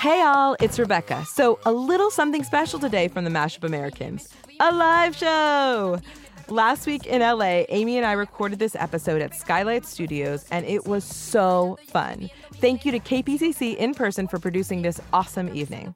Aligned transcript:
Hey 0.00 0.22
all, 0.22 0.56
it's 0.60 0.78
Rebecca. 0.78 1.26
So, 1.26 1.58
a 1.66 1.72
little 1.72 2.10
something 2.10 2.42
special 2.42 2.78
today 2.78 3.06
from 3.08 3.24
the 3.24 3.30
Mashup 3.30 3.64
Americans 3.64 4.30
a 4.58 4.72
live 4.72 5.14
show! 5.14 6.00
Last 6.48 6.86
week 6.86 7.04
in 7.04 7.20
LA, 7.20 7.64
Amy 7.68 7.98
and 7.98 8.06
I 8.06 8.12
recorded 8.12 8.58
this 8.58 8.74
episode 8.74 9.20
at 9.20 9.34
Skylight 9.34 9.84
Studios, 9.84 10.46
and 10.50 10.64
it 10.64 10.86
was 10.86 11.04
so 11.04 11.78
fun. 11.88 12.30
Thank 12.54 12.86
you 12.86 12.92
to 12.92 12.98
KPCC 12.98 13.76
in 13.76 13.92
person 13.92 14.26
for 14.26 14.38
producing 14.38 14.80
this 14.80 15.02
awesome 15.12 15.54
evening. 15.54 15.94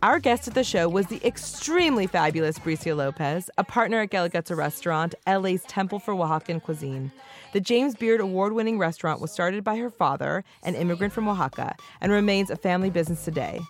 Our 0.00 0.20
guest 0.20 0.46
at 0.46 0.54
the 0.54 0.62
show 0.62 0.88
was 0.88 1.08
the 1.08 1.20
extremely 1.26 2.06
fabulous 2.06 2.56
Bricia 2.56 2.96
Lopez, 2.96 3.50
a 3.58 3.64
partner 3.64 4.00
at 4.00 4.10
Guelaguetza 4.10 4.56
Restaurant, 4.56 5.16
LA's 5.26 5.64
Temple 5.64 5.98
for 5.98 6.14
Oaxacan 6.14 6.62
Cuisine. 6.62 7.10
The 7.52 7.60
James 7.60 7.96
Beard 7.96 8.20
award 8.20 8.52
winning 8.52 8.78
restaurant 8.78 9.20
was 9.20 9.32
started 9.32 9.64
by 9.64 9.76
her 9.76 9.90
father, 9.90 10.44
an 10.62 10.76
immigrant 10.76 11.12
from 11.12 11.26
Oaxaca, 11.26 11.74
and 12.00 12.12
remains 12.12 12.48
a 12.48 12.54
family 12.54 12.90
business 12.90 13.24
today. 13.24 13.60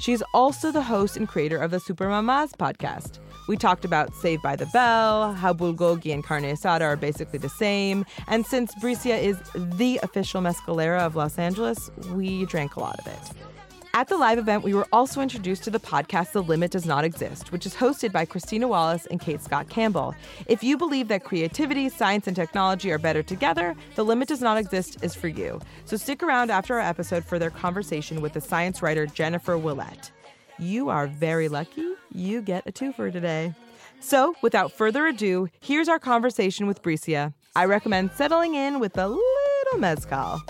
She's 0.00 0.24
also 0.34 0.72
the 0.72 0.82
host 0.82 1.16
and 1.16 1.28
creator 1.28 1.56
of 1.56 1.70
the 1.70 1.78
Super 1.78 2.08
Mamas 2.08 2.52
podcast. 2.52 3.20
We 3.46 3.56
talked 3.56 3.84
about 3.84 4.12
Saved 4.16 4.42
by 4.42 4.56
the 4.56 4.66
Bell, 4.66 5.34
how 5.34 5.52
bulgogi 5.52 6.12
and 6.12 6.24
carne 6.24 6.42
asada 6.42 6.82
are 6.82 6.96
basically 6.96 7.38
the 7.38 7.48
same, 7.48 8.04
and 8.26 8.44
since 8.44 8.74
Bricia 8.82 9.16
is 9.16 9.38
the 9.54 10.00
official 10.02 10.42
mezcalera 10.42 10.98
of 11.00 11.14
Los 11.14 11.38
Angeles, 11.38 11.92
we 12.10 12.44
drank 12.46 12.74
a 12.74 12.80
lot 12.80 12.98
of 12.98 13.06
it. 13.06 13.57
At 13.94 14.08
the 14.08 14.16
live 14.16 14.38
event, 14.38 14.62
we 14.62 14.74
were 14.74 14.86
also 14.92 15.20
introduced 15.20 15.64
to 15.64 15.70
the 15.70 15.80
podcast 15.80 16.32
The 16.32 16.42
Limit 16.42 16.70
Does 16.70 16.86
Not 16.86 17.04
Exist, 17.04 17.50
which 17.50 17.66
is 17.66 17.74
hosted 17.74 18.12
by 18.12 18.24
Christina 18.24 18.68
Wallace 18.68 19.06
and 19.06 19.20
Cate 19.20 19.42
Scott 19.42 19.68
Campbell. 19.68 20.14
If 20.46 20.62
you 20.62 20.76
believe 20.76 21.08
that 21.08 21.24
creativity, 21.24 21.88
science, 21.88 22.26
and 22.26 22.36
technology 22.36 22.92
are 22.92 22.98
better 22.98 23.22
together, 23.22 23.74
The 23.96 24.04
Limit 24.04 24.28
Does 24.28 24.40
Not 24.40 24.58
Exist 24.58 25.02
is 25.02 25.14
for 25.14 25.28
you. 25.28 25.60
So 25.84 25.96
stick 25.96 26.22
around 26.22 26.50
after 26.50 26.74
our 26.74 26.80
episode 26.80 27.24
for 27.24 27.38
their 27.38 27.50
conversation 27.50 28.20
with 28.20 28.34
the 28.34 28.40
science 28.40 28.82
writer 28.82 29.06
Jennifer 29.06 29.56
Ouellette. 29.56 30.12
You 30.58 30.88
are 30.88 31.06
very 31.06 31.48
lucky 31.48 31.88
you 32.12 32.42
get 32.42 32.66
a 32.66 32.72
twofer 32.72 33.12
today. 33.12 33.54
So, 34.00 34.34
without 34.42 34.72
further 34.72 35.06
ado, 35.06 35.48
here's 35.60 35.88
our 35.88 35.98
conversation 35.98 36.66
with 36.66 36.82
Bricia. 36.82 37.34
I 37.56 37.64
recommend 37.64 38.12
settling 38.12 38.54
in 38.54 38.78
with 38.78 38.96
a 38.96 39.08
little 39.08 39.78
mezcal. 39.78 40.40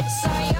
You 0.00 0.55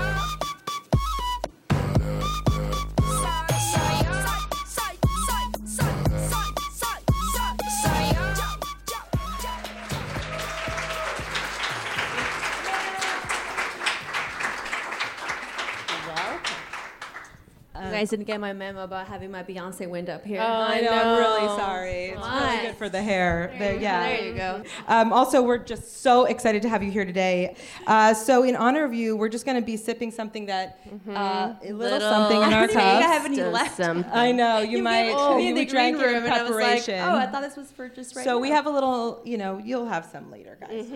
guys 17.97 18.11
didn't 18.11 18.27
get 18.27 18.39
my 18.41 18.53
memo 18.53 18.85
about 18.85 19.07
having 19.07 19.31
my 19.31 19.43
Beyonce 19.43 19.89
wind 19.89 20.11
up 20.11 20.23
here. 20.25 20.41
Oh, 20.41 20.45
I 20.45 20.81
know. 20.83 20.91
I'm 20.91 21.19
really 21.19 21.47
sorry. 21.57 22.05
It's 22.11 22.29
really 22.29 22.67
good 22.67 22.77
for 22.77 22.89
the 22.91 23.03
hair. 23.03 23.55
There, 23.59 23.81
yeah. 23.81 24.07
There 24.07 24.27
you 24.27 24.35
go. 24.35 24.63
Um, 24.87 25.13
also, 25.15 25.41
we're 25.41 25.59
just 25.59 26.03
so 26.03 26.27
excited 26.27 26.61
to 26.63 26.69
have 26.69 26.83
you 26.83 26.91
here 26.91 27.07
today. 27.07 27.57
Uh, 27.87 28.13
so, 28.13 28.43
in 28.43 28.55
honor 28.55 28.85
of 28.85 28.93
you, 28.93 29.17
we're 29.17 29.31
just 29.31 29.47
going 29.47 29.59
to 29.59 29.65
be 29.65 29.79
sipping 29.79 30.11
something 30.11 30.45
that 30.47 30.79
uh, 31.09 31.55
a 31.65 31.73
little, 31.73 32.01
something 32.01 32.37
in 32.37 32.43
I 32.53 32.61
our 32.61 32.67
don't 32.67 32.71
even 32.71 32.77
think 32.77 32.81
I 32.81 33.01
have 33.01 33.25
any 33.25 33.43
left. 33.43 33.81
I 33.81 34.33
know 34.33 34.59
you, 34.59 34.83
might. 34.83 35.07
gave 35.07 35.17
it 35.17 35.43
you 35.43 35.49
in 35.49 35.55
the 35.55 35.65
drank 35.65 35.97
green 35.97 36.09
in 36.09 36.15
room, 36.17 36.25
and 36.25 36.35
I 36.35 36.43
was 36.43 36.51
like, 36.51 36.85
preparation. 36.85 37.01
oh, 37.01 37.17
I 37.17 37.27
thought 37.27 37.43
this 37.43 37.57
was 37.57 37.71
for 37.73 37.89
just 37.89 38.15
right 38.15 38.25
so 38.25 38.33
now. 38.33 38.39
we 38.39 38.51
have 38.51 38.67
a 38.67 38.71
little. 38.71 39.23
You 39.25 39.39
know, 39.39 39.59
you'll 39.59 39.87
have 39.87 40.05
some 40.05 40.31
later, 40.31 40.59
guys. 40.61 40.87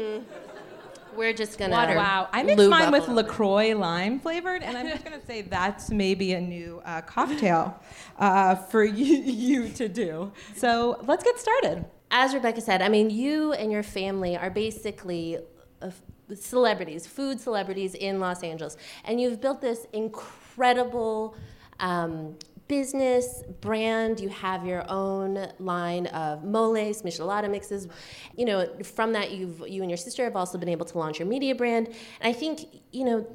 We're 1.17 1.33
just 1.33 1.59
gonna 1.59 1.75
Wow, 1.75 2.29
I 2.33 2.43
mixed 2.43 2.59
lube 2.59 2.71
mine 2.71 2.93
with. 2.93 3.09
Lacroix 3.09 3.75
lime 3.75 4.21
flavored, 4.21 4.63
and 4.63 4.77
I'm 4.77 4.89
just 4.89 5.05
gonna 5.05 5.25
say 5.25 5.43
that's 5.43 5.91
maybe 5.91 6.35
a 6.35 6.41
new 6.41 6.81
uh, 6.85 7.01
cocktail 7.03 7.79
uh, 8.19 8.55
for 8.55 8.85
you, 9.01 9.17
you 9.17 9.69
to 9.71 9.89
do. 9.89 10.33
So 10.55 11.03
let's 11.07 11.25
get 11.25 11.39
started. 11.39 11.85
As 12.11 12.35
Rebecca 12.35 12.61
said, 12.61 12.83
I 12.83 12.89
mean, 12.89 13.11
you 13.11 13.53
and 13.53 13.71
your 13.71 13.83
family 13.83 14.37
are 14.37 14.51
basically 14.51 15.39
uh, 15.81 15.91
celebrities, 16.35 17.07
food 17.07 17.41
celebrities 17.41 17.95
in 17.95 18.21
Los 18.21 18.43
Angeles, 18.43 18.77
and 19.05 19.21
you've 19.21 19.41
built 19.41 19.61
this 19.61 19.87
incredible 19.93 21.37
um, 21.81 22.37
business 22.71 23.43
brand. 23.61 24.21
You 24.21 24.29
have 24.29 24.65
your 24.65 24.85
own 24.89 25.49
line 25.59 26.07
of 26.07 26.45
moles, 26.45 27.03
michelada 27.03 27.51
mixes. 27.51 27.89
You 28.37 28.45
know, 28.45 28.69
from 28.85 29.13
that, 29.15 29.33
you've 29.33 29.69
you 29.69 29.83
and 29.83 29.91
your 29.91 29.97
sister 29.97 30.23
have 30.23 30.37
also 30.37 30.57
been 30.57 30.69
able 30.69 30.87
to 30.87 30.97
launch 30.97 31.19
your 31.19 31.27
media 31.27 31.55
brand, 31.55 31.89
and 31.89 31.97
I 32.23 32.33
think 32.33 32.61
you 32.93 33.05
know 33.05 33.27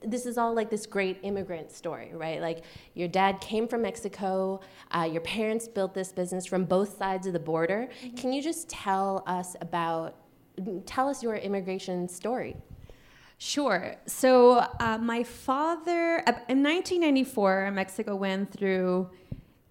this 0.00 0.26
is 0.26 0.38
all 0.38 0.54
like 0.54 0.70
this 0.70 0.86
great 0.86 1.18
immigrant 1.22 1.72
story, 1.72 2.10
right? 2.12 2.40
Like 2.40 2.62
your 2.94 3.08
dad 3.08 3.40
came 3.40 3.66
from 3.66 3.82
Mexico, 3.82 4.60
uh, 4.94 5.08
your 5.10 5.22
parents 5.22 5.66
built 5.66 5.92
this 5.92 6.12
business 6.12 6.46
from 6.46 6.64
both 6.64 6.96
sides 6.96 7.26
of 7.26 7.32
the 7.32 7.38
border. 7.38 7.88
Can 8.16 8.32
you 8.32 8.42
just 8.42 8.68
tell 8.68 9.24
us 9.26 9.56
about, 9.62 10.16
tell 10.84 11.08
us 11.08 11.22
your 11.22 11.36
immigration 11.36 12.06
story? 12.06 12.54
Sure. 13.46 13.96
So 14.06 14.64
uh, 14.80 14.96
my 14.96 15.22
father, 15.22 16.24
in 16.48 16.62
1994, 16.62 17.72
Mexico 17.72 18.16
went 18.16 18.50
through 18.50 19.10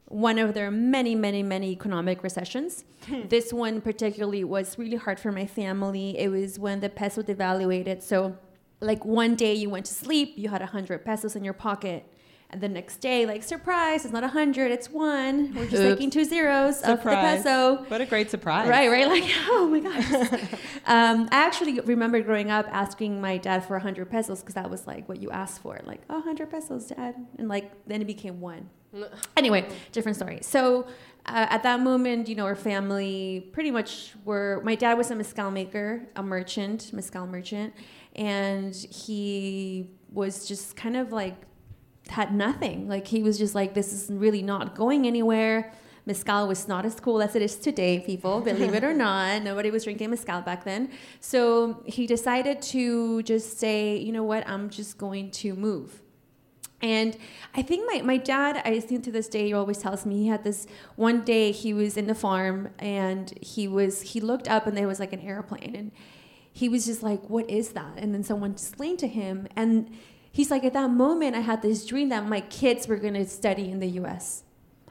one 0.05 0.37
of 0.37 0.53
their 0.53 0.69
many, 0.69 1.15
many, 1.15 1.41
many 1.41 1.71
economic 1.71 2.21
recessions. 2.21 2.85
this 3.29 3.51
one 3.51 3.81
particularly 3.81 4.43
was 4.43 4.77
really 4.77 4.97
hard 4.97 5.19
for 5.19 5.31
my 5.31 5.47
family. 5.47 6.19
It 6.19 6.29
was 6.29 6.59
when 6.59 6.81
the 6.81 6.89
peso 6.89 7.23
devaluated. 7.23 8.03
So, 8.03 8.37
like 8.79 9.05
one 9.05 9.33
day 9.33 9.55
you 9.55 9.71
went 9.71 9.87
to 9.87 9.93
sleep, 9.93 10.33
you 10.35 10.49
had 10.49 10.61
100 10.61 11.03
pesos 11.03 11.35
in 11.35 11.43
your 11.43 11.55
pocket. 11.55 12.05
And 12.53 12.61
the 12.61 12.69
next 12.69 12.97
day, 12.97 13.25
like, 13.25 13.41
surprise, 13.41 14.05
it's 14.05 14.13
not 14.13 14.21
a 14.21 14.27
100, 14.27 14.71
it's 14.71 14.87
one. 14.91 15.55
We're 15.55 15.63
just 15.63 15.81
Oops. 15.81 15.95
taking 15.95 16.11
two 16.11 16.23
zeros 16.23 16.81
of 16.83 17.03
the 17.03 17.09
peso. 17.09 17.83
What 17.87 17.99
a 17.99 18.05
great 18.05 18.29
surprise. 18.29 18.69
Right, 18.69 18.91
right. 18.91 19.07
Like, 19.07 19.23
oh 19.47 19.67
my 19.67 19.79
gosh. 19.79 20.11
um, 20.85 21.27
I 21.31 21.37
actually 21.37 21.79
remember 21.79 22.21
growing 22.21 22.51
up 22.51 22.67
asking 22.69 23.19
my 23.19 23.37
dad 23.37 23.65
for 23.65 23.73
a 23.73 23.79
100 23.79 24.07
pesos 24.07 24.41
because 24.41 24.53
that 24.53 24.69
was 24.69 24.85
like 24.85 25.09
what 25.09 25.19
you 25.19 25.31
asked 25.31 25.63
for. 25.63 25.79
Like, 25.83 26.01
oh, 26.11 26.17
100 26.17 26.51
pesos, 26.51 26.85
dad. 26.85 27.15
And 27.39 27.49
like, 27.49 27.71
then 27.87 28.03
it 28.03 28.05
became 28.05 28.39
one. 28.39 28.69
Anyway, 29.35 29.67
different 29.91 30.15
story. 30.15 30.37
So 30.43 30.83
uh, 31.25 31.47
at 31.49 31.63
that 31.63 31.79
moment, 31.79 32.29
you 32.29 32.35
know, 32.35 32.45
our 32.45 32.55
family 32.55 33.49
pretty 33.51 33.71
much 33.71 34.13
were, 34.25 34.61
my 34.63 34.75
dad 34.75 34.93
was 34.93 35.09
a 35.09 35.15
mezcal 35.15 35.49
maker, 35.49 36.07
a 36.15 36.21
merchant, 36.21 36.93
mezcal 36.93 37.25
merchant. 37.25 37.73
And 38.15 38.75
he 38.75 39.89
was 40.11 40.47
just 40.47 40.75
kind 40.75 40.95
of 40.95 41.11
like, 41.11 41.35
had 42.09 42.33
nothing. 42.33 42.87
Like 42.87 43.07
he 43.07 43.23
was 43.23 43.37
just 43.37 43.55
like, 43.55 43.73
this 43.73 43.93
is 43.93 44.09
really 44.11 44.41
not 44.41 44.75
going 44.75 45.07
anywhere. 45.07 45.73
Mezcal 46.05 46.47
was 46.47 46.67
not 46.67 46.85
as 46.85 46.99
cool 46.99 47.21
as 47.21 47.35
it 47.35 47.41
is 47.41 47.55
today, 47.55 47.99
people, 47.99 48.41
believe 48.41 48.73
it 48.73 48.83
or 48.83 48.93
not. 49.07 49.41
Nobody 49.41 49.71
was 49.71 49.85
drinking 49.85 50.09
mezcal 50.09 50.41
back 50.41 50.65
then. 50.65 50.89
So 51.21 51.81
he 51.85 52.05
decided 52.05 52.61
to 52.63 53.23
just 53.23 53.57
say, 53.57 53.95
you 53.97 54.11
know 54.11 54.23
what, 54.23 54.47
I'm 54.47 54.69
just 54.69 54.97
going 54.97 55.31
to 55.31 55.53
move. 55.55 56.01
And 56.81 57.15
I 57.55 57.61
think 57.61 57.89
my, 57.89 58.01
my 58.01 58.17
dad, 58.17 58.61
I 58.65 58.81
think 58.81 59.05
to 59.05 59.11
this 59.11 59.29
day, 59.29 59.45
he 59.45 59.53
always 59.53 59.77
tells 59.77 60.05
me 60.05 60.17
he 60.17 60.27
had 60.27 60.43
this 60.43 60.67
one 60.97 61.21
day 61.21 61.53
he 61.53 61.73
was 61.73 61.95
in 61.95 62.07
the 62.07 62.15
farm 62.15 62.71
and 62.77 63.33
he 63.41 63.69
was 63.69 64.01
he 64.01 64.19
looked 64.19 64.49
up 64.49 64.67
and 64.67 64.75
there 64.75 64.87
was 64.87 64.99
like 64.99 65.13
an 65.13 65.21
airplane 65.21 65.75
and 65.77 65.91
he 66.51 66.67
was 66.67 66.85
just 66.85 67.01
like, 67.01 67.29
What 67.29 67.49
is 67.49 67.69
that? 67.69 67.93
And 67.95 68.13
then 68.13 68.21
someone 68.21 68.51
explained 68.51 68.99
to 68.99 69.07
him 69.07 69.47
and 69.55 69.95
he's 70.33 70.51
like, 70.51 70.65
At 70.65 70.73
that 70.73 70.89
moment 70.89 71.37
I 71.37 71.39
had 71.39 71.61
this 71.61 71.85
dream 71.85 72.09
that 72.09 72.27
my 72.27 72.41
kids 72.41 72.89
were 72.89 72.97
gonna 72.97 73.25
study 73.25 73.71
in 73.71 73.79
the 73.79 73.87
US. 74.01 74.43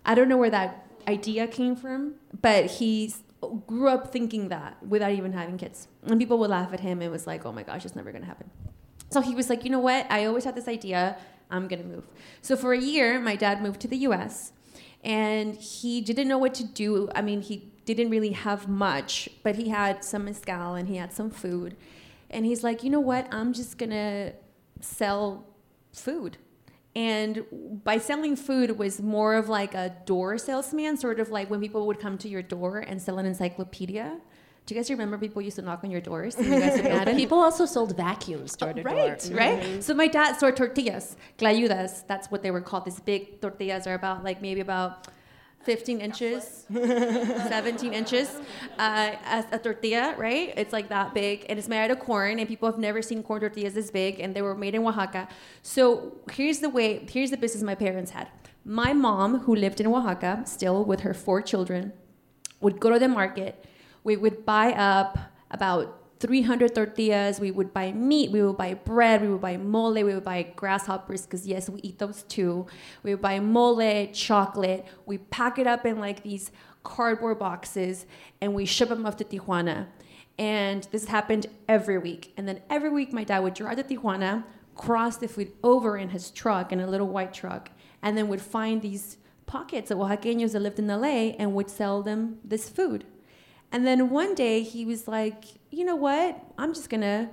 I 0.06 0.14
don't 0.14 0.28
know 0.28 0.38
where 0.38 0.50
that 0.50 0.86
idea 1.06 1.46
came 1.46 1.76
from, 1.76 2.14
but 2.40 2.66
he 2.66 3.12
grew 3.66 3.88
up 3.88 4.12
thinking 4.12 4.48
that 4.48 4.82
without 4.86 5.12
even 5.12 5.32
having 5.32 5.58
kids. 5.58 5.88
And 6.04 6.18
people 6.18 6.38
would 6.38 6.50
laugh 6.50 6.72
at 6.72 6.80
him. 6.80 7.02
It 7.02 7.10
was 7.10 7.26
like, 7.26 7.44
oh 7.44 7.52
my 7.52 7.64
gosh, 7.64 7.84
it's 7.84 7.96
never 7.96 8.12
gonna 8.12 8.24
happen. 8.24 8.48
So 9.10 9.20
he 9.20 9.34
was 9.34 9.50
like, 9.50 9.64
you 9.64 9.70
know 9.70 9.80
what? 9.80 10.06
I 10.10 10.24
always 10.24 10.44
had 10.44 10.54
this 10.54 10.68
idea. 10.68 11.18
I'm 11.50 11.68
gonna 11.68 11.84
move. 11.84 12.06
So 12.40 12.56
for 12.56 12.72
a 12.72 12.80
year, 12.80 13.20
my 13.20 13.36
dad 13.36 13.62
moved 13.62 13.80
to 13.82 13.88
the 13.88 13.98
U.S. 13.98 14.52
and 15.04 15.54
he 15.56 16.00
didn't 16.00 16.28
know 16.28 16.38
what 16.38 16.54
to 16.54 16.64
do. 16.64 17.10
I 17.14 17.20
mean, 17.20 17.42
he 17.42 17.68
didn't 17.84 18.10
really 18.10 18.30
have 18.30 18.68
much, 18.68 19.28
but 19.42 19.56
he 19.56 19.68
had 19.68 20.04
some 20.04 20.24
mezcal 20.24 20.74
and 20.74 20.88
he 20.88 20.96
had 20.96 21.12
some 21.12 21.30
food. 21.30 21.76
And 22.30 22.46
he's 22.46 22.64
like, 22.64 22.82
you 22.82 22.90
know 22.90 23.00
what? 23.00 23.26
I'm 23.30 23.52
just 23.52 23.76
gonna 23.76 24.32
sell 24.82 25.46
food. 25.92 26.36
And 26.94 27.46
by 27.84 27.96
selling 27.96 28.36
food 28.36 28.78
was 28.78 29.00
more 29.00 29.34
of 29.34 29.48
like 29.48 29.74
a 29.74 29.96
door 30.04 30.36
salesman, 30.36 30.98
sort 30.98 31.20
of 31.20 31.30
like 31.30 31.48
when 31.48 31.60
people 31.60 31.86
would 31.86 31.98
come 31.98 32.18
to 32.18 32.28
your 32.28 32.42
door 32.42 32.80
and 32.80 33.00
sell 33.00 33.18
an 33.18 33.24
encyclopedia. 33.24 34.20
Do 34.66 34.74
you 34.74 34.80
guys 34.80 34.90
remember 34.90 35.18
people 35.18 35.42
used 35.42 35.56
to 35.56 35.62
knock 35.62 35.82
on 35.82 35.90
your 35.90 36.00
doors? 36.00 36.36
And 36.36 36.46
you 36.46 36.60
guys? 36.60 37.16
People 37.16 37.38
also 37.38 37.66
sold 37.66 37.96
vacuums 37.96 38.54
door 38.54 38.72
to 38.72 38.82
door. 38.82 38.94
Right, 38.94 39.30
right. 39.32 39.82
So 39.82 39.92
my 39.92 40.06
dad 40.06 40.38
sold 40.38 40.56
tortillas, 40.56 41.16
clayudas. 41.36 42.06
That's 42.06 42.30
what 42.30 42.44
they 42.44 42.52
were 42.52 42.60
called. 42.60 42.84
These 42.84 43.00
big 43.00 43.40
tortillas 43.40 43.88
are 43.88 43.94
about 43.94 44.22
like 44.22 44.40
maybe 44.40 44.60
about 44.60 45.08
15 45.64 46.00
inches, 46.00 46.66
17 46.72 47.92
inches, 47.92 48.28
uh, 48.78 49.12
as 49.24 49.44
a 49.52 49.58
tortilla, 49.58 50.14
right? 50.18 50.52
It's 50.56 50.72
like 50.72 50.88
that 50.88 51.14
big, 51.14 51.46
and 51.48 51.58
it's 51.58 51.68
made 51.68 51.84
out 51.84 51.90
of 51.90 52.00
corn, 52.00 52.38
and 52.38 52.48
people 52.48 52.70
have 52.70 52.78
never 52.78 53.02
seen 53.02 53.22
corn 53.22 53.40
tortillas 53.40 53.74
this 53.74 53.90
big, 53.90 54.20
and 54.20 54.34
they 54.34 54.42
were 54.42 54.54
made 54.54 54.74
in 54.74 54.84
Oaxaca. 54.86 55.28
So 55.62 56.18
here's 56.32 56.60
the 56.60 56.68
way, 56.68 57.06
here's 57.10 57.30
the 57.30 57.36
business 57.36 57.62
my 57.62 57.74
parents 57.74 58.10
had. 58.10 58.28
My 58.64 58.92
mom, 58.92 59.40
who 59.40 59.54
lived 59.54 59.80
in 59.80 59.86
Oaxaca, 59.86 60.42
still 60.46 60.84
with 60.84 61.00
her 61.00 61.14
four 61.14 61.42
children, 61.42 61.92
would 62.60 62.80
go 62.80 62.90
to 62.90 62.98
the 62.98 63.08
market. 63.08 63.64
We 64.04 64.16
would 64.16 64.44
buy 64.44 64.72
up 64.72 65.18
about 65.50 66.01
300 66.22 66.74
tortillas. 66.74 67.40
We 67.40 67.50
would 67.50 67.74
buy 67.74 67.90
meat. 67.90 68.30
We 68.30 68.42
would 68.42 68.56
buy 68.56 68.74
bread. 68.74 69.22
We 69.22 69.28
would 69.28 69.40
buy 69.40 69.56
mole. 69.56 69.92
We 69.92 70.04
would 70.04 70.22
buy 70.22 70.44
grasshoppers 70.54 71.22
because 71.22 71.46
yes, 71.46 71.68
we 71.68 71.80
eat 71.82 71.98
those 71.98 72.22
too. 72.22 72.66
We 73.02 73.12
would 73.12 73.20
buy 73.20 73.40
mole, 73.40 74.06
chocolate. 74.12 74.86
We 75.04 75.18
pack 75.18 75.58
it 75.58 75.66
up 75.66 75.84
in 75.84 75.98
like 75.98 76.22
these 76.22 76.52
cardboard 76.84 77.40
boxes 77.40 78.06
and 78.40 78.54
we 78.54 78.64
ship 78.64 78.88
them 78.88 79.04
off 79.04 79.16
to 79.16 79.24
Tijuana. 79.24 79.88
And 80.38 80.86
this 80.92 81.06
happened 81.06 81.46
every 81.68 81.98
week. 81.98 82.32
And 82.36 82.46
then 82.46 82.62
every 82.70 82.90
week, 82.90 83.12
my 83.12 83.24
dad 83.24 83.40
would 83.40 83.54
drive 83.54 83.76
to 83.78 83.82
Tijuana, 83.82 84.44
cross 84.76 85.16
the 85.16 85.26
food 85.26 85.52
over 85.64 85.98
in 85.98 86.10
his 86.10 86.30
truck, 86.30 86.72
in 86.72 86.78
a 86.78 86.86
little 86.86 87.08
white 87.08 87.34
truck, 87.34 87.70
and 88.00 88.16
then 88.16 88.28
would 88.28 88.40
find 88.40 88.80
these 88.80 89.18
pockets 89.46 89.90
of 89.90 89.98
Oaxaqueños 89.98 90.52
that 90.52 90.60
lived 90.60 90.78
in 90.78 90.86
LA 90.86 91.34
and 91.38 91.52
would 91.52 91.68
sell 91.68 92.00
them 92.00 92.38
this 92.44 92.68
food. 92.68 93.04
And 93.72 93.86
then 93.86 94.10
one 94.10 94.34
day 94.34 94.62
he 94.62 94.84
was 94.84 95.08
like, 95.08 95.44
you 95.70 95.84
know 95.84 95.96
what? 95.96 96.38
I'm 96.58 96.74
just 96.74 96.90
gonna 96.90 97.30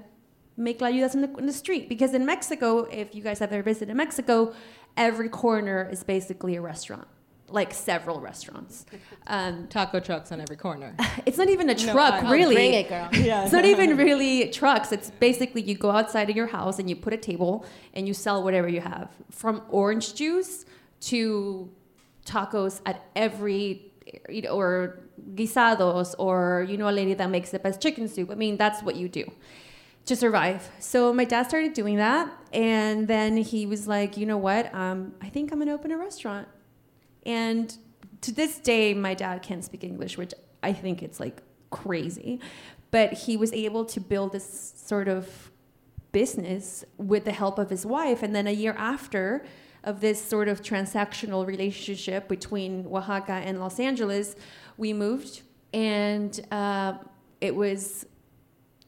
make 0.58 0.80
clayudas 0.80 1.14
in 1.14 1.22
the, 1.22 1.34
in 1.38 1.46
the 1.46 1.54
street. 1.54 1.90
Because 1.90 2.14
in 2.14 2.26
Mexico, 2.26 2.80
if 2.86 3.14
you 3.14 3.22
guys 3.22 3.40
have 3.40 3.52
ever 3.54 3.64
visited 3.64 3.96
Mexico, 3.96 4.54
every 4.98 5.30
corner 5.30 5.88
is 5.92 6.04
basically 6.04 6.56
a 6.56 6.62
restaurant, 6.62 7.08
like 7.50 7.74
several 7.74 8.20
restaurants. 8.22 8.86
Um, 9.28 9.68
Taco 9.68 10.00
trucks 10.00 10.32
on 10.32 10.42
every 10.42 10.56
corner. 10.56 10.96
it's 11.28 11.38
not 11.38 11.50
even 11.50 11.70
a 11.70 11.76
No, 11.76 11.94
truck, 11.94 12.24
I- 12.24 12.32
really. 12.32 12.56
Bring 12.56 12.74
it, 12.74 12.90
girl. 12.90 13.10
Yeah. 13.14 13.44
It's 13.44 13.52
not 13.52 13.64
even 13.66 13.96
really 13.96 14.50
trucks. 14.50 14.92
It's 14.92 15.12
basically 15.12 15.62
you 15.62 15.76
go 15.76 15.92
outside 15.92 16.32
of 16.32 16.36
your 16.36 16.48
house 16.48 16.80
and 16.80 16.90
you 16.90 16.96
put 16.96 17.14
a 17.14 17.18
table 17.18 17.64
and 17.94 18.08
you 18.08 18.16
sell 18.16 18.42
whatever 18.44 18.68
you 18.68 18.82
have, 18.82 19.12
from 19.30 19.62
orange 19.70 20.16
juice 20.16 20.66
to 21.02 21.70
tacos 22.26 22.82
at 22.88 23.06
every, 23.16 23.89
you 24.30 24.42
know, 24.42 24.52
or 24.52 25.00
guisados, 25.36 26.16
or 26.18 26.66
you 26.70 26.78
know, 26.78 26.90
a 26.90 26.92
lady 26.92 27.14
that 27.14 27.30
makes 27.30 27.52
the 27.52 27.60
best 27.60 27.82
chicken 27.82 28.08
soup. 28.08 28.32
I 28.32 28.36
mean, 28.36 28.58
that's 28.58 28.82
what 28.84 28.96
you 28.96 29.10
do 29.10 29.26
to 30.06 30.16
survive. 30.16 30.70
So 30.80 31.14
my 31.14 31.26
dad 31.26 31.48
started 31.48 31.74
doing 31.74 31.98
that, 31.98 32.32
and 32.54 33.08
then 33.08 33.38
he 33.38 33.66
was 33.66 33.88
like, 33.88 34.18
you 34.18 34.26
know 34.26 34.38
what? 34.38 34.74
Um, 34.74 35.14
I 35.22 35.30
think 35.30 35.52
I'm 35.52 35.60
gonna 35.60 35.74
open 35.74 35.92
a 35.92 35.98
restaurant. 35.98 36.48
And 37.26 37.76
to 38.22 38.32
this 38.32 38.60
day, 38.60 38.94
my 38.94 39.14
dad 39.14 39.42
can't 39.42 39.64
speak 39.64 39.84
English, 39.84 40.18
which 40.18 40.34
I 40.64 40.74
think 40.74 41.04
it's 41.04 41.20
like 41.20 41.42
crazy. 41.70 42.40
But 42.92 43.14
he 43.14 43.38
was 43.38 43.54
able 43.54 43.86
to 43.86 44.00
build 44.00 44.32
this 44.32 44.74
sort 44.76 45.08
of 45.08 45.52
business 46.12 46.84
with 46.98 47.26
the 47.26 47.32
help 47.32 47.60
of 47.60 47.70
his 47.70 47.86
wife. 47.86 48.24
And 48.24 48.36
then 48.36 48.48
a 48.48 48.52
year 48.52 48.76
after, 48.78 49.46
of 49.84 50.02
this 50.02 50.24
sort 50.24 50.48
of 50.48 50.62
transactional 50.62 51.46
relationship 51.46 52.28
between 52.28 52.86
Oaxaca 52.88 53.34
and 53.34 53.60
Los 53.60 53.80
Angeles, 53.80 54.36
we 54.78 54.94
moved, 54.94 55.42
and 55.74 56.40
uh, 56.52 56.94
it 57.42 57.56
was 57.56 58.06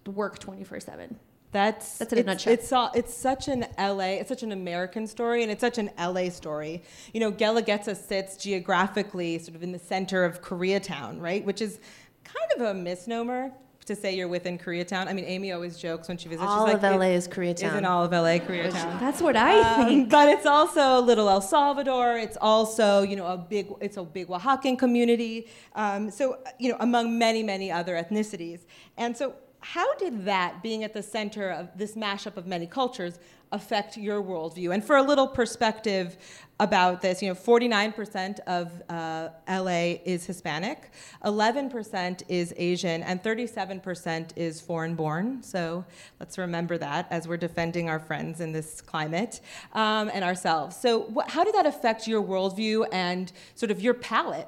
work 0.05 0.39
24 0.39 0.79
7. 0.79 1.19
That's 1.51 1.97
That's 1.97 2.13
in 2.13 2.19
a 2.19 2.23
nutshell. 2.23 2.53
It's 2.53 2.71
all, 2.71 2.91
it's 2.95 3.13
such 3.13 3.49
an 3.49 3.65
LA, 3.77 4.19
it's 4.19 4.29
such 4.29 4.43
an 4.43 4.53
American 4.53 5.05
story, 5.05 5.43
and 5.43 5.51
it's 5.51 5.61
such 5.61 5.77
an 5.77 5.89
LA 5.99 6.29
story. 6.29 6.81
You 7.13 7.19
know, 7.19 7.31
Guelaguetza 7.31 7.95
sits 7.95 8.37
geographically 8.37 9.37
sort 9.39 9.55
of 9.55 9.63
in 9.63 9.73
the 9.73 9.79
center 9.79 10.23
of 10.23 10.41
Koreatown, 10.41 11.19
right? 11.19 11.43
Which 11.45 11.61
is 11.61 11.79
kind 12.23 12.51
of 12.55 12.75
a 12.75 12.79
misnomer 12.79 13.51
to 13.95 14.01
say 14.01 14.15
you're 14.15 14.27
within 14.27 14.57
Koreatown. 14.57 15.07
I 15.07 15.13
mean, 15.13 15.25
Amy 15.25 15.51
always 15.51 15.77
jokes 15.77 16.07
when 16.07 16.17
she 16.17 16.27
visits. 16.29 16.47
All 16.47 16.65
she's 16.65 16.75
of 16.75 16.83
like, 16.83 16.99
LA 16.99 17.05
"It 17.07 17.15
is 17.15 17.27
Koreatown." 17.27 17.63
Isn't 17.69 17.85
all 17.85 18.03
of 18.03 18.11
LA 18.11 18.37
Koreatown? 18.39 18.99
That's 19.05 19.21
what 19.21 19.35
I 19.35 19.59
Um, 19.59 19.85
think. 19.87 20.09
but 20.09 20.29
it's 20.29 20.45
also 20.45 20.99
a 20.99 21.01
little 21.01 21.29
El 21.29 21.41
Salvador. 21.41 22.17
It's 22.17 22.37
also, 22.41 23.01
you 23.03 23.15
know, 23.15 23.27
a 23.27 23.37
big, 23.37 23.67
it's 23.81 23.97
a 23.97 24.03
big 24.03 24.27
Oaxacan 24.27 24.77
community. 24.79 25.47
Um, 25.75 26.09
so, 26.11 26.37
you 26.59 26.69
know, 26.71 26.77
among 26.79 27.17
many, 27.17 27.43
many 27.43 27.71
other 27.71 27.95
ethnicities. 27.95 28.61
And 28.97 29.15
so, 29.15 29.35
how 29.59 29.93
did 29.95 30.25
that, 30.25 30.63
being 30.63 30.83
at 30.83 30.93
the 30.93 31.03
center 31.03 31.51
of 31.51 31.69
this 31.77 31.93
mashup 31.95 32.35
of 32.35 32.47
many 32.47 32.65
cultures, 32.65 33.19
affect 33.51 33.95
your 33.97 34.21
worldview? 34.23 34.73
And 34.73 34.83
for 34.83 34.95
a 34.97 35.03
little 35.03 35.27
perspective 35.27 36.17
about 36.61 37.01
this, 37.01 37.23
you 37.23 37.27
know, 37.27 37.33
49% 37.33 38.39
of 38.41 38.71
uh, 38.87 39.29
LA 39.49 39.97
is 40.05 40.27
Hispanic, 40.27 40.91
11% 41.25 42.21
is 42.29 42.53
Asian, 42.55 43.01
and 43.01 43.21
37% 43.23 44.29
is 44.35 44.61
foreign 44.61 44.93
born. 44.93 45.41
So 45.41 45.83
let's 46.19 46.37
remember 46.37 46.77
that 46.77 47.07
as 47.09 47.27
we're 47.27 47.37
defending 47.37 47.89
our 47.89 47.99
friends 47.99 48.41
in 48.41 48.51
this 48.51 48.79
climate 48.79 49.41
um, 49.73 50.11
and 50.13 50.23
ourselves. 50.23 50.77
So, 50.77 51.11
wh- 51.15 51.27
how 51.27 51.43
did 51.43 51.55
that 51.55 51.65
affect 51.65 52.07
your 52.07 52.21
worldview 52.21 52.87
and 52.91 53.31
sort 53.55 53.71
of 53.71 53.81
your 53.81 53.95
palate? 53.95 54.47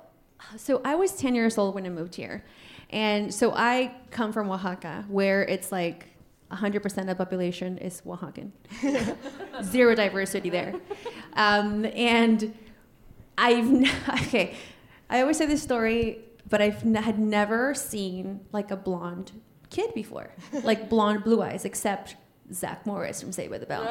So 0.56 0.82
I 0.86 0.94
was 0.94 1.14
10 1.14 1.34
years 1.34 1.58
old 1.58 1.74
when 1.74 1.84
I 1.84 1.90
moved 1.90 2.14
here. 2.14 2.44
And 2.92 3.34
so 3.34 3.54
I 3.56 3.96
come 4.12 4.32
from 4.32 4.52
Oaxaca, 4.52 5.06
where 5.08 5.44
it's 5.46 5.72
like 5.72 6.13
100% 6.54 6.98
of 7.00 7.08
the 7.08 7.16
population 7.16 7.78
is 7.78 8.02
Oaxacan. 8.02 8.52
Zero 9.64 9.96
diversity 9.96 10.50
there. 10.50 10.74
Um, 11.34 11.86
and 11.96 12.54
I've, 13.38 13.70
okay, 14.28 14.56
I 15.10 15.22
always 15.22 15.38
say 15.38 15.46
this 15.46 15.62
story, 15.64 16.20
but 16.50 16.62
I've 16.62 16.84
n- 16.86 16.96
had 16.96 17.20
never 17.20 17.74
seen 17.74 18.42
like 18.52 18.72
a 18.72 18.76
blonde 18.76 19.32
kid 19.70 19.94
before, 19.94 20.30
like 20.64 20.90
blonde 20.90 21.24
blue 21.24 21.42
eyes, 21.42 21.66
except 21.66 22.16
Zach 22.52 22.86
Morris 22.86 23.22
from 23.22 23.32
Saved 23.32 23.52
by 23.52 23.58
the 23.58 23.66
Bell. 23.66 23.84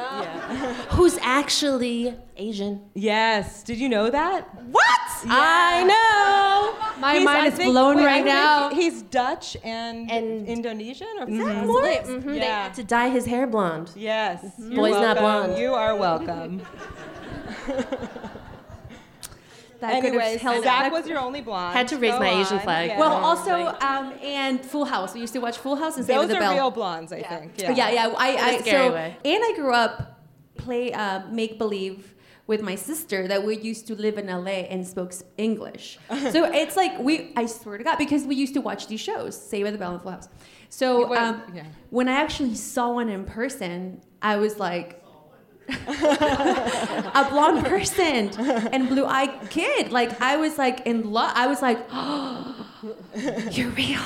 Who's 0.91 1.17
actually 1.21 2.15
Asian? 2.37 2.81
Yes. 2.93 3.63
Did 3.63 3.77
you 3.79 3.89
know 3.89 4.09
that? 4.09 4.47
What? 4.65 4.89
I 5.25 5.83
know. 5.83 5.92
My 6.99 7.13
He's- 7.15 7.25
mind 7.25 7.41
I 7.41 7.47
is 7.47 7.53
think- 7.55 7.71
blown 7.71 7.97
wait, 7.97 8.05
right 8.05 8.23
now. 8.25 8.69
He's 8.69 9.01
Dutch 9.01 9.57
and, 9.63 10.09
And- 10.09 10.47
Indonesian 10.47 11.07
or 11.19 11.25
Zach 11.25 11.27
Mhm. 11.27 11.65
Morris. 11.65 12.07
Mhm. 12.07 12.23
They 12.25 12.39
had 12.39 12.73
to 12.75 12.83
dye 12.83 13.09
his 13.09 13.25
hair 13.25 13.45
blonde. 13.47 13.89
Yes. 13.95 14.39
You're 14.57 14.75
Boy's 14.77 14.93
not 14.93 15.17
welcome. 15.21 15.23
blonde. 15.47 15.57
You 15.61 15.73
are 15.73 15.95
welcome. 15.95 16.61
That 19.79 19.95
could 20.01 20.13
have 20.13 20.21
Anyways, 20.21 20.41
held- 20.41 20.63
Zach 20.63 20.91
was 20.93 21.07
your 21.07 21.19
only 21.19 21.41
blonde. 21.41 21.75
Had 21.75 21.89
to 21.89 21.97
raise 21.97 22.13
Go 22.13 22.19
my 22.19 22.29
Asian 22.29 22.57
on. 22.57 22.63
flag. 22.63 22.87
Yeah. 22.91 22.99
Well, 22.99 23.11
also, 23.11 23.75
um, 23.81 24.13
and 24.23 24.63
Full 24.65 24.85
House. 24.85 25.13
We 25.13 25.19
used 25.19 25.33
to 25.33 25.39
watch 25.39 25.57
Full 25.57 25.75
House 25.75 25.97
and 25.97 26.05
Saved 26.05 26.19
by 26.21 26.25
those 26.27 26.35
are 26.37 26.39
Bell. 26.39 26.53
real 26.53 26.71
blondes, 26.71 27.11
I 27.11 27.21
think. 27.21 27.51
Yeah, 27.57 27.71
yeah. 27.71 27.89
yeah 27.89 28.13
I, 28.17 28.27
I, 28.37 28.49
In 28.51 28.55
a 28.55 28.59
scary 28.61 28.87
so, 28.87 28.93
way. 28.93 29.17
and 29.25 29.43
I 29.43 29.51
grew 29.57 29.73
up 29.73 30.21
play 30.55 30.93
uh, 30.93 31.23
make 31.29 31.57
believe 31.57 32.12
with 32.45 32.61
my 32.61 32.75
sister 32.75 33.27
that 33.27 33.43
we 33.43 33.57
used 33.57 33.87
to 33.87 33.95
live 33.95 34.17
in 34.17 34.27
LA 34.27 34.67
and 34.69 34.85
spoke 34.85 35.13
English. 35.37 35.97
so 36.09 36.45
it's 36.45 36.75
like 36.75 36.99
we, 36.99 37.31
I 37.35 37.45
swear 37.45 37.77
to 37.77 37.83
God, 37.83 37.97
because 37.97 38.23
we 38.25 38.35
used 38.35 38.53
to 38.55 38.61
watch 38.61 38.87
these 38.87 38.99
shows, 38.99 39.39
Saved 39.39 39.65
by 39.65 39.71
the 39.71 39.77
Bell 39.77 39.95
and 39.95 40.09
House. 40.09 40.27
So 40.69 41.07
Well, 41.09 41.35
um, 41.35 41.43
yeah. 41.53 41.65
when 41.89 42.09
I 42.09 42.13
actually 42.13 42.55
saw 42.55 42.91
one 42.93 43.09
in 43.09 43.25
person, 43.25 44.01
I 44.21 44.37
was 44.37 44.59
like. 44.59 44.99
a 45.69 47.27
blonde 47.31 47.65
person 47.65 48.29
and 48.37 48.89
blue 48.89 49.05
eyed 49.05 49.49
kid. 49.49 49.93
Like 49.93 50.21
I 50.21 50.35
was 50.35 50.57
like 50.57 50.85
in 50.85 51.09
love. 51.09 51.31
I 51.35 51.47
was 51.47 51.61
like, 51.61 51.79
oh, 51.89 52.53
you're 53.51 53.69
real. 53.69 54.01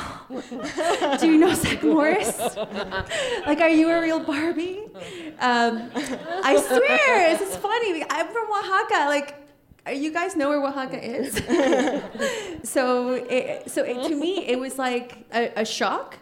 Do 1.19 1.31
you 1.31 1.37
know 1.37 1.53
Zach 1.53 1.83
Morris? 1.83 2.37
like, 3.45 3.59
are 3.59 3.69
you 3.69 3.89
a 3.89 4.01
real 4.01 4.19
Barbie? 4.19 4.83
Um, 5.39 5.89
I 5.95 6.61
swear, 6.65 7.35
is 7.35 7.57
funny. 7.57 8.03
I'm 8.09 8.27
from 8.27 8.47
Oaxaca. 8.51 9.05
Like, 9.07 9.35
you 9.95 10.11
guys 10.11 10.35
know 10.35 10.49
where 10.49 10.63
Oaxaca 10.63 11.03
is. 11.03 11.35
so, 12.69 13.13
it, 13.13 13.69
so 13.69 13.83
it, 13.83 14.07
to 14.07 14.15
me, 14.15 14.45
it 14.47 14.59
was 14.59 14.77
like 14.77 15.25
a, 15.33 15.51
a 15.61 15.65
shock, 15.65 16.17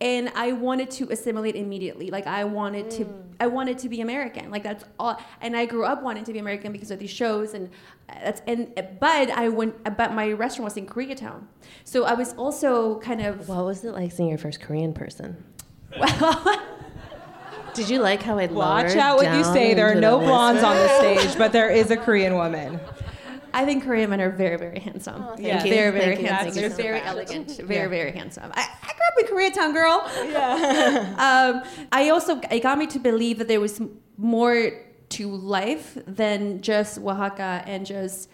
and 0.00 0.30
I 0.34 0.52
wanted 0.52 0.90
to 0.92 1.10
assimilate 1.10 1.56
immediately. 1.56 2.10
Like, 2.10 2.26
I 2.26 2.44
wanted 2.44 2.90
to, 2.92 3.06
I 3.40 3.46
wanted 3.46 3.78
to 3.78 3.88
be 3.88 4.00
American. 4.00 4.50
Like 4.50 4.62
that's 4.62 4.84
all. 4.98 5.20
And 5.40 5.56
I 5.56 5.66
grew 5.66 5.84
up 5.84 6.02
wanting 6.02 6.24
to 6.24 6.32
be 6.32 6.38
American 6.38 6.72
because 6.72 6.90
of 6.90 6.98
these 6.98 7.10
shows, 7.10 7.54
and 7.54 7.70
uh, 8.08 8.14
that's 8.24 8.42
and 8.46 8.72
but 9.00 9.30
I 9.30 9.48
went, 9.48 9.82
but 9.96 10.12
my 10.12 10.32
restaurant 10.32 10.64
was 10.64 10.76
in 10.76 10.86
Koreatown, 10.86 11.44
so 11.84 12.04
I 12.04 12.14
was 12.14 12.34
also 12.34 12.98
kind 13.00 13.22
of. 13.22 13.48
What 13.48 13.64
was 13.64 13.84
it 13.84 13.92
like 13.92 14.12
seeing 14.12 14.28
your 14.28 14.38
first 14.38 14.60
Korean 14.60 14.92
person? 14.92 15.42
Well, 15.98 16.62
Did 17.74 17.90
you 17.90 18.00
like 18.00 18.22
how 18.22 18.38
I 18.38 18.46
Watch 18.46 18.96
out 18.96 19.18
what 19.18 19.36
you 19.36 19.44
say. 19.44 19.74
There 19.74 19.90
are 19.90 19.94
no 19.94 20.18
the 20.18 20.24
blondes 20.24 20.62
on 20.62 20.76
the 20.76 20.88
stage, 20.98 21.36
but 21.36 21.52
there 21.52 21.68
is 21.68 21.90
a 21.90 21.96
Korean 21.96 22.34
woman. 22.34 22.80
I 23.56 23.64
think 23.64 23.84
Korean 23.84 24.10
men 24.10 24.20
are 24.20 24.30
very, 24.30 24.58
very 24.58 24.80
handsome. 24.80 25.22
Oh, 25.26 25.34
Yeah. 25.38 25.64
you. 25.64 25.70
Very, 25.70 25.90
very 25.98 26.16
Thank 26.16 26.28
handsome. 26.28 26.60
They're 26.60 26.70
so 26.70 26.76
very 26.76 26.98
much. 26.98 27.08
elegant. 27.08 27.48
Very, 27.74 27.88
very 27.88 28.12
handsome. 28.12 28.52
I, 28.54 28.68
I 28.88 28.90
grew 28.96 29.06
up 29.10 29.16
in 29.22 29.26
Koreatown, 29.32 29.72
girl. 29.72 29.98
Yeah. 30.30 31.54
um, 31.64 31.86
I 31.90 32.10
also 32.10 32.38
it 32.50 32.62
got 32.62 32.76
me 32.76 32.86
to 32.88 32.98
believe 32.98 33.38
that 33.38 33.48
there 33.48 33.60
was 33.60 33.80
more 34.18 34.72
to 35.08 35.28
life 35.30 35.96
than 36.06 36.60
just 36.60 36.98
Oaxaca 36.98 37.62
and 37.66 37.86
just 37.86 38.28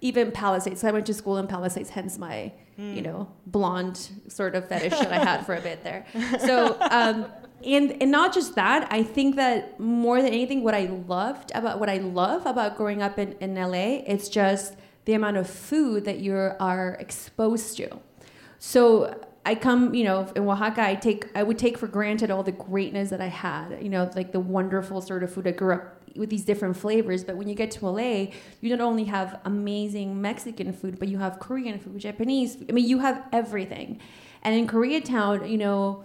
even 0.00 0.30
Palisades. 0.30 0.80
So 0.80 0.88
I 0.88 0.92
went 0.92 1.06
to 1.06 1.14
school 1.14 1.38
in 1.38 1.46
Palisades, 1.46 1.90
hence 1.90 2.18
my, 2.18 2.52
you 2.76 3.02
know, 3.02 3.28
blonde 3.46 4.08
sort 4.28 4.54
of 4.54 4.68
fetish 4.68 4.98
that 4.98 5.12
I 5.12 5.18
had 5.18 5.46
for 5.46 5.54
a 5.54 5.60
bit 5.60 5.82
there. 5.82 6.06
So, 6.40 6.76
um, 6.90 7.26
and 7.64 8.00
and 8.02 8.10
not 8.10 8.34
just 8.34 8.54
that, 8.56 8.86
I 8.92 9.02
think 9.02 9.36
that 9.36 9.80
more 9.80 10.20
than 10.20 10.32
anything, 10.32 10.62
what 10.62 10.74
I 10.74 10.86
loved 11.08 11.52
about 11.54 11.80
what 11.80 11.88
I 11.88 11.98
love 11.98 12.44
about 12.44 12.76
growing 12.76 13.02
up 13.02 13.18
in, 13.18 13.32
in 13.40 13.54
LA, 13.54 14.02
it's 14.06 14.28
just 14.28 14.74
the 15.06 15.14
amount 15.14 15.38
of 15.38 15.48
food 15.48 16.04
that 16.04 16.18
you 16.18 16.34
are 16.34 16.96
exposed 17.00 17.76
to. 17.78 17.98
So 18.58 19.18
I 19.46 19.54
come, 19.54 19.94
you 19.94 20.02
know, 20.02 20.28
in 20.34 20.42
Oaxaca, 20.42 20.82
I 20.82 20.96
take, 20.96 21.28
I 21.36 21.44
would 21.44 21.56
take 21.56 21.78
for 21.78 21.86
granted 21.86 22.32
all 22.32 22.42
the 22.42 22.50
greatness 22.50 23.10
that 23.10 23.20
I 23.20 23.28
had, 23.28 23.78
you 23.80 23.88
know, 23.88 24.10
like 24.16 24.32
the 24.32 24.40
wonderful 24.40 25.00
sort 25.00 25.22
of 25.22 25.32
food 25.32 25.46
I 25.46 25.52
grew 25.52 25.74
up 25.74 26.02
with 26.16 26.30
these 26.30 26.44
different 26.44 26.76
flavors. 26.76 27.22
But 27.22 27.36
when 27.36 27.46
you 27.48 27.54
get 27.54 27.70
to 27.72 27.88
LA, 27.88 28.32
you 28.60 28.70
not 28.70 28.80
only 28.80 29.04
have 29.04 29.38
amazing 29.44 30.20
Mexican 30.20 30.72
food, 30.72 30.98
but 30.98 31.06
you 31.06 31.18
have 31.18 31.38
Korean 31.38 31.78
food, 31.78 32.00
Japanese. 32.00 32.56
I 32.68 32.72
mean, 32.72 32.88
you 32.88 32.98
have 32.98 33.22
everything. 33.32 34.00
And 34.42 34.52
in 34.56 34.66
Koreatown, 34.66 35.48
you 35.48 35.58
know, 35.58 36.04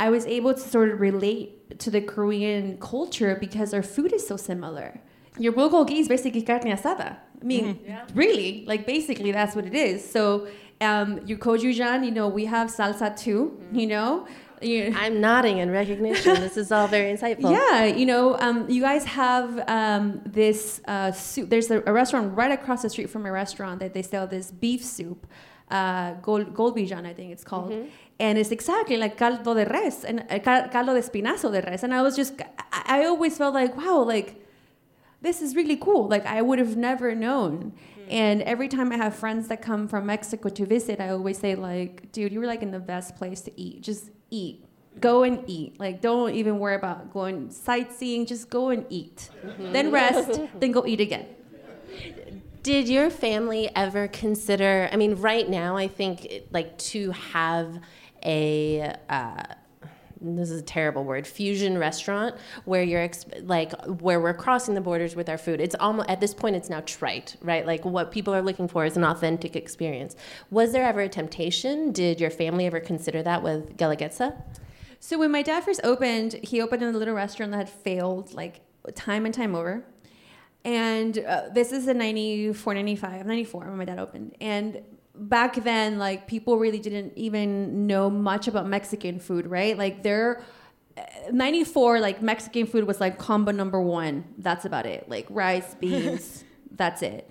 I 0.00 0.10
was 0.10 0.26
able 0.26 0.52
to 0.52 0.60
sort 0.60 0.90
of 0.90 1.00
relate 1.00 1.78
to 1.78 1.88
the 1.88 2.00
Korean 2.00 2.78
culture 2.78 3.36
because 3.38 3.72
our 3.72 3.84
food 3.84 4.12
is 4.12 4.26
so 4.26 4.36
similar. 4.36 5.00
Your 5.38 5.52
bulgogi 5.52 6.00
is 6.00 6.08
basically 6.08 6.42
carne 6.42 6.62
asada. 6.62 7.18
I 7.40 7.44
mean, 7.44 7.76
mm-hmm. 7.76 7.88
yeah. 7.88 8.06
really, 8.14 8.64
like 8.66 8.86
basically 8.86 9.30
that's 9.30 9.54
what 9.54 9.66
it 9.66 9.74
is. 9.74 10.08
So 10.08 10.48
um, 10.82 11.20
your 11.26 11.38
gochujang, 11.38 12.04
you 12.04 12.10
know, 12.10 12.28
we 12.28 12.44
have 12.46 12.68
salsa 12.68 13.16
too, 13.16 13.58
mm-hmm. 13.60 13.78
you 13.78 13.86
know. 13.86 14.26
I'm 14.64 15.20
nodding 15.20 15.58
in 15.58 15.70
recognition. 15.70 16.34
this 16.34 16.56
is 16.56 16.70
all 16.70 16.86
very 16.86 17.12
insightful. 17.12 17.50
Yeah, 17.58 17.84
you 17.84 18.06
know, 18.06 18.38
um, 18.38 18.68
you 18.70 18.80
guys 18.80 19.04
have 19.04 19.68
um, 19.68 20.20
this 20.24 20.80
uh, 20.86 21.10
soup. 21.10 21.50
There's 21.50 21.70
a, 21.70 21.82
a, 21.84 21.92
restaurant 21.92 22.36
right 22.36 22.52
across 22.52 22.82
the 22.82 22.90
street 22.90 23.10
from 23.10 23.26
a 23.26 23.32
restaurant 23.32 23.80
that 23.80 23.92
they 23.92 24.02
sell 24.02 24.26
this 24.26 24.50
beef 24.50 24.84
soup, 24.84 25.26
uh, 25.70 26.12
gold, 26.22 26.54
golbijan, 26.54 27.06
I 27.06 27.12
think 27.12 27.32
it's 27.32 27.44
called. 27.44 27.72
Mm-hmm. 27.72 27.88
And 28.20 28.38
it's 28.38 28.52
exactly 28.52 28.96
like 28.96 29.16
caldo 29.18 29.54
de 29.54 29.64
res 29.68 30.04
and 30.04 30.20
uh, 30.30 30.38
caldo 30.38 30.94
de 30.94 31.00
espinazo 31.00 31.50
de 31.50 31.60
res. 31.62 31.82
And 31.82 31.92
I 31.92 32.02
was 32.02 32.14
just, 32.14 32.40
I, 32.72 33.00
I 33.00 33.04
always 33.06 33.36
felt 33.36 33.54
like, 33.54 33.76
wow, 33.76 34.04
like 34.04 34.40
this 35.22 35.42
is 35.42 35.56
really 35.56 35.76
cool. 35.76 36.08
Like 36.08 36.26
I 36.26 36.42
would 36.42 36.58
have 36.58 36.76
never 36.76 37.14
known. 37.14 37.72
And 38.12 38.42
every 38.42 38.68
time 38.68 38.92
I 38.92 38.98
have 38.98 39.14
friends 39.16 39.48
that 39.48 39.62
come 39.62 39.88
from 39.88 40.04
Mexico 40.04 40.50
to 40.50 40.66
visit, 40.66 41.00
I 41.00 41.08
always 41.08 41.38
say 41.38 41.54
like, 41.54 42.12
dude, 42.12 42.30
you 42.30 42.40
were 42.40 42.46
like 42.46 42.62
in 42.62 42.70
the 42.70 42.78
best 42.78 43.16
place 43.16 43.40
to 43.42 43.52
eat. 43.58 43.80
Just 43.80 44.10
eat. 44.30 44.66
Go 45.00 45.22
and 45.22 45.42
eat. 45.46 45.80
Like 45.80 46.02
don't 46.02 46.34
even 46.34 46.58
worry 46.58 46.74
about 46.74 47.10
going 47.10 47.50
sightseeing. 47.50 48.26
Just 48.26 48.50
go 48.50 48.68
and 48.68 48.84
eat. 48.90 49.30
Mm-hmm. 49.42 49.72
Then 49.72 49.90
rest. 49.90 50.40
then 50.60 50.72
go 50.72 50.84
eat 50.86 51.00
again. 51.00 51.26
Did 52.62 52.86
your 52.86 53.08
family 53.08 53.70
ever 53.74 54.08
consider? 54.08 54.90
I 54.92 54.96
mean, 54.96 55.14
right 55.14 55.48
now, 55.48 55.78
I 55.78 55.88
think 55.88 56.28
like 56.50 56.76
to 56.92 57.12
have 57.12 57.80
a 58.22 58.94
uh, 59.08 59.42
this 60.22 60.50
is 60.50 60.60
a 60.60 60.64
terrible 60.64 61.04
word 61.04 61.26
fusion 61.26 61.78
restaurant 61.78 62.36
where 62.64 62.82
you're 62.82 63.08
like 63.42 63.72
where 63.86 64.20
we're 64.20 64.34
crossing 64.34 64.74
the 64.74 64.80
borders 64.80 65.16
with 65.16 65.28
our 65.28 65.38
food. 65.38 65.60
It's 65.60 65.74
almost 65.78 66.08
at 66.08 66.20
this 66.20 66.34
point 66.34 66.56
it's 66.56 66.70
now 66.70 66.80
trite 66.86 67.36
right? 67.42 67.66
Like 67.66 67.84
what 67.84 68.10
people 68.10 68.34
are 68.34 68.42
looking 68.42 68.68
for 68.68 68.84
is 68.84 68.96
an 68.96 69.04
authentic 69.04 69.56
experience. 69.56 70.16
Was 70.50 70.72
there 70.72 70.84
ever 70.84 71.00
a 71.00 71.08
temptation? 71.08 71.92
Did 71.92 72.20
your 72.20 72.30
family 72.30 72.66
ever 72.66 72.80
consider 72.80 73.22
that 73.22 73.42
with 73.42 73.76
Guelaguetza 73.76 74.40
so 75.00 75.18
when 75.18 75.32
my 75.32 75.42
dad 75.42 75.64
first 75.64 75.80
opened 75.82 76.34
he 76.42 76.60
opened 76.60 76.82
in 76.82 76.94
a 76.94 76.98
little 76.98 77.14
restaurant 77.14 77.50
that 77.52 77.58
had 77.58 77.68
failed 77.68 78.32
like 78.34 78.60
time 78.94 79.24
and 79.24 79.34
time 79.34 79.54
over. 79.54 79.84
And 80.64 81.18
uh, 81.18 81.48
this 81.52 81.72
is 81.72 81.88
in 81.88 81.98
94 81.98 82.74
95 82.74 83.26
94 83.26 83.64
when 83.66 83.78
my 83.78 83.84
dad 83.84 83.98
opened. 83.98 84.36
And 84.40 84.82
back 85.22 85.62
then 85.62 85.98
like 85.98 86.26
people 86.26 86.58
really 86.58 86.80
didn't 86.80 87.12
even 87.16 87.86
know 87.86 88.10
much 88.10 88.48
about 88.48 88.66
mexican 88.66 89.20
food 89.20 89.46
right? 89.46 89.78
Like 89.78 90.02
they're 90.02 90.42
eh, 90.96 91.30
94 91.30 92.00
like 92.00 92.20
mexican 92.20 92.66
food 92.66 92.84
was 92.84 93.00
like 93.00 93.18
combo 93.18 93.52
number 93.52 93.80
one. 93.80 94.24
That's 94.38 94.64
about 94.64 94.86
it. 94.86 95.08
Like 95.08 95.26
rice 95.30 95.74
beans 95.80 96.44
that's 96.72 97.02
it. 97.02 97.30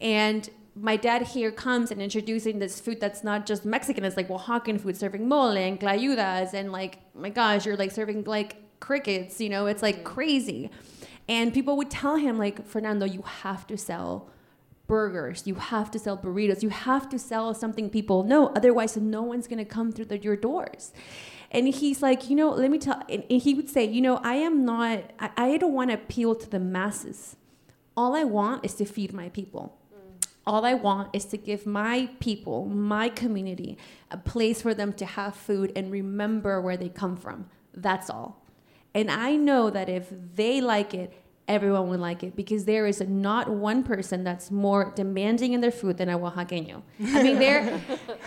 And 0.00 0.48
my 0.74 0.96
dad 0.96 1.22
here 1.22 1.52
comes 1.52 1.90
and 1.90 2.00
introducing 2.02 2.58
this 2.58 2.80
food 2.80 3.00
that's 3.00 3.24
not 3.24 3.46
just 3.46 3.64
mexican. 3.64 4.04
It's 4.04 4.16
like 4.16 4.28
oaxacan 4.28 4.80
food 4.80 4.96
serving 4.96 5.26
mole 5.26 5.56
and 5.56 5.80
clayudas 5.80 6.52
and 6.52 6.70
like 6.70 6.98
my 7.14 7.30
gosh 7.30 7.64
you're 7.64 7.76
like 7.76 7.92
serving 7.92 8.24
like 8.24 8.56
crickets 8.80 9.40
you 9.40 9.48
know? 9.48 9.66
It's 9.66 9.82
like 9.82 10.04
crazy. 10.04 10.70
And 11.28 11.54
people 11.54 11.78
would 11.78 11.90
tell 11.90 12.16
him 12.16 12.36
like 12.36 12.66
fernando 12.66 13.06
you 13.06 13.22
have 13.22 13.66
to 13.68 13.78
sell 13.78 14.28
burgers, 14.92 15.46
you 15.46 15.54
have 15.54 15.90
to 15.90 15.98
sell 15.98 16.18
burritos, 16.18 16.62
you 16.62 16.68
have 16.68 17.08
to 17.08 17.18
sell 17.18 17.54
something 17.54 17.88
people 17.88 18.24
know, 18.24 18.42
otherwise 18.58 18.94
no 18.98 19.22
one's 19.22 19.48
gonna 19.48 19.64
come 19.64 19.90
through 19.90 20.04
the, 20.04 20.18
your 20.18 20.36
doors. 20.36 20.92
And 21.50 21.66
he's 21.68 22.02
like, 22.02 22.28
you 22.28 22.36
know, 22.36 22.50
let 22.50 22.70
me 22.70 22.78
tell, 22.78 23.00
and, 23.08 23.24
and 23.30 23.40
he 23.40 23.54
would 23.54 23.70
say, 23.70 23.84
you 23.86 24.02
know, 24.02 24.16
I 24.22 24.34
am 24.34 24.66
not, 24.66 24.98
I, 25.18 25.30
I 25.36 25.56
don't 25.56 25.72
want 25.72 25.88
to 25.88 25.94
appeal 25.94 26.34
to 26.34 26.46
the 26.54 26.60
masses. 26.60 27.36
All 27.96 28.14
I 28.14 28.24
want 28.24 28.66
is 28.66 28.74
to 28.74 28.84
feed 28.84 29.14
my 29.14 29.30
people. 29.30 29.78
All 30.46 30.66
I 30.66 30.74
want 30.74 31.08
is 31.14 31.24
to 31.26 31.38
give 31.38 31.64
my 31.64 32.10
people, 32.20 32.66
my 32.66 33.08
community, 33.08 33.78
a 34.10 34.18
place 34.18 34.60
for 34.60 34.74
them 34.74 34.92
to 34.94 35.06
have 35.06 35.34
food 35.34 35.72
and 35.74 35.90
remember 35.90 36.60
where 36.60 36.76
they 36.76 36.90
come 36.90 37.16
from. 37.16 37.46
That's 37.72 38.10
all. 38.10 38.44
And 38.92 39.10
I 39.10 39.36
know 39.36 39.70
that 39.70 39.88
if 39.88 40.08
they 40.10 40.60
like 40.60 40.92
it, 40.92 41.21
everyone 41.48 41.88
would 41.88 42.00
like 42.00 42.22
it 42.22 42.36
because 42.36 42.64
there 42.64 42.86
is 42.86 43.00
not 43.00 43.48
one 43.50 43.82
person 43.82 44.24
that's 44.24 44.50
more 44.50 44.92
demanding 44.94 45.52
in 45.52 45.60
their 45.60 45.70
food 45.70 45.96
than 45.98 46.08
a 46.08 46.18
Oaxaqueño. 46.18 46.82
I 47.00 47.22
mean, 47.22 47.38
they're, 47.38 47.80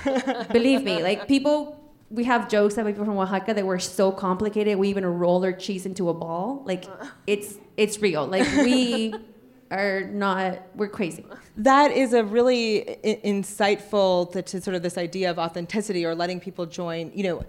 believe 0.51 0.84
me, 0.84 1.01
like 1.01 1.27
people, 1.27 1.81
we 2.10 2.24
have 2.25 2.50
jokes 2.50 2.75
that 2.75 2.86
we 2.86 2.91
people 2.91 3.05
from 3.05 3.17
Oaxaca 3.17 3.53
that 3.53 3.65
we're 3.65 3.79
so 3.79 4.12
complicated, 4.12 4.77
we 4.77 4.89
even 4.89 5.05
roll 5.05 5.43
our 5.43 5.53
cheese 5.53 5.86
into 5.86 6.10
a 6.10 6.13
ball. 6.13 6.62
Like, 6.65 6.86
it's, 7.27 7.55
it's 7.77 8.00
real. 8.00 8.27
Like, 8.27 8.48
we 8.57 9.13
are 9.72 10.01
not, 10.01 10.62
we're 10.75 10.89
crazy. 10.89 11.25
That 11.57 11.91
is 11.91 12.13
a 12.13 12.24
really 12.24 12.89
I- 13.03 13.22
insightful 13.24 14.31
to, 14.34 14.41
to 14.41 14.62
sort 14.62 14.75
of 14.75 14.84
this 14.84 14.98
idea 14.98 15.31
of 15.31 15.39
authenticity 15.39 16.05
or 16.05 16.13
letting 16.13 16.39
people 16.39 16.65
join, 16.65 17.12
you 17.15 17.24
know, 17.24 17.45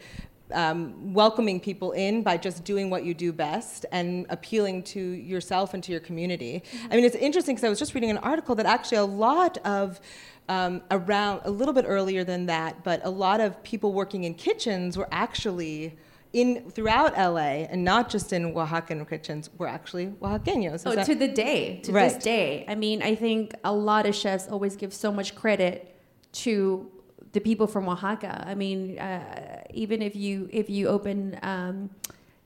um, 0.52 1.12
welcoming 1.12 1.60
people 1.60 1.92
in 1.92 2.22
by 2.22 2.36
just 2.36 2.64
doing 2.64 2.90
what 2.90 3.04
you 3.04 3.14
do 3.14 3.32
best 3.32 3.86
and 3.92 4.26
appealing 4.30 4.82
to 4.82 5.00
yourself 5.00 5.74
and 5.74 5.82
to 5.84 5.92
your 5.92 6.00
community. 6.00 6.62
Mm-hmm. 6.64 6.92
I 6.92 6.96
mean, 6.96 7.04
it's 7.04 7.16
interesting 7.16 7.54
because 7.54 7.66
I 7.66 7.68
was 7.68 7.78
just 7.78 7.94
reading 7.94 8.10
an 8.10 8.18
article 8.18 8.54
that 8.54 8.66
actually 8.66 8.98
a 8.98 9.04
lot 9.04 9.58
of 9.58 10.00
um, 10.48 10.82
around 10.90 11.40
a 11.44 11.50
little 11.50 11.74
bit 11.74 11.84
earlier 11.86 12.24
than 12.24 12.46
that, 12.46 12.84
but 12.84 13.00
a 13.04 13.10
lot 13.10 13.40
of 13.40 13.62
people 13.62 13.92
working 13.92 14.24
in 14.24 14.34
kitchens 14.34 14.96
were 14.96 15.08
actually 15.10 15.96
in 16.32 16.70
throughout 16.70 17.16
LA 17.16 17.64
and 17.70 17.84
not 17.84 18.10
just 18.10 18.32
in 18.32 18.52
Oaxacan 18.52 19.08
kitchens 19.08 19.48
were 19.58 19.66
actually 19.66 20.06
Oaxaqueños. 20.06 20.82
Oh, 20.84 20.94
that? 20.94 21.06
to 21.06 21.14
the 21.14 21.28
day, 21.28 21.80
to 21.84 21.92
right. 21.92 22.12
this 22.12 22.22
day. 22.22 22.64
I 22.68 22.74
mean, 22.74 23.02
I 23.02 23.14
think 23.14 23.54
a 23.64 23.72
lot 23.72 24.06
of 24.06 24.14
chefs 24.14 24.46
always 24.48 24.76
give 24.76 24.92
so 24.92 25.10
much 25.10 25.34
credit 25.34 25.96
to 26.32 26.90
the 27.32 27.40
people 27.40 27.66
from 27.66 27.88
Oaxaca. 27.88 28.44
I 28.46 28.54
mean, 28.54 28.98
uh, 28.98 29.62
even 29.70 30.02
if 30.02 30.16
you 30.16 30.48
if 30.52 30.70
you 30.70 30.88
open, 30.88 31.38
um, 31.42 31.90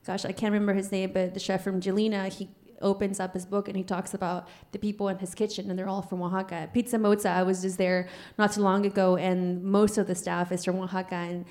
gosh, 0.05 0.25
I 0.25 0.31
can't 0.31 0.53
remember 0.53 0.73
his 0.73 0.91
name, 0.91 1.11
but 1.13 1.33
the 1.33 1.39
chef 1.39 1.63
from 1.63 1.81
Gjelina, 1.81 2.31
he 2.31 2.49
opens 2.81 3.19
up 3.19 3.33
his 3.33 3.45
book 3.45 3.67
and 3.67 3.77
he 3.77 3.83
talks 3.83 4.13
about 4.13 4.47
the 4.71 4.79
people 4.79 5.07
in 5.09 5.17
his 5.19 5.35
kitchen 5.35 5.69
and 5.69 5.77
they're 5.77 5.87
all 5.87 6.01
from 6.01 6.21
Oaxaca. 6.21 6.69
Pizza 6.73 6.97
Mozza, 6.97 7.27
I 7.27 7.43
was 7.43 7.61
just 7.61 7.77
there 7.77 8.07
not 8.37 8.53
too 8.53 8.61
long 8.61 8.85
ago 8.85 9.15
and 9.17 9.63
most 9.63 9.97
of 9.97 10.07
the 10.07 10.15
staff 10.15 10.51
is 10.51 10.65
from 10.65 10.79
Oaxaca 10.79 11.15
and 11.15 11.45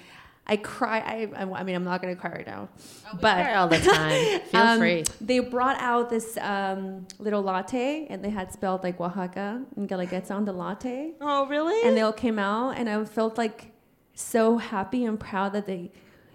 I 0.50 0.56
cry. 0.56 0.98
I, 0.98 1.42
I 1.60 1.62
mean, 1.62 1.76
I'm 1.76 1.84
not 1.84 2.02
gonna 2.02 2.16
cry 2.16 2.32
right 2.32 2.46
now, 2.46 2.68
oh, 3.06 3.18
but 3.20 3.54
all 3.54 3.68
the 3.68 3.78
time. 3.78 4.40
Feel 4.50 4.60
um, 4.60 4.78
free. 4.80 5.04
They 5.20 5.38
brought 5.38 5.80
out 5.80 6.10
this 6.10 6.36
um, 6.38 7.06
little 7.20 7.40
latte, 7.40 8.08
and 8.10 8.22
they 8.24 8.30
had 8.30 8.52
spelled 8.52 8.82
like 8.82 9.00
Oaxaca 9.00 9.62
and 9.76 9.88
Guelaguetza 9.88 10.32
on 10.32 10.44
the 10.44 10.52
latte. 10.52 11.12
Oh, 11.20 11.46
really? 11.46 11.86
And 11.86 11.96
they 11.96 12.00
all 12.00 12.12
came 12.12 12.40
out, 12.40 12.70
and 12.70 12.88
I 12.88 13.04
felt 13.04 13.38
like 13.38 13.70
so 14.14 14.58
happy 14.58 15.04
and 15.04 15.20
proud 15.20 15.52
that 15.52 15.66
they, 15.66 15.92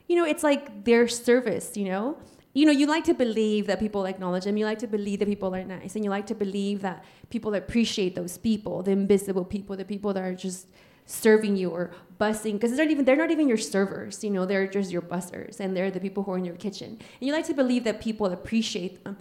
you 0.07 0.15
know, 0.15 0.25
it's 0.25 0.43
like 0.43 0.86
their 0.86 1.10
service. 1.10 1.75
You 1.75 1.89
know, 1.89 2.17
you 2.53 2.65
know, 2.65 2.72
you 2.72 2.88
like 2.88 3.03
to 3.03 3.13
believe 3.13 3.67
that 3.67 3.81
people 3.81 4.05
acknowledge 4.05 4.45
them. 4.45 4.55
You 4.55 4.63
like 4.63 4.79
to 4.79 4.88
believe 4.88 5.19
that 5.19 5.27
people 5.27 5.53
are 5.53 5.65
nice, 5.65 5.95
and 5.95 6.05
you 6.05 6.10
like 6.10 6.27
to 6.27 6.36
believe 6.36 6.81
that 6.84 7.03
people 7.29 7.53
appreciate 7.53 8.15
those 8.15 8.38
people, 8.38 8.81
the 8.81 8.91
invisible 8.91 9.43
people, 9.43 9.75
the 9.75 9.84
people 9.84 10.13
that 10.13 10.24
are 10.24 10.34
just 10.34 10.67
serving 11.05 11.55
you 11.55 11.69
or 11.69 11.91
bussing 12.19 12.53
because 12.53 12.75
they're 12.75 12.85
not 12.85 12.91
even 12.91 13.05
they're 13.05 13.15
not 13.15 13.31
even 13.31 13.47
your 13.47 13.57
servers 13.57 14.24
you 14.24 14.29
know 14.29 14.45
they're 14.45 14.67
just 14.67 14.91
your 14.91 15.01
bussers 15.01 15.59
and 15.59 15.75
they're 15.75 15.91
the 15.91 16.00
people 16.00 16.24
who 16.24 16.31
are 16.31 16.38
in 16.38 16.45
your 16.45 16.55
kitchen. 16.55 16.89
And 16.89 17.27
you 17.27 17.33
like 17.33 17.45
to 17.47 17.53
believe 17.53 17.83
that 17.83 18.01
people 18.01 18.27
appreciate 18.27 19.03
them. 19.03 19.17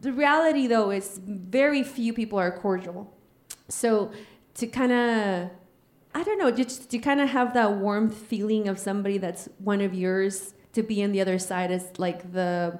The 0.00 0.12
reality 0.12 0.66
though 0.66 0.90
is 0.90 1.20
very 1.24 1.82
few 1.82 2.12
people 2.12 2.38
are 2.38 2.50
cordial. 2.50 3.12
So 3.68 4.12
to 4.54 4.66
kind 4.66 4.92
of 4.92 5.50
i 6.14 6.22
don't 6.22 6.38
know 6.38 6.50
just 6.50 6.90
to 6.90 6.98
kind 6.98 7.20
of 7.20 7.30
have 7.30 7.54
that 7.54 7.72
warm 7.72 8.10
feeling 8.10 8.68
of 8.68 8.78
somebody 8.78 9.16
that's 9.16 9.48
one 9.58 9.80
of 9.80 9.94
yours 9.94 10.52
to 10.74 10.82
be 10.82 11.02
on 11.02 11.10
the 11.12 11.20
other 11.22 11.38
side 11.38 11.70
as 11.70 11.98
like 11.98 12.32
the 12.32 12.78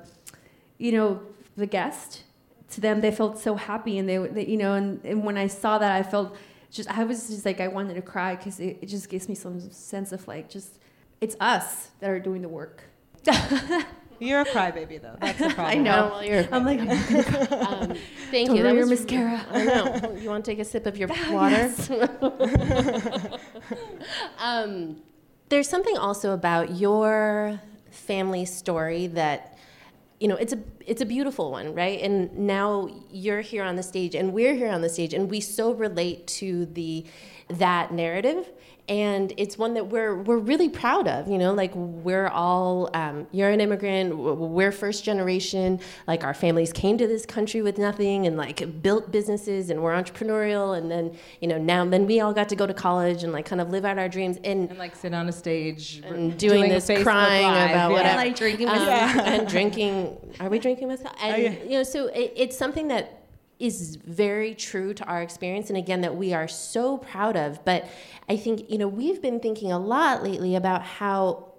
you 0.78 0.92
know 0.92 1.22
the 1.56 1.66
guest. 1.66 2.24
To 2.70 2.80
them 2.80 3.02
they 3.02 3.10
felt 3.10 3.38
so 3.38 3.54
happy 3.56 3.98
and 3.98 4.08
they, 4.08 4.16
they 4.16 4.46
you 4.46 4.56
know 4.56 4.72
and, 4.74 5.04
and 5.04 5.24
when 5.24 5.36
i 5.36 5.46
saw 5.46 5.76
that 5.76 5.92
i 5.92 6.02
felt 6.02 6.34
just 6.72 6.88
I 6.90 7.04
was 7.04 7.28
just 7.28 7.44
like 7.46 7.60
I 7.60 7.68
wanted 7.68 7.94
to 7.94 8.02
cry 8.02 8.34
because 8.36 8.58
it, 8.58 8.78
it 8.82 8.86
just 8.86 9.08
gives 9.08 9.28
me 9.28 9.34
some 9.34 9.60
sense 9.70 10.10
of 10.12 10.26
like 10.26 10.48
just 10.48 10.78
it's 11.20 11.36
us 11.40 11.90
that 12.00 12.10
are 12.10 12.18
doing 12.18 12.42
the 12.42 12.48
work. 12.48 12.82
You're 14.18 14.42
a 14.42 14.44
crybaby, 14.44 15.02
though. 15.02 15.16
That's 15.20 15.38
the 15.38 15.48
problem. 15.54 15.66
I 15.66 15.74
know. 15.74 16.08
well, 16.12 16.24
you're 16.24 16.46
I'm 16.52 16.64
like, 16.64 16.78
um, 16.80 16.88
thank 18.30 18.46
Don't 18.48 18.56
you. 18.56 18.62
ruin 18.62 18.64
That 18.64 18.74
your 18.74 18.86
was- 18.86 19.00
mascara. 19.00 19.44
I 19.50 19.64
know. 19.64 20.14
You 20.16 20.28
want 20.28 20.44
to 20.44 20.50
take 20.52 20.60
a 20.60 20.64
sip 20.64 20.86
of 20.86 20.96
your 20.96 21.08
Ah, 21.10 21.28
water? 21.32 21.56
yes. 21.56 21.90
um, 24.38 25.02
there's 25.48 25.68
something 25.68 25.96
also 25.96 26.32
about 26.32 26.76
your 26.76 27.60
family 27.90 28.44
story 28.44 29.08
that 29.08 29.51
you 30.22 30.28
know 30.28 30.36
it's 30.36 30.52
a 30.52 30.60
it's 30.86 31.02
a 31.02 31.06
beautiful 31.06 31.50
one 31.50 31.74
right? 31.74 32.00
And 32.00 32.32
now 32.38 32.88
you're 33.10 33.40
here 33.40 33.64
on 33.64 33.74
the 33.74 33.82
stage 33.82 34.14
and 34.14 34.32
we're 34.32 34.54
here 34.54 34.70
on 34.70 34.80
the 34.80 34.88
stage 34.88 35.14
and 35.14 35.28
we 35.28 35.40
so 35.40 35.72
relate 35.72 36.28
to 36.38 36.66
the 36.66 37.04
that 37.48 37.92
narrative 37.92 38.52
and 38.88 39.32
it's 39.36 39.56
one 39.56 39.74
that 39.74 39.86
we're 39.86 40.16
we're 40.22 40.38
really 40.38 40.68
proud 40.68 41.06
of 41.06 41.28
you 41.28 41.38
know 41.38 41.54
like 41.54 41.72
we're 41.74 42.26
all 42.28 42.90
um, 42.94 43.26
you're 43.30 43.48
an 43.50 43.60
immigrant 43.60 44.16
we're 44.16 44.72
first 44.72 45.04
generation 45.04 45.78
like 46.08 46.24
our 46.24 46.34
families 46.34 46.72
came 46.72 46.98
to 46.98 47.06
this 47.06 47.24
country 47.24 47.62
with 47.62 47.78
nothing 47.78 48.26
and 48.26 48.36
like 48.36 48.82
built 48.82 49.12
businesses 49.12 49.70
and 49.70 49.80
we're 49.80 49.92
entrepreneurial 49.92 50.76
and 50.76 50.90
then 50.90 51.16
you 51.40 51.46
know 51.46 51.58
now 51.58 51.84
then 51.84 52.06
we 52.06 52.20
all 52.20 52.32
got 52.32 52.48
to 52.48 52.56
go 52.56 52.66
to 52.66 52.74
college 52.74 53.22
and 53.22 53.32
like 53.32 53.46
kind 53.46 53.60
of 53.60 53.70
live 53.70 53.84
out 53.84 53.98
our 53.98 54.08
dreams 54.08 54.36
and 54.42 54.68
And 54.70 54.78
like 54.78 54.96
sit 54.96 55.14
on 55.14 55.28
a 55.28 55.32
stage 55.32 56.02
and 56.04 56.36
doing, 56.36 56.64
a 56.64 56.74
this 56.74 56.88
Facebook 56.88 57.04
crying 57.04 57.46
Live, 57.46 57.70
about 57.70 57.90
yeah. 57.90 57.96
whatever, 57.96 58.16
Like 58.16 58.36
drinking 58.36 58.68
um, 58.68 58.76
mezcal. 58.78 59.20
and 59.24 59.48
drinking. 59.48 60.34
Are 60.40 60.48
we 60.48 60.58
drinking 60.58 60.88
mezcal? 60.88 61.12
And 61.22 61.34
Oh, 61.34 61.36
yeah. 61.38 61.50
you 61.62 61.70
know, 61.70 61.82
so 61.84 62.06
it, 62.08 62.32
it's 62.36 62.56
something 62.58 62.88
that 62.88 63.21
is 63.62 63.96
very 63.96 64.54
true 64.56 64.92
to 64.92 65.04
our 65.04 65.22
experience, 65.22 65.68
and 65.70 65.76
again, 65.76 66.00
that 66.00 66.16
we 66.16 66.34
are 66.34 66.48
so 66.48 66.98
proud 66.98 67.36
of. 67.36 67.64
But 67.64 67.88
I 68.28 68.36
think 68.36 68.68
you 68.68 68.76
know 68.76 68.88
we've 68.88 69.22
been 69.22 69.38
thinking 69.38 69.70
a 69.70 69.78
lot 69.78 70.24
lately 70.24 70.56
about 70.56 70.82
how 70.82 71.52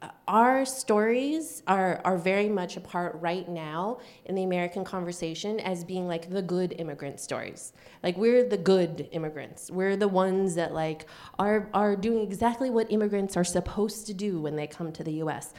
uh, 0.00 0.08
our 0.26 0.64
stories 0.64 1.62
are 1.66 2.00
are 2.06 2.16
very 2.16 2.48
much 2.48 2.78
a 2.78 2.80
part 2.80 3.14
right 3.20 3.46
now 3.50 3.98
in 4.24 4.34
the 4.34 4.44
American 4.44 4.82
conversation 4.82 5.60
as 5.60 5.84
being 5.84 6.08
like 6.08 6.30
the 6.30 6.40
good 6.40 6.74
immigrant 6.78 7.20
stories. 7.20 7.74
Like 8.02 8.16
we're 8.16 8.48
the 8.48 8.56
good 8.56 9.08
immigrants. 9.12 9.70
We're 9.70 9.96
the 9.96 10.08
ones 10.08 10.54
that 10.54 10.72
like 10.72 11.04
are 11.38 11.68
are 11.74 11.96
doing 11.96 12.22
exactly 12.22 12.70
what 12.70 12.90
immigrants 12.90 13.36
are 13.36 13.44
supposed 13.44 14.06
to 14.06 14.14
do 14.14 14.40
when 14.40 14.56
they 14.56 14.66
come 14.66 14.90
to 14.92 15.04
the 15.04 15.12
US. 15.24 15.52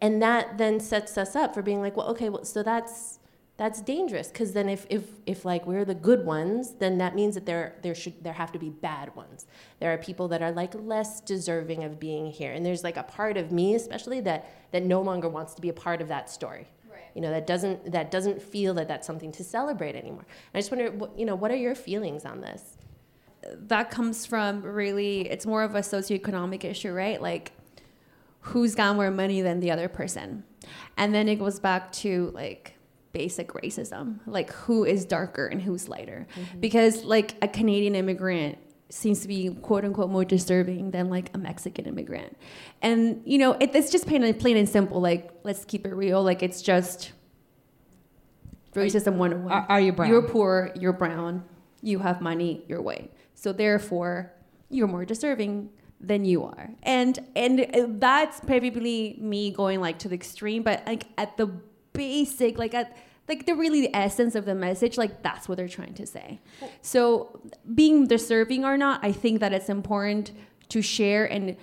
And 0.00 0.20
that 0.20 0.58
then 0.58 0.80
sets 0.80 1.16
us 1.16 1.36
up 1.36 1.54
for 1.54 1.62
being 1.62 1.80
like, 1.80 1.96
well, 1.96 2.08
okay, 2.08 2.28
well, 2.28 2.44
so 2.44 2.64
that's 2.64 3.19
that's 3.60 3.82
dangerous 3.82 4.28
because 4.28 4.54
then 4.54 4.70
if, 4.70 4.86
if 4.88 5.04
if 5.26 5.44
like 5.44 5.66
we're 5.66 5.84
the 5.84 5.94
good 5.94 6.24
ones 6.24 6.76
then 6.78 6.96
that 6.96 7.14
means 7.14 7.34
that 7.34 7.44
there 7.44 7.76
there 7.82 7.94
should 7.94 8.24
there 8.24 8.32
have 8.32 8.50
to 8.52 8.58
be 8.58 8.70
bad 8.70 9.14
ones. 9.14 9.46
There 9.80 9.92
are 9.92 9.98
people 9.98 10.28
that 10.28 10.40
are 10.40 10.50
like 10.50 10.72
less 10.74 11.20
deserving 11.20 11.84
of 11.84 12.00
being 12.00 12.30
here. 12.30 12.52
And 12.54 12.64
there's 12.64 12.82
like 12.82 12.96
a 12.96 13.02
part 13.02 13.36
of 13.36 13.52
me 13.52 13.74
especially 13.74 14.20
that 14.22 14.50
that 14.72 14.82
no 14.82 15.02
longer 15.02 15.28
wants 15.28 15.52
to 15.56 15.60
be 15.60 15.68
a 15.68 15.74
part 15.74 16.00
of 16.00 16.08
that 16.08 16.30
story. 16.30 16.68
Right. 16.90 17.02
you 17.14 17.20
know 17.20 17.30
that 17.30 17.46
doesn't 17.46 17.92
that 17.92 18.10
doesn't 18.10 18.40
feel 18.40 18.72
that 18.74 18.88
that's 18.88 19.06
something 19.06 19.30
to 19.32 19.44
celebrate 19.44 19.94
anymore. 19.94 20.24
And 20.26 20.54
i 20.54 20.58
just 20.60 20.70
wonder 20.70 20.90
what 20.92 21.18
you 21.18 21.26
know 21.26 21.34
what 21.34 21.50
are 21.50 21.62
your 21.66 21.74
feelings 21.74 22.24
on 22.24 22.40
this? 22.40 22.78
That 23.44 23.90
comes 23.90 24.24
from 24.24 24.62
really 24.62 25.30
it's 25.30 25.44
more 25.44 25.62
of 25.62 25.74
a 25.74 25.80
socioeconomic 25.80 26.64
issue 26.64 26.92
right? 26.92 27.20
Like 27.20 27.52
who's 28.40 28.74
got 28.74 28.96
more 28.96 29.10
money 29.10 29.42
than 29.42 29.60
the 29.60 29.70
other 29.70 29.90
person? 29.90 30.44
And 30.96 31.14
then 31.14 31.28
it 31.28 31.36
goes 31.36 31.60
back 31.60 31.92
to 32.04 32.30
like 32.32 32.79
basic 33.12 33.48
racism. 33.48 34.20
Like 34.26 34.52
who 34.52 34.84
is 34.84 35.04
darker 35.04 35.46
and 35.46 35.60
who's 35.60 35.88
lighter? 35.88 36.26
Because 36.58 37.04
like 37.04 37.34
a 37.42 37.48
canadian 37.48 37.94
immigrant 37.94 38.58
seems 38.88 39.20
to 39.20 39.28
be 39.28 39.50
quote 39.62 39.84
unquote 39.84 40.10
more 40.10 40.24
deserving 40.24 40.90
than 40.90 41.08
like 41.08 41.30
a 41.34 41.38
mexican 41.38 41.86
immigrant. 41.86 42.36
And 42.82 43.22
you 43.24 43.38
know 43.38 43.52
it, 43.52 43.74
it's 43.74 43.90
just 43.90 44.06
plain 44.06 44.22
and 44.22 44.38
plain 44.38 44.56
and 44.56 44.68
simple. 44.68 45.00
Like 45.00 45.30
let's 45.44 45.64
keep 45.64 45.86
it 45.86 45.94
real. 45.94 46.22
Like 46.22 46.42
it's 46.42 46.62
just 46.62 47.12
racism 48.74 49.14
101 49.14 49.52
Are, 49.52 49.66
are 49.68 49.80
you 49.80 49.92
brown? 49.92 50.10
you're 50.10 50.22
poor, 50.22 50.70
you're 50.74 50.92
brown, 50.92 51.44
you 51.82 51.98
have 52.00 52.20
money, 52.20 52.64
you're 52.68 52.82
white. 52.82 53.12
So 53.34 53.52
therefore, 53.52 54.32
you're 54.68 54.86
more 54.86 55.04
deserving 55.04 55.70
than 56.00 56.24
you 56.24 56.44
are. 56.44 56.70
And 56.82 57.18
and 57.36 57.60
uh, 57.60 57.86
that's 57.98 58.40
probably 58.40 59.16
me 59.20 59.50
going 59.50 59.80
like 59.80 59.98
to 60.00 60.08
the 60.08 60.14
extreme, 60.14 60.62
but 60.62 60.86
like 60.86 61.06
at 61.18 61.36
the 61.36 61.50
basic, 61.92 62.58
like 62.58 62.74
at 62.74 62.96
like 63.28 63.46
the 63.46 63.54
really 63.54 63.80
the 63.82 63.94
essence 63.94 64.34
of 64.34 64.44
the 64.44 64.54
message, 64.54 64.98
like 64.98 65.22
that's 65.22 65.48
what 65.48 65.56
they're 65.56 65.68
trying 65.68 65.94
to 65.94 66.06
say. 66.06 66.40
So 66.82 67.40
being 67.74 68.06
deserving 68.06 68.64
or 68.64 68.76
not, 68.76 69.04
I 69.04 69.12
think 69.12 69.40
that 69.40 69.52
it's 69.52 69.68
important 69.68 70.32
to 70.70 70.82
share 70.82 71.24
and 71.26 71.56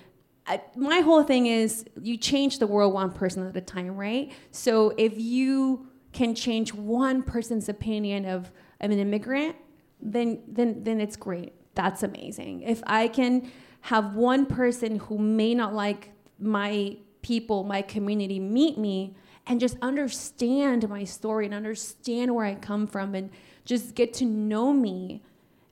I, 0.47 0.61
my 0.77 1.01
whole 1.01 1.23
thing 1.23 1.47
is 1.47 1.83
you 2.01 2.17
change 2.17 2.59
the 2.59 2.67
world 2.67 2.93
one 2.93 3.11
person 3.11 3.45
at 3.45 3.55
a 3.55 3.61
time, 3.61 3.97
right? 3.97 4.31
So 4.51 4.93
if 4.97 5.19
you 5.19 5.89
can 6.13 6.33
change 6.33 6.73
one 6.73 7.21
person's 7.21 7.67
opinion 7.67 8.23
of, 8.25 8.51
of 8.79 8.91
an 8.91 8.97
immigrant, 8.97 9.57
then 10.01 10.41
then 10.47 10.83
then 10.83 11.01
it's 11.01 11.15
great. 11.15 11.53
That's 11.75 12.01
amazing. 12.03 12.61
If 12.61 12.81
I 12.87 13.07
can 13.07 13.51
have 13.81 14.15
one 14.15 14.45
person 14.45 14.99
who 14.99 15.17
may 15.17 15.53
not 15.53 15.73
like 15.73 16.11
my 16.39 16.97
people, 17.21 17.63
my 17.63 17.81
community 17.81 18.39
meet 18.39 18.77
me 18.77 19.15
and 19.47 19.59
just 19.59 19.77
understand 19.81 20.87
my 20.89 21.03
story 21.03 21.45
and 21.45 21.53
understand 21.53 22.33
where 22.35 22.45
I 22.45 22.55
come 22.55 22.87
from 22.87 23.15
and 23.15 23.29
just 23.65 23.95
get 23.95 24.13
to 24.15 24.25
know 24.25 24.73
me 24.73 25.23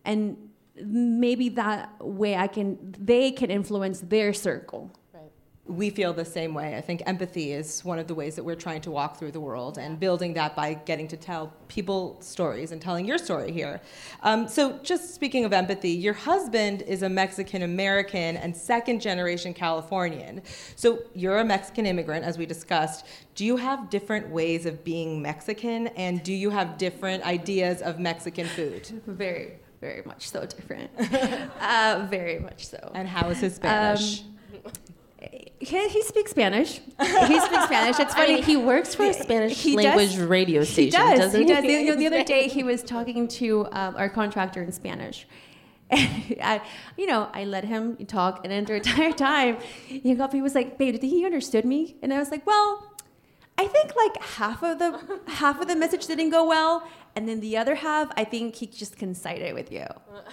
and 0.03 0.37
maybe 0.81 1.49
that 1.49 1.93
way 1.99 2.35
I 2.35 2.47
can 2.47 2.95
they 2.99 3.31
can 3.31 3.49
influence 3.49 4.01
their 4.01 4.33
circle. 4.33 4.91
We 5.67 5.89
feel 5.89 6.13
the 6.13 6.25
same 6.25 6.53
way. 6.53 6.75
I 6.75 6.81
think 6.81 7.01
empathy 7.07 7.51
is 7.51 7.83
one 7.83 7.97
of 7.97 8.07
the 8.07 8.13
ways 8.13 8.35
that 8.35 8.43
we're 8.43 8.55
trying 8.55 8.81
to 8.81 8.91
walk 8.91 9.17
through 9.17 9.31
the 9.31 9.39
world 9.39 9.79
and 9.79 9.99
building 9.99 10.33
that 10.35 10.55
by 10.55 10.75
getting 10.75 11.07
to 11.07 11.17
tell 11.17 11.51
people 11.67 12.17
stories 12.21 12.71
and 12.71 12.79
telling 12.79 13.05
your 13.05 13.17
story 13.17 13.51
here. 13.51 13.81
Um, 14.21 14.47
so, 14.47 14.77
just 14.83 15.15
speaking 15.15 15.43
of 15.43 15.53
empathy, 15.53 15.89
your 15.89 16.13
husband 16.13 16.83
is 16.83 17.01
a 17.01 17.09
Mexican 17.09 17.63
American 17.63 18.37
and 18.37 18.55
second 18.55 19.01
generation 19.01 19.55
Californian. 19.55 20.43
So, 20.75 20.99
you're 21.15 21.39
a 21.39 21.45
Mexican 21.45 21.87
immigrant, 21.87 22.25
as 22.25 22.37
we 22.37 22.45
discussed. 22.45 23.05
Do 23.33 23.43
you 23.43 23.57
have 23.57 23.89
different 23.89 24.29
ways 24.29 24.67
of 24.67 24.83
being 24.83 25.21
Mexican 25.21 25.87
and 25.87 26.21
do 26.23 26.33
you 26.33 26.51
have 26.51 26.77
different 26.77 27.23
ideas 27.23 27.81
of 27.81 27.99
Mexican 27.99 28.45
food? 28.45 29.01
Very, 29.07 29.53
very 29.81 30.03
much 30.05 30.29
so 30.29 30.45
different. 30.45 30.91
uh, 31.59 32.07
very 32.09 32.39
much 32.39 32.67
so. 32.67 32.91
And 32.93 33.07
how 33.07 33.29
is 33.29 33.39
his 33.39 33.55
Spanish? 33.55 34.21
Um, 34.21 34.71
he, 35.59 35.89
he 35.89 36.01
speaks 36.03 36.31
Spanish. 36.31 36.79
He 36.99 37.39
speaks 37.39 37.63
Spanish. 37.65 37.99
It's 37.99 38.13
I 38.15 38.17
funny. 38.17 38.33
mean, 38.35 38.43
he 38.43 38.57
works 38.57 38.95
for 38.95 39.03
a 39.03 39.13
Spanish 39.13 39.61
He 39.61 39.75
does- 39.75 39.85
language 39.85 40.17
radio 40.17 40.61
he 40.61 40.65
station, 40.65 40.99
does. 40.99 41.19
doesn't 41.19 41.41
he 41.41 41.47
he? 41.47 41.53
does. 41.53 41.63
The, 41.63 41.71
you 41.71 41.85
know, 41.85 41.95
the 41.95 42.07
other 42.07 42.23
day, 42.23 42.47
he 42.47 42.63
was 42.63 42.83
talking 42.83 43.27
to 43.39 43.67
um, 43.71 43.95
our 43.97 44.09
contractor 44.09 44.61
in 44.63 44.71
Spanish. 44.71 45.27
And 45.89 46.09
I, 46.43 46.61
you 46.97 47.05
know, 47.05 47.29
I 47.33 47.45
let 47.45 47.63
him 47.63 47.95
talk, 48.07 48.41
and 48.43 48.51
then 48.51 48.65
the 48.65 48.73
entire 48.81 49.11
time, 49.11 49.57
he 49.85 50.15
got 50.15 50.33
he 50.33 50.41
was 50.41 50.55
like, 50.55 50.77
"Babe, 50.79 50.99
think 50.99 51.13
he 51.13 51.23
understood 51.25 51.63
me?" 51.63 51.95
And 52.01 52.11
I 52.13 52.17
was 52.17 52.31
like, 52.31 52.45
"Well, 52.47 52.94
I 53.57 53.67
think 53.67 53.95
like 53.95 54.21
half 54.21 54.63
of 54.63 54.79
the 54.79 55.19
half 55.27 55.61
of 55.61 55.67
the 55.67 55.75
message 55.75 56.07
didn't 56.07 56.29
go 56.29 56.45
well, 56.47 56.87
and 57.15 57.27
then 57.27 57.39
the 57.39 57.55
other 57.57 57.75
half, 57.75 58.11
I 58.17 58.25
think 58.25 58.55
he 58.55 58.67
just 58.67 58.97
can 58.97 59.15
cite 59.15 59.41
it 59.41 59.53
with 59.53 59.71
you. 59.71 59.85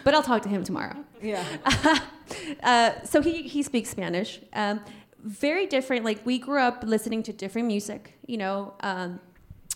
But 0.04 0.14
I'll 0.14 0.22
talk 0.22 0.42
to 0.42 0.48
him 0.48 0.64
tomorrow." 0.64 0.96
yeah. 1.22 1.44
uh, 2.62 2.90
so 3.04 3.22
he, 3.22 3.42
he 3.42 3.62
speaks 3.62 3.90
Spanish. 3.90 4.40
Um, 4.52 4.80
very 5.22 5.66
different. 5.66 6.04
Like 6.04 6.24
we 6.26 6.38
grew 6.38 6.58
up 6.60 6.82
listening 6.84 7.22
to 7.24 7.32
different 7.32 7.68
music. 7.68 8.18
You 8.26 8.38
know, 8.38 8.74
um, 8.80 9.20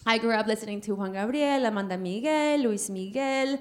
I 0.05 0.19
grew 0.19 0.33
up 0.33 0.47
listening 0.47 0.81
to 0.83 0.95
Juan 0.95 1.13
Gabriel, 1.13 1.65
Amanda 1.67 1.97
Miguel, 1.97 2.59
Luis 2.59 2.91
Miguel, 2.91 3.59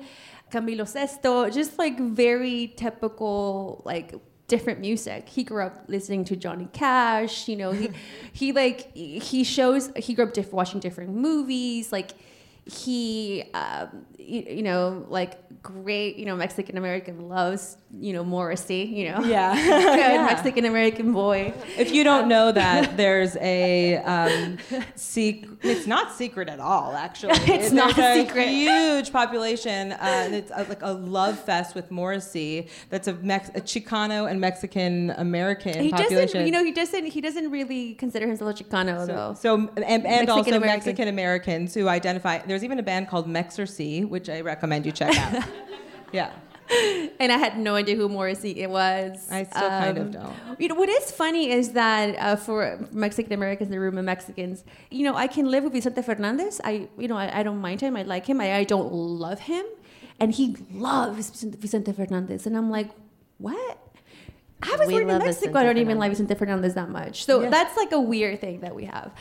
Camilo 0.52 0.86
Sesto, 0.88 1.52
just 1.52 1.78
like 1.78 2.00
very 2.00 2.74
typical 2.76 3.84
like 3.86 4.14
different 4.48 4.80
music. 4.80 5.28
He 5.30 5.44
grew 5.44 5.64
up 5.64 5.86
listening 5.88 6.24
to 6.26 6.36
Johnny 6.36 6.68
Cash. 6.74 7.48
You 7.48 7.56
know, 7.56 7.72
he 7.72 7.90
he 8.34 8.52
like 8.52 8.94
he 8.96 9.44
shows 9.44 9.92
he 9.96 10.14
grew 10.14 10.26
up 10.26 10.34
diff- 10.34 10.54
watching 10.54 10.80
different 10.80 11.12
movies. 11.12 11.92
Like 11.92 12.12
he 12.66 13.44
um, 13.54 14.06
you, 14.28 14.64
know 14.64 15.06
like 15.10 15.40
great 15.64 16.18
you 16.18 16.26
know 16.26 16.36
Mexican 16.36 16.78
American 16.78 17.28
loves 17.30 17.78
you 17.98 18.14
know 18.14 18.24
Morrissey. 18.24 18.84
You 18.84 19.12
know, 19.12 19.20
Yeah. 19.22 19.54
good 19.56 20.00
Yeah. 20.00 20.26
Mexican 20.26 20.66
American 20.66 21.14
boy. 21.14 21.54
If 21.78 21.92
you 21.94 22.04
don't 22.04 22.28
know 22.28 22.52
that, 22.52 22.98
there's 23.02 23.36
a 23.38 23.98
um, 23.98 24.58
sec- 24.96 25.46
It's 25.62 25.88
not 25.88 26.12
secret 26.14 26.50
at 26.50 26.60
all, 26.60 26.94
actually. 26.96 27.34
It's 27.56 27.72
not 27.72 27.96
There's 27.96 28.18
a 28.18 28.28
secret. 28.28 28.48
Huge 28.50 29.12
population, 29.12 29.94
uh, 29.94 29.98
and 30.02 30.36
it's 30.36 30.52
uh 30.52 30.66
like 30.68 30.82
a 30.82 30.92
love 30.92 31.40
fest 31.40 31.74
with 31.76 31.90
Morrissey. 31.92 32.68
That's 32.90 33.08
a, 33.08 33.14
Mex- 33.14 33.50
a 33.50 33.62
Chicano 33.62 34.30
and 34.30 34.40
Mexican 34.42 35.12
American 35.12 35.82
He 35.82 35.90
population. 35.92 36.18
doesn't, 36.26 36.46
you 36.46 36.52
know, 36.52 36.64
he 36.64 36.72
doesn't. 36.72 37.06
He 37.06 37.22
doesn't 37.22 37.50
really 37.52 37.94
consider 37.96 38.28
himself 38.28 38.60
a 38.60 38.64
Chicano, 38.64 39.00
So, 39.00 39.06
though. 39.08 39.34
so 39.40 39.70
and, 39.78 40.06
and 40.06 40.30
also. 40.30 40.60
Mexican 40.60 41.08
Americans 41.08 41.74
who 41.74 41.88
identify. 41.88 42.40
There's 42.40 42.64
even 42.64 42.80
a 42.80 42.84
band 42.84 43.08
called 43.08 43.28
Mexrrissey, 43.28 44.08
which 44.16 44.30
I 44.30 44.40
recommend 44.54 44.86
you 44.88 44.94
check 45.02 45.14
out. 45.24 45.44
yeah. 46.20 46.32
and 47.20 47.30
I 47.32 47.38
had 47.46 47.54
no 47.60 47.76
idea 47.82 47.96
who 48.00 48.08
Morrissey 48.18 48.52
it 48.66 48.70
was. 48.70 49.12
I 49.30 49.44
still 49.44 49.70
kind 49.84 49.98
of 50.00 50.06
Um, 50.08 50.12
don't. 50.18 50.60
You 50.62 50.68
know 50.70 50.76
what 50.82 50.90
is 50.90 51.12
funny 51.12 51.44
is 51.60 51.66
that 51.82 52.08
uh, 52.18 52.36
for 52.46 52.58
Mexican 52.92 53.34
Americans 53.34 53.68
and 53.70 53.74
the 53.76 53.80
Roma 53.86 54.02
Mexicans, 54.02 54.64
you 54.90 55.04
know, 55.08 55.16
I 55.26 55.28
can 55.36 55.46
live 55.54 55.64
with 55.66 55.74
Vicente 55.74 56.02
Fernandez. 56.02 56.60
I, 56.64 56.74
you 56.98 57.08
know, 57.12 57.18
I, 57.18 57.40
I 57.40 57.44
don't 57.44 57.62
mind 57.68 57.82
him. 57.82 57.92
I 57.96 58.04
like 58.04 58.26
him. 58.26 58.38
I, 58.42 58.48
I 58.62 58.64
don't 58.64 58.92
love 59.26 59.40
him, 59.52 59.66
and 60.20 60.34
he 60.40 60.56
loves 60.74 61.30
Vicente 61.44 61.92
Fernandez, 62.00 62.48
and 62.48 62.58
I'm 62.58 62.70
like, 62.78 62.90
what? 63.38 63.78
I 64.72 64.76
was 64.78 64.88
We 64.88 64.94
born 65.00 65.10
in 65.10 65.18
Mexico. 65.20 65.60
I 65.60 65.64
don't 65.64 65.78
even 65.78 65.98
like. 65.98 66.12
Vicente 66.12 66.36
Fernandez 66.36 66.74
that 66.76 66.90
much. 66.90 67.26
So 67.26 67.42
Yeah. 67.42 67.50
that's 67.50 67.76
like 67.78 67.92
a 67.92 68.00
weird 68.00 68.40
thing 68.42 68.60
that 68.62 68.74
we 68.76 68.86
have. 68.86 69.12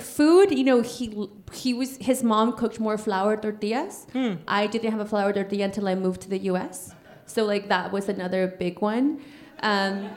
Food, 0.00 0.50
you 0.52 0.64
know, 0.64 0.80
he 0.82 1.28
he 1.52 1.74
was 1.74 1.96
his 1.98 2.22
mom 2.22 2.52
cooked 2.54 2.78
more 2.80 2.96
flour 2.98 3.36
tortillas. 3.36 4.06
Hmm. 4.12 4.34
I 4.48 4.66
didn't 4.66 4.90
have 4.90 5.00
a 5.00 5.06
flour 5.06 5.32
tortilla 5.32 5.64
until 5.66 5.88
I 5.88 5.94
moved 5.94 6.20
to 6.22 6.28
the 6.28 6.38
U.S. 6.52 6.94
So 7.26 7.44
like 7.44 7.68
that 7.68 7.92
was 7.92 8.08
another 8.08 8.46
big 8.46 8.80
one. 8.80 9.20
Um, 9.62 10.10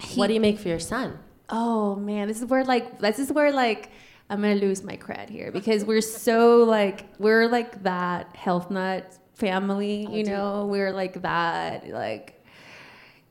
he- 0.00 0.18
what 0.18 0.28
do 0.28 0.34
you 0.34 0.40
make 0.40 0.58
for 0.58 0.68
your 0.68 0.78
son? 0.78 1.18
Oh 1.50 1.96
man, 1.96 2.28
this 2.28 2.38
is 2.42 2.46
where 2.46 2.64
like 2.64 2.98
this 3.00 3.18
is 3.18 3.32
where 3.32 3.52
like 3.52 3.90
I'm 4.30 4.42
gonna 4.42 4.54
lose 4.56 4.82
my 4.84 4.96
cred 4.96 5.30
here 5.30 5.50
because 5.50 5.84
we're 5.84 6.02
so 6.02 6.62
like 6.64 7.06
we're 7.18 7.48
like 7.48 7.82
that 7.84 8.36
health 8.36 8.70
nut 8.70 9.16
family, 9.34 10.06
you 10.10 10.24
know. 10.24 10.66
We're 10.66 10.92
like 10.92 11.22
that 11.22 11.88
like 11.88 12.37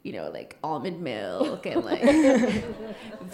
you 0.04 0.14
know 0.14 0.30
like 0.30 0.58
almond 0.64 1.02
milk 1.02 1.66
and 1.66 1.84
like 1.84 2.02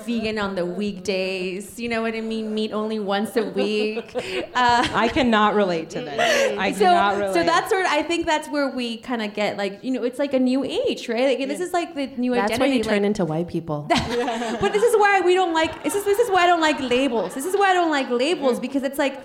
vegan 0.06 0.40
on 0.40 0.56
the 0.56 0.66
weekdays. 0.66 1.80
You 1.80 1.90
know 1.90 2.02
what 2.02 2.16
I 2.16 2.22
mean? 2.22 2.54
Meat 2.54 2.72
only 2.72 3.00
once 3.00 3.36
a 3.36 3.44
week. 3.44 4.16
Uh, 4.56 4.88
I 4.94 5.08
cannot 5.08 5.56
relate 5.56 5.90
to 5.92 6.02
this. 6.02 6.58
I 6.58 6.72
so, 6.72 6.86
cannot 6.86 7.18
relate. 7.18 7.34
so 7.34 7.44
that's 7.44 7.72
where 7.72 7.86
I 7.88 8.04
think 8.04 8.26
that's 8.26 8.48
where 8.50 8.70
we 8.70 8.98
kind 8.98 9.22
of 9.22 9.34
get 9.34 9.58
like 9.58 9.84
you 9.84 9.92
know 9.92 10.04
it's 10.04 10.20
like 10.20 10.34
a 10.34 10.40
new 10.40 10.64
age, 10.64 11.10
right? 11.10 11.40
Like 11.40 11.48
this 11.48 11.60
is 11.60 11.74
like 11.74 11.96
the 11.96 12.08
new 12.08 12.34
identity. 12.34 12.36
That's 12.36 12.44
identity. 12.44 12.60
where 12.60 12.70
you 12.70 12.84
like, 12.84 12.90
turn 12.90 13.06
into 13.06 13.26
white 13.26 13.48
people. 13.48 13.86
but 13.90 14.74
this 14.74 14.84
is 14.84 14.96
why 14.98 15.22
we 15.22 15.34
don't 15.34 15.54
like 15.54 15.84
this 15.84 15.96
is 15.96 16.04
this 16.06 16.20
is 16.20 16.30
why 16.30 16.44
I 16.44 16.48
don't 16.48 16.62
like 16.62 16.80
labels. 16.80 17.34
This 17.34 17.46
is 17.46 17.56
why 17.56 17.72
I 17.72 17.74
don't 17.74 17.92
like 17.92 18.10
labels 18.10 18.60
because 18.60 18.84
it's 18.84 19.00
like 19.00 19.20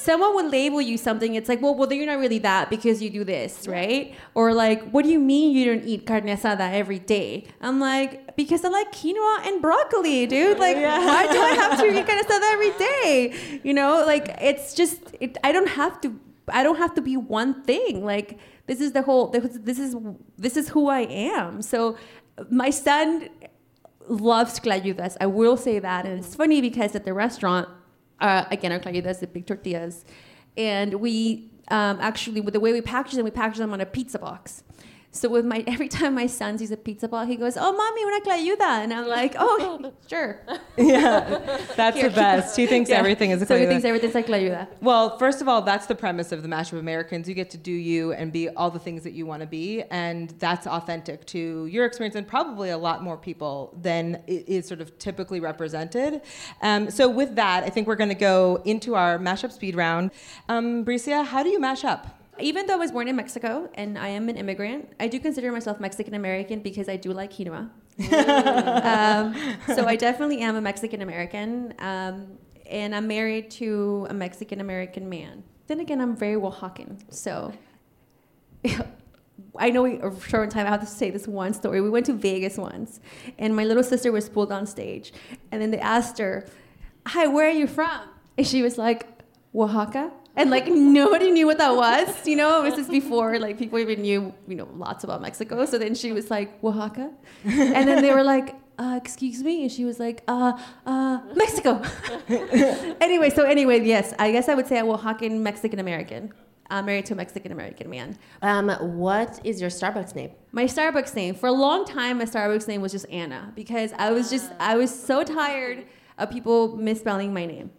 someone 0.00 0.34
would 0.34 0.50
label 0.50 0.80
you 0.80 0.96
something. 0.96 1.34
It's 1.34 1.48
like, 1.48 1.60
well, 1.60 1.74
well, 1.74 1.92
you're 1.92 2.06
not 2.06 2.18
really 2.18 2.38
that 2.40 2.70
because 2.70 3.02
you 3.02 3.10
do 3.10 3.22
this, 3.24 3.68
right? 3.68 4.14
Or 4.34 4.54
like, 4.54 4.90
what 4.90 5.04
do 5.04 5.10
you 5.10 5.18
mean 5.18 5.54
you 5.54 5.64
don't 5.66 5.84
eat 5.84 6.06
carne 6.06 6.24
asada 6.24 6.72
every 6.72 6.98
day? 6.98 7.46
I'm 7.60 7.78
like, 7.78 8.34
because 8.36 8.64
I 8.64 8.68
like 8.68 8.92
quinoa 8.92 9.46
and 9.46 9.60
broccoli, 9.60 10.26
dude. 10.26 10.58
Like, 10.58 10.76
why 10.76 11.26
do 11.30 11.38
I 11.40 11.52
have 11.52 11.78
to 11.78 11.86
eat 11.86 12.06
carne 12.08 12.22
asada 12.24 12.52
every 12.52 12.72
day? 12.78 13.60
You 13.62 13.74
know, 13.74 14.04
like 14.06 14.34
it's 14.40 14.74
just 14.74 15.14
it, 15.20 15.36
I 15.44 15.52
don't 15.52 15.68
have 15.68 16.00
to. 16.02 16.18
I 16.48 16.64
don't 16.64 16.78
have 16.78 16.94
to 16.94 17.00
be 17.00 17.16
one 17.16 17.62
thing. 17.62 18.04
Like 18.04 18.38
this 18.66 18.80
is 18.80 18.92
the 18.92 19.02
whole. 19.02 19.28
This 19.28 19.78
is 19.78 19.96
this 20.38 20.56
is 20.56 20.68
who 20.70 20.88
I 20.88 21.00
am. 21.00 21.62
So 21.62 21.96
my 22.50 22.70
son 22.70 23.28
loves 24.08 24.58
clayudas. 24.58 25.16
I 25.20 25.26
will 25.26 25.56
say 25.56 25.78
that. 25.78 26.06
And 26.06 26.18
it's 26.18 26.28
mm-hmm. 26.28 26.36
funny 26.36 26.60
because 26.60 26.94
at 26.94 27.04
the 27.04 27.14
restaurant, 27.14 27.68
uh, 28.20 28.44
again, 28.50 28.72
our 28.72 28.78
clayudas, 28.78 29.20
the 29.20 29.26
big 29.26 29.46
tortillas, 29.46 30.04
and 30.56 30.94
we 30.94 31.50
um, 31.68 31.98
actually, 32.00 32.40
with 32.40 32.54
the 32.54 32.60
way 32.60 32.72
we 32.72 32.80
package 32.80 33.14
them, 33.14 33.24
we 33.24 33.30
package 33.30 33.58
them 33.58 33.72
on 33.72 33.80
a 33.80 33.86
pizza 33.86 34.18
box. 34.18 34.64
So 35.12 35.28
with 35.28 35.44
my 35.44 35.64
every 35.66 35.88
time 35.88 36.14
my 36.14 36.26
son 36.26 36.58
sees 36.58 36.70
a 36.70 36.76
pizza 36.76 37.08
box, 37.08 37.28
he 37.28 37.36
goes, 37.36 37.56
"Oh, 37.56 37.72
mommy, 37.72 38.02
una 38.04 38.20
clayuda," 38.20 38.84
and 38.84 38.92
I'm 38.92 39.06
like, 39.06 39.34
"Oh, 39.38 39.92
sure." 40.08 40.40
yeah, 40.78 41.58
that's 41.76 41.96
Here. 41.96 42.08
the 42.08 42.14
best. 42.14 42.56
He 42.56 42.66
thinks 42.66 42.88
Yeah. 42.90 42.96
everything 42.98 43.30
is 43.32 43.42
a 43.42 43.46
So 43.46 43.56
he 43.56 43.64
clayuda. 43.64 43.68
thinks 43.68 43.84
everything's 43.84 44.14
like 44.14 44.26
clayuda. 44.26 44.68
Well, 44.80 45.18
first 45.18 45.40
of 45.42 45.48
all, 45.48 45.62
that's 45.62 45.86
the 45.86 45.94
premise 45.94 46.32
of 46.32 46.42
the 46.42 46.48
Mashup 46.48 46.78
Americans. 46.78 47.28
You 47.28 47.34
get 47.34 47.50
to 47.50 47.58
do 47.58 47.72
you 47.72 48.12
and 48.12 48.32
be 48.32 48.48
all 48.48 48.70
the 48.70 48.78
things 48.78 49.02
that 49.04 49.12
you 49.12 49.26
want 49.26 49.40
to 49.42 49.46
be, 49.46 49.82
and 49.90 50.30
that's 50.38 50.66
authentic 50.66 51.26
to 51.26 51.66
your 51.66 51.84
experience 51.84 52.14
and 52.14 52.26
probably 52.26 52.70
a 52.70 52.78
lot 52.78 53.02
more 53.02 53.16
people 53.16 53.76
than 53.80 54.16
i- 54.28 54.44
is 54.46 54.66
sort 54.68 54.80
of 54.80 54.96
typically 54.98 55.40
represented. 55.40 56.22
Um, 56.62 56.90
so, 56.90 57.08
with 57.08 57.34
that, 57.36 57.64
I 57.64 57.68
think 57.70 57.86
we're 57.86 57.96
going 57.96 58.08
to 58.10 58.14
go 58.14 58.62
into 58.64 58.94
our 58.94 59.18
mashup 59.18 59.52
speed 59.52 59.74
round. 59.76 60.10
Um, 60.48 60.84
Bricia, 60.84 61.24
how 61.26 61.42
do 61.42 61.50
you 61.50 61.60
mash 61.60 61.84
up? 61.84 62.16
Even 62.38 62.66
though 62.66 62.74
I 62.74 62.78
was 62.78 62.90
born 62.92 63.06
in 63.06 63.16
Mexico 63.16 63.68
and 63.74 63.98
I 63.98 64.08
am 64.08 64.30
an 64.30 64.36
immigrant, 64.38 64.88
I 64.98 65.08
do 65.08 65.20
consider 65.20 65.52
myself 65.52 65.78
Mexican 65.78 66.14
American 66.14 66.60
because 66.60 66.88
I 66.88 66.96
do 66.96 67.12
like 67.12 67.32
quinoa. 67.34 67.68
um, 68.12 69.34
so 69.66 69.86
I 69.86 69.96
definitely 69.96 70.40
am 70.40 70.56
a 70.56 70.60
Mexican 70.60 71.02
American, 71.02 71.74
um, 71.78 72.38
and 72.66 72.94
I'm 72.94 73.06
married 73.06 73.50
to 73.52 74.06
a 74.08 74.14
Mexican 74.14 74.60
American 74.60 75.08
man. 75.08 75.42
Then 75.66 75.80
again, 75.80 76.00
I'm 76.00 76.16
very 76.16 76.36
Oaxacan, 76.36 77.02
so. 77.12 77.52
I 79.58 79.70
know 79.70 79.82
we 79.82 80.00
are 80.00 80.18
short 80.20 80.44
on 80.44 80.48
time. 80.48 80.66
I 80.66 80.70
have 80.70 80.80
to 80.80 80.86
say 80.86 81.10
this 81.10 81.26
one 81.26 81.52
story. 81.52 81.80
We 81.80 81.90
went 81.90 82.06
to 82.06 82.12
Vegas 82.12 82.56
once, 82.56 83.00
and 83.38 83.54
my 83.54 83.64
little 83.64 83.82
sister 83.82 84.12
was 84.12 84.28
pulled 84.28 84.52
on 84.52 84.66
stage, 84.66 85.12
and 85.50 85.60
then 85.60 85.70
they 85.70 85.78
asked 85.78 86.18
her, 86.18 86.46
"Hi, 87.06 87.26
where 87.26 87.48
are 87.48 87.52
you 87.52 87.66
from?" 87.66 88.00
And 88.38 88.46
she 88.46 88.62
was 88.62 88.78
like, 88.78 89.06
"Oaxaca." 89.54 90.12
And 90.40 90.50
like 90.50 90.66
nobody 90.68 91.30
knew 91.30 91.46
what 91.46 91.58
that 91.58 91.76
was, 91.76 92.26
you 92.26 92.36
know. 92.36 92.60
It 92.60 92.64
was 92.64 92.74
just 92.74 92.90
before 92.90 93.38
like 93.38 93.58
people 93.58 93.78
even 93.78 94.00
knew, 94.00 94.32
you 94.48 94.56
know, 94.56 94.68
lots 94.74 95.04
about 95.04 95.20
Mexico. 95.20 95.66
So 95.66 95.76
then 95.76 95.94
she 95.94 96.12
was 96.12 96.30
like 96.30 96.62
Oaxaca, 96.64 97.10
and 97.44 97.86
then 97.88 98.00
they 98.02 98.12
were 98.12 98.22
like, 98.22 98.56
uh, 98.78 98.98
"Excuse 99.02 99.42
me," 99.42 99.62
and 99.62 99.70
she 99.70 99.84
was 99.84 100.00
like, 100.00 100.22
"Uh, 100.26 100.52
uh, 100.86 101.20
Mexico." 101.34 101.82
anyway, 103.00 103.28
so 103.28 103.44
anyway, 103.44 103.80
yes, 103.84 104.14
I 104.18 104.32
guess 104.32 104.48
I 104.48 104.54
would 104.54 104.66
say 104.66 104.78
a 104.78 104.82
Oaxacan 104.82 105.40
Mexican 105.40 105.78
American. 105.78 106.32
I'm 106.70 106.86
married 106.86 107.06
to 107.06 107.14
a 107.14 107.16
Mexican 107.16 107.52
American 107.52 107.90
man. 107.90 108.16
Um, 108.42 108.70
what 108.98 109.40
is 109.44 109.60
your 109.60 109.70
Starbucks 109.70 110.14
name? 110.14 110.30
My 110.52 110.64
Starbucks 110.64 111.14
name 111.14 111.34
for 111.34 111.48
a 111.48 111.52
long 111.52 111.84
time, 111.84 112.18
my 112.18 112.24
Starbucks 112.24 112.68
name 112.68 112.80
was 112.80 112.92
just 112.92 113.08
Anna 113.10 113.52
because 113.54 113.92
I 113.98 114.12
was 114.12 114.30
just 114.30 114.52
I 114.58 114.76
was 114.76 114.90
so 114.90 115.22
tired 115.22 115.84
of 116.16 116.30
people 116.30 116.76
misspelling 116.76 117.34
my 117.34 117.44
name, 117.46 117.70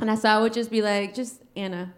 and 0.00 0.10
I 0.10 0.14
so 0.14 0.28
I 0.28 0.40
would 0.40 0.52
just 0.52 0.70
be 0.70 0.82
like 0.82 1.14
just 1.14 1.42
Anna. 1.56 1.94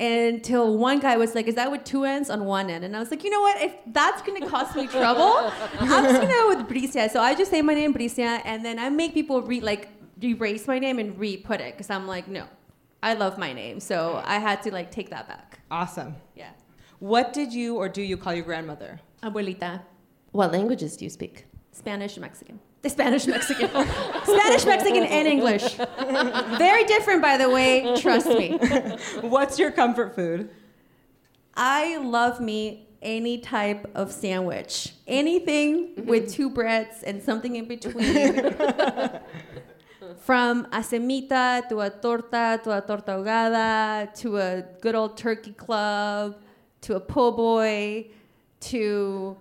Until 0.00 0.78
one 0.78 1.00
guy 1.00 1.16
was 1.16 1.34
like, 1.34 1.48
"Is 1.48 1.56
that 1.56 1.72
with 1.72 1.82
two 1.82 2.04
N's 2.04 2.30
on 2.30 2.44
one 2.44 2.70
end?" 2.70 2.84
And 2.84 2.94
I 2.94 3.00
was 3.00 3.10
like, 3.10 3.24
"You 3.24 3.30
know 3.30 3.40
what? 3.40 3.60
If 3.60 3.74
that's 3.88 4.22
gonna 4.22 4.46
cost 4.48 4.76
me 4.76 4.86
trouble, 4.86 5.52
I'm 5.80 6.04
just 6.04 6.20
gonna 6.20 6.32
go 6.32 6.48
with 6.54 6.68
Bricia." 6.68 7.10
So 7.10 7.20
I 7.20 7.34
just 7.34 7.50
say 7.50 7.62
my 7.62 7.74
name 7.74 7.92
Bricia, 7.92 8.40
and 8.44 8.64
then 8.64 8.78
I 8.78 8.90
make 8.90 9.12
people 9.12 9.42
re 9.42 9.60
like 9.60 9.88
erase 10.22 10.68
my 10.68 10.78
name 10.78 10.98
and 11.00 11.18
re-put 11.18 11.60
it 11.60 11.74
because 11.74 11.90
I'm 11.90 12.06
like, 12.06 12.26
no, 12.28 12.44
I 13.02 13.14
love 13.14 13.38
my 13.38 13.52
name, 13.52 13.78
so 13.80 14.22
I 14.24 14.38
had 14.38 14.62
to 14.64 14.72
like 14.72 14.90
take 14.90 15.10
that 15.10 15.26
back. 15.28 15.60
Awesome. 15.70 16.14
Yeah, 16.36 16.50
What 17.00 17.32
did 17.32 17.52
you 17.52 17.76
or 17.76 17.88
do 17.88 18.02
you 18.02 18.16
call 18.16 18.34
your 18.34 18.44
grandmother? 18.44 19.00
abuelita. 19.22 19.82
What 20.32 20.52
languages 20.52 20.96
do 20.96 21.04
you 21.04 21.10
speak? 21.10 21.46
Spanish 21.72 22.16
and 22.16 22.22
Mexican. 22.22 22.58
The 22.82 22.90
Spanish 22.90 23.26
Mexican. 23.26 23.68
Spanish 23.68 24.64
Mexican 24.64 25.02
and 25.04 25.26
English. 25.26 25.74
Very 26.58 26.84
different, 26.84 27.22
by 27.22 27.36
the 27.36 27.50
way. 27.50 27.96
Trust 28.00 28.28
me. 28.28 28.56
What's 29.20 29.58
your 29.58 29.72
comfort 29.72 30.14
food? 30.14 30.50
I 31.54 31.96
love 31.96 32.40
me 32.40 32.86
any 33.02 33.38
type 33.38 33.90
of 33.94 34.12
sandwich. 34.12 34.94
Anything 35.06 35.88
mm-hmm. 35.88 36.06
with 36.06 36.32
two 36.32 36.50
breads 36.50 37.02
and 37.02 37.22
something 37.22 37.56
in 37.56 37.66
between. 37.66 38.54
From 40.20 40.66
a 40.66 40.78
semita 40.78 41.68
to 41.68 41.80
a 41.80 41.90
torta 41.90 42.60
to 42.64 42.76
a 42.76 42.80
torta 42.80 43.12
ahogada 43.12 44.12
to 44.20 44.36
a 44.38 44.62
good 44.80 44.94
old 44.94 45.16
turkey 45.16 45.52
club 45.52 46.36
to 46.82 46.96
a 46.96 47.00
po' 47.00 47.32
boy 47.32 48.06
to 48.60 49.36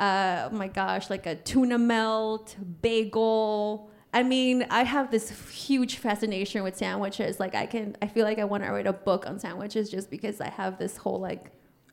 uh, 0.00 0.48
oh 0.50 0.56
my 0.56 0.66
gosh, 0.66 1.10
like 1.10 1.26
a 1.26 1.36
tuna 1.36 1.76
melt, 1.78 2.56
bagel. 2.80 3.90
I 4.14 4.22
mean, 4.22 4.66
I 4.70 4.82
have 4.82 5.10
this 5.10 5.30
huge 5.50 5.96
fascination 5.96 6.62
with 6.62 6.74
sandwiches. 6.74 7.38
Like 7.38 7.54
I 7.54 7.66
can, 7.66 7.96
I 8.00 8.06
feel 8.06 8.24
like 8.24 8.38
I 8.38 8.44
want 8.44 8.64
to 8.64 8.70
write 8.70 8.86
a 8.86 8.94
book 8.94 9.26
on 9.26 9.38
sandwiches 9.38 9.90
just 9.90 10.10
because 10.10 10.40
I 10.40 10.48
have 10.48 10.78
this 10.78 10.96
whole 10.96 11.20
like. 11.20 11.52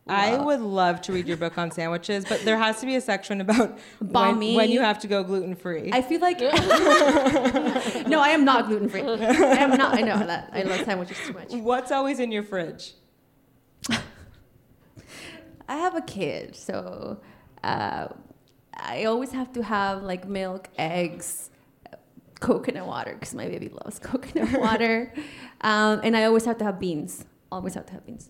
I 0.10 0.38
would 0.38 0.62
love 0.62 1.02
to 1.02 1.12
read 1.12 1.28
your 1.28 1.36
book 1.36 1.58
on 1.58 1.70
sandwiches, 1.70 2.24
but 2.24 2.40
there 2.46 2.58
has 2.58 2.80
to 2.80 2.86
be 2.86 2.96
a 2.96 3.02
section 3.02 3.42
about 3.42 3.78
when, 4.00 4.40
when 4.40 4.72
you 4.72 4.80
have 4.80 5.00
to 5.00 5.08
go 5.08 5.22
gluten 5.22 5.54
free. 5.54 5.90
I 5.92 6.02
feel 6.02 6.22
like 6.22 6.40
no, 8.08 8.22
I 8.22 8.30
am 8.30 8.46
not 8.46 8.68
gluten 8.68 8.88
free. 8.88 9.02
I 9.02 9.58
am 9.58 9.72
not. 9.72 9.96
I 9.96 10.02
know 10.02 10.18
that. 10.18 10.50
I 10.54 10.62
love 10.62 10.86
sandwiches 10.86 11.18
too 11.26 11.34
much. 11.34 11.52
What's 11.52 11.92
always 11.92 12.22
in 12.22 12.32
your 12.32 12.44
fridge? 12.44 12.94
I 13.90 14.00
have 15.76 15.94
a 15.94 16.02
kid, 16.02 16.56
so 16.56 17.20
uh, 17.64 18.08
I 18.74 19.06
always 19.06 19.32
have 19.32 19.52
to 19.54 19.64
have 19.64 20.04
like 20.04 20.28
milk, 20.28 20.70
eggs, 20.78 21.50
coconut 22.40 22.86
water 22.86 23.14
because 23.14 23.34
my 23.34 23.48
baby 23.48 23.70
loves 23.70 24.00
coconut 24.04 24.60
water, 24.60 25.14
um, 25.62 26.02
and 26.04 26.16
I 26.16 26.26
always 26.26 26.46
have 26.46 26.58
to 26.60 26.64
have 26.66 26.80
beans. 26.80 27.26
Always 27.52 27.74
have 27.76 27.86
to 27.88 27.94
have 27.94 28.06
beans. 28.06 28.30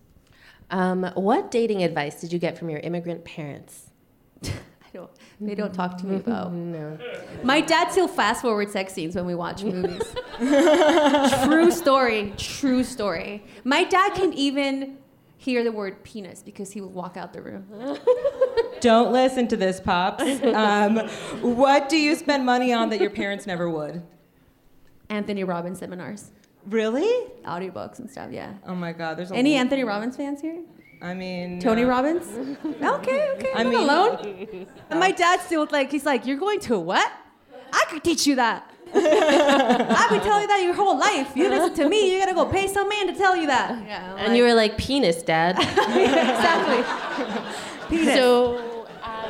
Um, 0.70 1.04
what 1.14 1.50
dating 1.50 1.82
advice 1.82 2.20
did 2.20 2.32
you 2.32 2.38
get 2.38 2.58
from 2.58 2.70
your 2.70 2.80
immigrant 2.80 3.24
parents? 3.24 3.90
I 4.44 4.48
don't. 4.92 5.10
They 5.40 5.54
don't 5.54 5.72
talk 5.72 5.98
to 5.98 6.06
me 6.06 6.16
about. 6.16 6.52
No. 6.52 6.98
My 7.42 7.60
dad 7.60 7.90
still 7.90 8.08
fast 8.08 8.42
forward 8.42 8.70
sex 8.70 8.92
scenes 8.92 9.14
when 9.14 9.26
we 9.26 9.34
watch 9.34 9.62
movies. 9.62 10.02
true 11.44 11.70
story. 11.70 12.32
True 12.36 12.82
story. 12.82 13.44
My 13.64 13.84
dad 13.84 14.14
can 14.14 14.32
even 14.32 14.98
hear 15.36 15.62
the 15.62 15.72
word 15.72 16.02
penis 16.02 16.42
because 16.42 16.72
he 16.72 16.80
would 16.80 16.92
walk 16.92 17.16
out 17.16 17.32
the 17.32 17.40
room. 17.40 17.66
Don't 18.80 19.12
listen 19.12 19.48
to 19.48 19.56
this, 19.56 19.80
Pops. 19.80 20.22
Um, 20.44 20.98
what 21.40 21.88
do 21.88 21.96
you 21.96 22.14
spend 22.14 22.44
money 22.46 22.72
on 22.72 22.90
that 22.90 23.00
your 23.00 23.10
parents 23.10 23.46
never 23.46 23.68
would? 23.70 24.02
Anthony 25.08 25.44
Robbins 25.44 25.78
seminars, 25.78 26.30
Really? 26.66 27.26
audiobooks 27.44 27.98
and 27.98 28.10
stuff. 28.10 28.30
Yeah. 28.30 28.52
Oh 28.66 28.74
my 28.74 28.92
God, 28.92 29.16
there's 29.16 29.30
a 29.30 29.34
Any 29.36 29.54
l- 29.54 29.60
Anthony 29.60 29.84
Robbins 29.84 30.16
fans 30.16 30.40
here? 30.40 30.62
I 31.00 31.14
mean, 31.14 31.60
Tony 31.60 31.84
uh, 31.84 31.88
Robbins? 31.88 32.26
Okay, 32.82 33.30
okay. 33.36 33.52
I 33.54 33.60
I'm 33.60 33.70
mean- 33.70 33.78
alone. 33.80 34.66
And 34.90 35.00
my 35.00 35.10
dad's 35.12 35.44
still 35.44 35.66
like, 35.70 35.90
he's 35.90 36.04
like, 36.04 36.26
you're 36.26 36.36
going 36.38 36.60
to 36.60 36.74
a 36.74 36.80
what? 36.80 37.10
I 37.72 37.84
could 37.88 38.02
teach 38.04 38.26
you 38.26 38.36
that. 38.36 38.70
I've 38.94 40.08
been 40.10 40.20
telling 40.22 40.42
you 40.42 40.48
that 40.48 40.62
your 40.64 40.72
whole 40.74 40.98
life. 40.98 41.36
You 41.36 41.48
listen 41.50 41.74
to 41.74 41.88
me, 41.88 42.10
you 42.12 42.18
gotta 42.18 42.34
go 42.34 42.46
pay 42.46 42.66
some 42.68 42.88
man 42.88 43.06
to 43.06 43.14
tell 43.14 43.36
you 43.36 43.46
that. 43.46 43.84
Yeah. 43.86 44.16
And 44.16 44.34
you 44.36 44.42
were 44.44 44.54
like, 44.54 44.78
penis, 44.78 45.22
dad. 45.22 45.58
exactly. 45.58 46.84
penis. 47.90 48.14
So, 48.14 48.56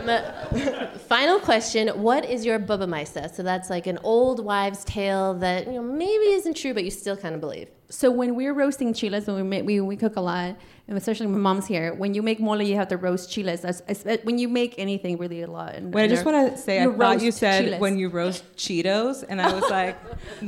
um, 0.07 0.99
final 1.09 1.39
question: 1.41 1.89
What 1.89 2.25
is 2.25 2.45
your 2.45 2.59
bubameister? 2.59 3.35
So 3.35 3.43
that's 3.43 3.71
like 3.71 3.87
an 3.87 3.99
old 4.03 4.45
wives' 4.45 4.85
tale 4.85 5.35
that 5.35 5.67
you 5.67 5.75
know 5.75 5.83
maybe 5.83 6.25
isn't 6.39 6.57
true, 6.57 6.75
but 6.75 6.85
you 6.85 6.91
still 6.91 7.17
kind 7.17 7.35
of 7.35 7.41
believe. 7.41 7.69
So 7.91 8.11
when 8.11 8.35
we're 8.35 8.53
roasting 8.53 8.93
chiles, 8.93 9.27
when 9.27 9.37
we 9.37 9.43
make, 9.43 9.65
we, 9.65 9.81
we 9.81 9.97
cook 9.97 10.17
a 10.17 10.21
lot, 10.21 10.57
and 10.89 10.99
especially 10.99 11.27
when 11.27 11.41
mom's 11.41 11.67
here, 11.67 11.95
when 11.95 12.13
you 12.13 12.23
make 12.23 12.39
mole, 12.39 12.61
you 12.61 12.77
have 12.77 12.89
to 12.89 12.99
roast 12.99 13.33
chiles. 13.33 13.63
That's, 13.63 13.83
when 14.25 14.39
you 14.39 14.47
make 14.47 14.75
anything 14.77 15.17
really 15.17 15.41
a 15.41 15.47
lot. 15.47 15.75
And 15.75 15.95
Wait, 15.95 16.05
I 16.05 16.09
just 16.09 16.27
want 16.27 16.53
to 16.53 16.59
say, 16.59 16.83
I 16.83 16.87
thought 16.87 17.23
you 17.23 17.33
said 17.33 17.65
chiles. 17.65 17.81
when 17.81 17.97
you 17.97 18.11
roast 18.11 18.45
Cheetos, 18.57 19.25
and 19.27 19.41
I 19.41 19.55
was 19.55 19.71
like, 19.71 19.97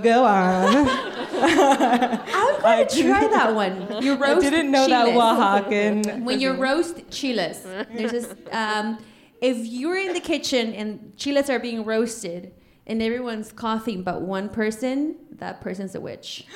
go 0.02 0.24
on. 0.24 0.86
I'm 1.42 2.60
gonna 2.60 2.86
try 2.90 3.26
that 3.28 3.54
one. 3.54 4.02
You 4.02 4.22
I 4.22 4.38
didn't 4.38 4.70
know 4.70 4.86
that 4.86 5.06
chiles. 5.06 5.64
Oaxacan. 5.66 6.24
when 6.24 6.40
you 6.40 6.52
roast 6.52 7.10
chiles, 7.10 7.62
there's 7.62 8.12
this. 8.12 8.34
Um, 8.52 8.98
if 9.40 9.66
you're 9.66 9.96
in 9.96 10.12
the 10.12 10.20
kitchen 10.20 10.72
and 10.74 11.16
chiles 11.16 11.48
are 11.50 11.58
being 11.58 11.84
roasted 11.84 12.52
and 12.86 13.02
everyone's 13.02 13.52
coughing 13.52 14.02
but 14.02 14.22
one 14.22 14.48
person, 14.48 15.16
that 15.32 15.60
person's 15.60 15.94
a 15.94 16.00
witch. 16.00 16.44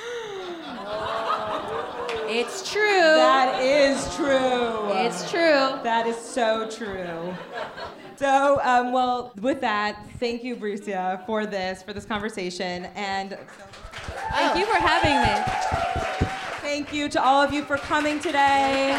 it's 2.27 2.71
true. 2.71 2.81
That 2.81 3.61
is 3.61 4.15
true. 4.15 4.91
it's 4.93 5.29
true. 5.29 5.79
That 5.83 6.05
is 6.07 6.17
so 6.17 6.69
true. 6.69 7.35
So, 8.17 8.61
um, 8.63 8.93
well, 8.93 9.33
with 9.41 9.59
that, 9.61 10.07
thank 10.19 10.43
you, 10.43 10.55
Bricia, 10.55 11.25
for 11.25 11.45
this, 11.45 11.83
for 11.83 11.91
this 11.91 12.05
conversation, 12.05 12.85
and 12.95 13.37
Thank 14.31 14.57
you 14.57 14.65
for 14.65 14.77
having 14.79 15.21
me. 15.21 16.29
thank 16.61 16.93
you 16.93 17.09
to 17.09 17.21
all 17.21 17.41
of 17.41 17.53
you 17.53 17.63
for 17.63 17.77
coming 17.77 18.19
today. 18.19 18.93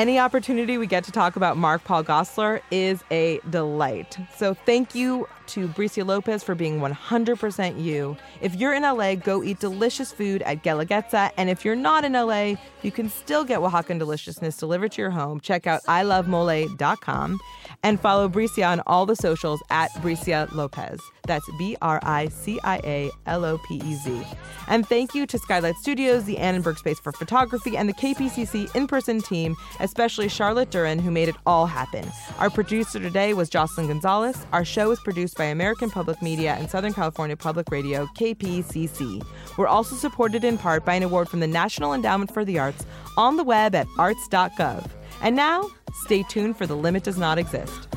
Any 0.00 0.18
opportunity 0.18 0.78
we 0.78 0.86
get 0.86 1.04
to 1.04 1.12
talk 1.12 1.36
about 1.36 1.58
Mark 1.58 1.84
Paul 1.84 2.02
Gosselaar 2.02 2.62
is 2.70 3.04
a 3.10 3.38
delight. 3.50 4.16
So 4.34 4.54
thank 4.54 4.94
you 4.94 5.28
to 5.50 5.68
Bricia 5.68 6.06
Lopez 6.06 6.42
for 6.42 6.54
being 6.54 6.80
100% 6.80 7.82
you. 7.82 8.16
If 8.40 8.54
you're 8.54 8.74
in 8.74 8.82
LA, 8.82 9.14
go 9.14 9.42
eat 9.42 9.60
delicious 9.60 10.12
food 10.12 10.42
at 10.42 10.62
Guelaguetza. 10.62 11.30
And 11.36 11.50
if 11.50 11.64
you're 11.64 11.76
not 11.76 12.04
in 12.04 12.12
LA, 12.12 12.54
you 12.82 12.90
can 12.90 13.08
still 13.08 13.44
get 13.44 13.60
Oaxacan 13.60 13.98
deliciousness 13.98 14.56
delivered 14.56 14.92
to 14.92 15.02
your 15.02 15.10
home. 15.10 15.40
Check 15.40 15.66
out 15.66 15.82
ilovemole.com 15.84 17.40
and 17.82 18.00
follow 18.00 18.28
Bricia 18.28 18.68
on 18.68 18.80
all 18.86 19.06
the 19.06 19.16
socials 19.16 19.62
at 19.70 19.90
Bricia 19.94 20.52
Lopez. 20.52 21.00
That's 21.26 21.48
B 21.58 21.76
R 21.82 22.00
I 22.02 22.28
C 22.28 22.58
I 22.64 22.80
A 22.84 23.10
L 23.26 23.44
O 23.44 23.58
P 23.58 23.76
E 23.84 23.94
Z. 23.94 24.24
And 24.68 24.86
thank 24.86 25.14
you 25.14 25.26
to 25.26 25.38
Skylight 25.38 25.76
Studios, 25.76 26.24
the 26.24 26.38
Annenberg 26.38 26.78
Space 26.78 26.98
for 26.98 27.12
Photography, 27.12 27.76
and 27.76 27.88
the 27.88 27.92
KPCC 27.94 28.74
in 28.74 28.86
person 28.86 29.20
team, 29.20 29.54
especially 29.80 30.28
Charlotte 30.28 30.70
Duran, 30.70 30.98
who 30.98 31.10
made 31.10 31.28
it 31.28 31.36
all 31.46 31.66
happen. 31.66 32.10
Our 32.38 32.50
producer 32.50 32.98
today 32.98 33.34
was 33.34 33.48
Jocelyn 33.48 33.88
Gonzalez. 33.88 34.44
Our 34.52 34.64
show 34.64 34.90
is 34.90 35.00
produced 35.00 35.36
by 35.40 35.46
American 35.46 35.88
Public 35.88 36.20
Media 36.20 36.54
and 36.58 36.68
Southern 36.68 36.92
California 36.92 37.34
Public 37.34 37.70
Radio, 37.70 38.04
KPCC. 38.08 39.24
We're 39.56 39.68
also 39.68 39.96
supported 39.96 40.44
in 40.44 40.58
part 40.58 40.84
by 40.84 40.92
an 40.92 41.02
award 41.02 41.30
from 41.30 41.40
the 41.40 41.46
National 41.46 41.94
Endowment 41.94 42.30
for 42.30 42.44
the 42.44 42.58
Arts 42.58 42.84
on 43.16 43.38
the 43.38 43.44
web 43.44 43.74
at 43.74 43.86
arts.gov. 43.98 44.90
And 45.22 45.34
now, 45.34 45.66
stay 46.04 46.24
tuned 46.24 46.58
for 46.58 46.66
The 46.66 46.76
Limit 46.76 47.04
Does 47.04 47.16
Not 47.16 47.38
Exist. 47.38 47.88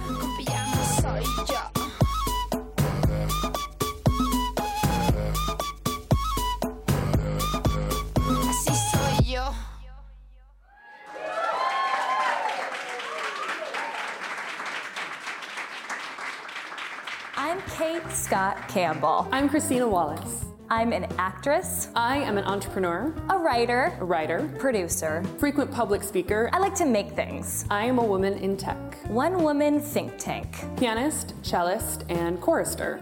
I'm 17.53 17.61
Cate 17.69 18.11
Scott 18.11 18.67
Campbell. 18.67 19.27
I'm 19.31 19.47
Christina 19.47 19.87
Wallace. 19.87 20.45
I'm 20.71 20.91
an 20.91 21.03
actress, 21.19 21.89
I 21.95 22.17
am 22.17 22.39
an 22.39 22.45
entrepreneur, 22.45 23.13
a 23.29 23.37
writer, 23.37 23.95
a 23.99 24.05
writer, 24.05 24.51
producer. 24.57 25.23
frequent 25.37 25.71
public 25.71 26.01
speaker. 26.01 26.49
I 26.51 26.57
like 26.57 26.73
to 26.73 26.85
make 26.85 27.11
things. 27.11 27.65
I 27.69 27.85
am 27.85 27.99
a 27.99 28.03
woman 28.03 28.39
in 28.39 28.57
tech, 28.57 28.97
One 29.07 29.43
woman 29.43 29.79
think 29.79 30.17
tank. 30.17 30.47
pianist, 30.77 31.35
cellist, 31.43 32.05
and 32.09 32.41
chorister. 32.41 32.99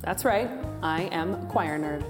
That's 0.00 0.24
right, 0.24 0.48
I 0.82 1.02
am 1.12 1.34
a 1.34 1.46
choir 1.50 1.78
nerd. 1.78 2.02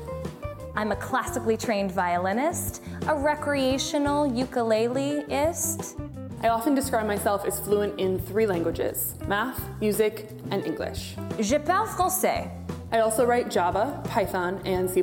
I'm 0.77 0.93
a 0.93 0.97
classically 0.97 1.57
trained 1.57 1.91
violinist, 1.91 2.81
a 3.09 3.17
recreational 3.17 4.31
ukuleleist. 4.31 6.01
I 6.43 6.49
often 6.49 6.77
describe 6.77 7.07
myself 7.07 7.45
as 7.45 7.59
fluent 7.59 7.99
in 7.99 8.21
three 8.21 8.47
languages 8.47 9.17
math, 9.27 9.61
music, 9.81 10.31
and 10.51 10.65
English. 10.67 11.17
Je 11.41 11.59
parle 11.59 11.87
français. 11.87 12.51
I 12.93 13.01
also 13.01 13.25
write 13.25 13.51
Java, 13.51 14.03
Python, 14.05 14.61
and 14.65 14.91
C. 14.91 15.03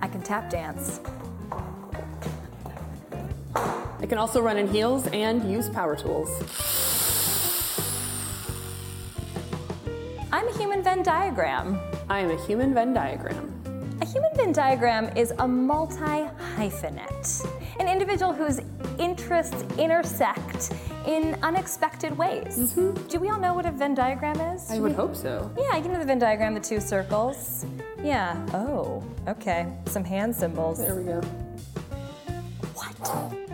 I 0.00 0.08
can 0.08 0.22
tap 0.22 0.50
dance. 0.50 1.00
I 4.00 4.06
can 4.06 4.18
also 4.18 4.40
run 4.40 4.56
in 4.56 4.68
heels 4.68 5.06
and 5.08 5.50
use 5.50 5.68
power 5.68 5.96
tools. 5.96 6.30
I'm 10.32 10.46
a 10.46 10.58
human 10.58 10.82
Venn 10.82 11.02
diagram. 11.02 11.80
I 12.08 12.20
am 12.20 12.30
a 12.30 12.46
human 12.46 12.74
Venn 12.74 12.92
diagram. 12.92 13.52
A 14.00 14.06
human 14.06 14.30
Venn 14.36 14.52
diagram 14.52 15.16
is 15.16 15.32
a 15.38 15.48
multi 15.48 16.28
hyphenate, 16.56 17.44
an 17.78 17.88
individual 17.88 18.32
whose 18.32 18.60
interests 18.98 19.64
intersect 19.78 20.72
in 21.06 21.36
unexpected 21.42 22.16
ways. 22.16 22.58
Mm-hmm. 22.58 23.06
Do 23.08 23.18
we 23.18 23.30
all 23.30 23.40
know 23.40 23.54
what 23.54 23.66
a 23.66 23.70
Venn 23.70 23.94
diagram 23.94 24.40
is? 24.40 24.70
I 24.70 24.78
would 24.80 24.92
hope 24.92 25.16
so. 25.16 25.50
Yeah, 25.56 25.76
you 25.76 25.88
know 25.88 25.98
the 25.98 26.04
Venn 26.04 26.18
diagram, 26.18 26.54
the 26.54 26.60
two 26.60 26.80
circles. 26.80 27.64
Yeah. 28.02 28.36
Oh, 28.52 29.02
okay. 29.26 29.72
Some 29.86 30.04
hand 30.04 30.34
symbols. 30.34 30.78
There 30.78 30.94
we 30.94 31.04
go. 31.04 31.20
What? 32.74 33.47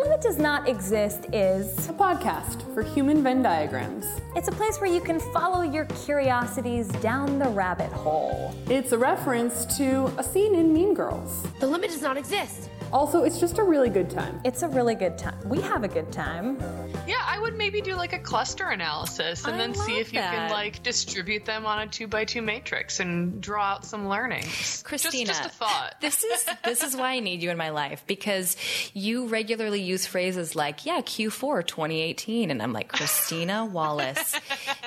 The 0.00 0.06
limit 0.06 0.22
does 0.22 0.38
not 0.38 0.66
exist 0.66 1.26
is 1.30 1.86
A 1.90 1.92
podcast 1.92 2.62
for 2.72 2.82
human 2.82 3.22
Venn 3.22 3.42
diagrams. 3.42 4.06
it's 4.34 4.48
a 4.48 4.52
place 4.52 4.80
where 4.80 4.90
you 4.90 5.02
can 5.02 5.20
follow 5.20 5.60
your 5.60 5.84
curiosities 6.06 6.88
down 7.02 7.38
the 7.38 7.50
rabbit 7.50 7.92
hole. 7.92 8.54
It's 8.70 8.92
a 8.92 8.98
reference 8.98 9.66
to 9.76 10.06
a 10.16 10.24
scene 10.24 10.54
in 10.54 10.72
Mean 10.72 10.94
Girls. 10.94 11.46
The 11.60 11.66
limit 11.66 11.90
does 11.90 12.00
not 12.00 12.16
exist. 12.16 12.70
Also, 12.92 13.22
it's 13.22 13.38
just 13.38 13.58
a 13.58 13.62
really 13.62 13.88
good 13.88 14.10
time. 14.10 14.40
It's 14.44 14.62
a 14.62 14.68
really 14.68 14.94
good 14.94 15.16
time. 15.16 15.36
We 15.48 15.60
have 15.60 15.84
a 15.84 15.88
good 15.88 16.10
time. 16.12 16.58
Yeah, 17.06 17.22
I 17.24 17.38
would 17.38 17.56
maybe 17.56 17.80
do 17.80 17.94
like 17.94 18.12
a 18.12 18.18
cluster 18.18 18.68
analysis 18.68 19.44
and 19.44 19.54
I 19.54 19.58
then 19.58 19.74
see 19.74 19.92
love 19.92 20.00
if 20.00 20.12
you 20.12 20.20
can 20.20 20.50
like 20.50 20.82
distribute 20.82 21.44
them 21.44 21.66
on 21.66 21.80
a 21.80 21.86
two 21.86 22.06
by 22.06 22.24
two 22.24 22.42
matrix 22.42 23.00
and 23.00 23.40
draw 23.40 23.64
out 23.64 23.84
some 23.84 24.08
learnings. 24.08 24.82
Christina, 24.84 25.26
just, 25.26 25.42
just 25.42 25.54
a 25.54 25.58
thought. 25.58 25.94
This 26.00 26.24
is 26.24 26.46
this 26.64 26.82
is 26.82 26.96
why 26.96 27.12
I 27.12 27.20
need 27.20 27.42
you 27.42 27.50
in 27.50 27.56
my 27.56 27.70
life 27.70 28.02
because 28.06 28.56
you 28.92 29.26
regularly 29.26 29.82
use 29.82 30.06
phrases 30.06 30.54
like, 30.54 30.84
"Yeah, 30.86 31.00
Q4 31.00 31.66
2018," 31.66 32.50
and 32.50 32.62
I'm 32.62 32.72
like, 32.72 32.88
Christina 32.88 33.64
Wallace, 33.72 34.38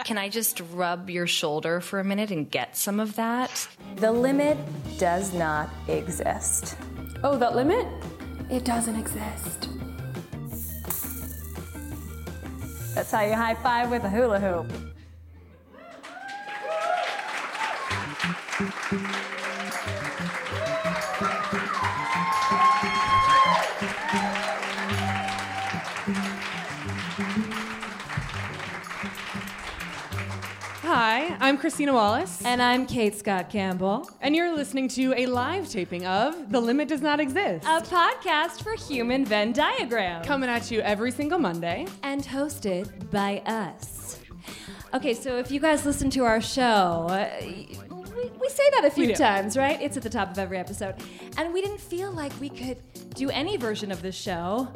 can 0.03 0.17
I 0.17 0.29
just 0.29 0.61
rub 0.71 1.09
your 1.09 1.27
shoulder 1.27 1.81
for 1.81 1.99
a 1.99 2.03
minute 2.03 2.31
and 2.31 2.49
get 2.49 2.75
some 2.77 2.99
of 2.99 3.15
that? 3.15 3.67
The 3.95 4.11
limit 4.11 4.57
does 4.97 5.33
not 5.33 5.69
exist. 5.87 6.75
Oh, 7.25 7.37
that 7.37 7.55
limit? 7.55 7.87
It 8.49 8.65
doesn't 8.65 8.97
exist. 8.97 9.69
That's 12.93 13.11
how 13.11 13.21
you 13.21 13.33
high 13.33 13.55
five 13.55 13.89
with 13.89 14.03
a 14.03 14.09
hula 14.09 14.41
hoop. 14.41 14.93
I'm 31.43 31.57
Christina 31.57 31.91
Wallace. 31.91 32.41
And 32.45 32.61
I'm 32.61 32.85
Cate 32.85 33.15
Scott 33.15 33.49
Campbell. 33.49 34.09
And 34.21 34.33
you're 34.33 34.55
listening 34.55 34.87
to 34.87 35.13
a 35.17 35.25
live 35.25 35.67
taping 35.67 36.05
of 36.05 36.49
The 36.49 36.61
Limit 36.61 36.87
Does 36.87 37.01
Not 37.01 37.19
Exist. 37.19 37.65
A 37.65 37.81
podcast 37.81 38.63
for 38.63 38.75
human 38.75 39.25
Venn 39.25 39.51
diagram. 39.51 40.23
Coming 40.23 40.49
at 40.49 40.71
you 40.71 40.79
every 40.79 41.11
single 41.11 41.39
Monday. 41.39 41.85
And 42.01 42.23
hosted 42.23 43.11
by 43.11 43.39
us. 43.45 44.19
Okay, 44.93 45.13
so 45.13 45.37
if 45.37 45.51
you 45.51 45.59
guys 45.59 45.85
listen 45.85 46.09
to 46.11 46.23
our 46.23 46.39
show, 46.39 47.07
we, 48.43 48.49
say 48.49 48.63
that 48.71 48.85
a 48.85 48.91
few 48.91 49.15
times, 49.15 49.57
right? 49.57 49.81
It's 49.81 49.97
at 49.97 50.03
the 50.03 50.09
top 50.09 50.31
of 50.31 50.37
every 50.37 50.57
episode. 50.57 50.95
And 51.37 51.53
we 51.53 51.61
didn't 51.61 51.79
feel 51.79 52.11
like 52.11 52.31
we 52.39 52.49
could 52.49 52.77
do 53.15 53.29
any 53.29 53.57
version 53.57 53.91
of 53.91 54.01
this 54.01 54.15
show. 54.15 54.67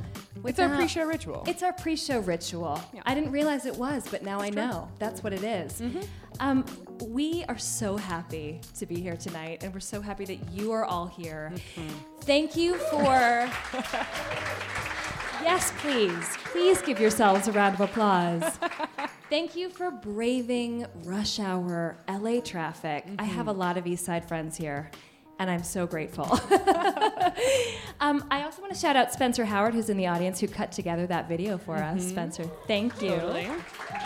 It's 0.45 0.59
our 0.59 0.69
pre-show 0.69 1.05
ritual. 1.05 1.43
It's 1.47 1.63
our 1.63 1.73
pre-show 1.73 2.19
ritual. 2.19 2.79
I 3.05 3.13
didn't 3.13 3.31
realize 3.31 3.65
it 3.65 3.75
was, 3.75 4.07
but 4.09 4.23
now 4.23 4.39
I 4.39 4.49
know. 4.49 4.87
That's 4.99 5.23
what 5.23 5.33
it 5.33 5.43
is. 5.43 5.81
Mm-hmm. 5.81 6.01
Um, 6.39 6.65
we 7.01 7.43
are 7.49 7.57
so 7.57 7.97
happy 7.97 8.61
to 8.77 8.85
be 8.85 8.99
here 8.99 9.17
tonight, 9.17 9.63
and 9.63 9.73
we're 9.73 9.79
so 9.79 10.01
happy 10.01 10.25
that 10.25 10.51
you 10.51 10.71
are 10.71 10.85
all 10.85 11.07
here. 11.07 11.51
Mm-hmm. 11.75 11.89
Thank 12.21 12.55
you 12.55 12.75
for. 12.75 13.01
yes, 15.41 15.73
please. 15.79 16.37
Please 16.45 16.81
give 16.81 16.99
yourselves 16.99 17.47
a 17.47 17.51
round 17.51 17.75
of 17.75 17.81
applause. 17.81 18.59
Thank 19.29 19.55
you 19.57 19.69
for 19.69 19.91
braving 19.91 20.85
rush 21.03 21.39
hour 21.39 21.97
LA 22.07 22.39
traffic. 22.39 23.05
I 23.19 23.23
have 23.25 23.47
a 23.47 23.51
Mm-hmm. 23.51 23.59
lot 23.59 23.77
of 23.77 23.85
East 23.85 24.05
Side 24.05 24.25
friends 24.27 24.55
here, 24.55 24.89
and 25.39 25.49
I'm 25.49 25.63
so 25.63 25.85
grateful. 25.85 26.25
um, 27.99 28.23
I 28.31 28.43
also 28.43 28.61
want 28.61 28.73
to 28.73 28.79
shout 28.79 28.95
out 28.95 29.11
Spencer 29.11 29.43
Howard, 29.43 29.73
who's 29.73 29.89
in 29.89 29.97
the 29.97 30.07
audience, 30.07 30.39
who 30.39 30.47
cut 30.47 30.71
together 30.71 31.05
that 31.07 31.27
video 31.27 31.57
for 31.57 31.75
us. 31.75 32.07
Spencer, 32.07 32.43
thank 32.67 33.01
you. 33.01 33.11
Mm-hmm. 33.11 33.19
Totally. 33.19 33.43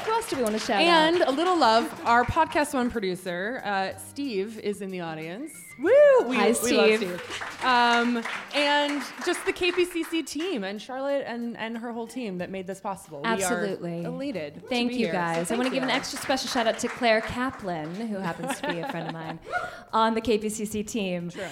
Who 0.06 0.12
else 0.12 0.28
do 0.30 0.38
we 0.38 0.44
want 0.44 0.56
to 0.56 0.60
shout 0.60 0.82
out? 0.82 0.88
And 0.88 1.22
a 1.22 1.32
little 1.32 1.58
love, 1.58 2.02
our 2.06 2.24
podcast 2.24 2.74
one 2.74 2.90
producer, 2.90 3.62
uh, 3.64 3.96
Steve, 3.98 4.58
is 4.60 4.82
in 4.82 4.90
the 4.90 5.02
audience. 5.02 5.52
Woo! 5.82 6.28
We, 6.28 6.36
Hi, 6.36 6.48
we 6.50 6.54
Steve. 6.54 7.02
love 7.02 7.22
Steve. 7.22 7.64
Um, 7.64 8.24
and 8.54 9.02
just 9.26 9.46
the 9.46 9.54
KPCC 9.54 10.26
team 10.26 10.64
and 10.64 10.82
Charlotte 10.82 11.24
and, 11.26 11.58
and 11.58 11.78
her 11.78 11.92
whole 11.92 12.08
team 12.08 12.38
that 12.40 12.50
made 12.50 12.68
this 12.68 12.80
possible. 12.80 13.22
Absolutely. 13.24 14.00
We 14.02 14.06
are 14.06 14.10
elated. 14.10 14.64
Thank 14.70 14.92
you 14.92 15.00
here. 15.00 15.08
So 15.08 15.14
guys. 15.14 15.52
I 15.52 15.56
want 15.56 15.68
to 15.68 15.74
give 15.74 15.84
an 15.84 15.90
extra 15.90 16.20
special 16.20 16.50
shout 16.50 16.68
out 16.68 16.78
to 16.80 16.88
Claire 16.88 17.22
Kaplan, 17.22 17.96
who 17.96 18.18
happens 18.18 18.60
to 18.62 18.72
be 18.72 18.80
a 18.80 18.90
friend 18.90 19.08
of 19.08 19.14
mine 19.14 19.40
on 19.94 20.14
the 20.14 20.22
KPCC 20.22 20.86
team. 20.86 21.30
True. 21.30 21.44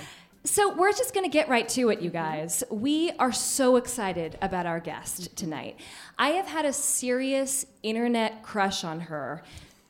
So 0.46 0.74
we're 0.74 0.94
just 0.94 1.14
going 1.14 1.26
to 1.26 1.32
get 1.32 1.50
right 1.50 1.68
to 1.70 1.90
it, 1.90 2.00
you 2.02 2.10
guys. 2.10 2.64
We 2.70 3.12
are 3.20 3.32
so 3.34 3.76
excited 3.76 4.38
about 4.42 4.66
our 4.66 4.80
guest 4.80 5.36
tonight. 5.36 5.78
I 6.18 6.30
have 6.30 6.48
had 6.48 6.66
a 6.66 6.72
serious 6.72 7.66
internet 7.84 8.42
crush 8.42 8.84
on 8.84 9.02
her 9.02 9.44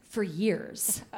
for 0.10 0.23
years. 0.23 1.04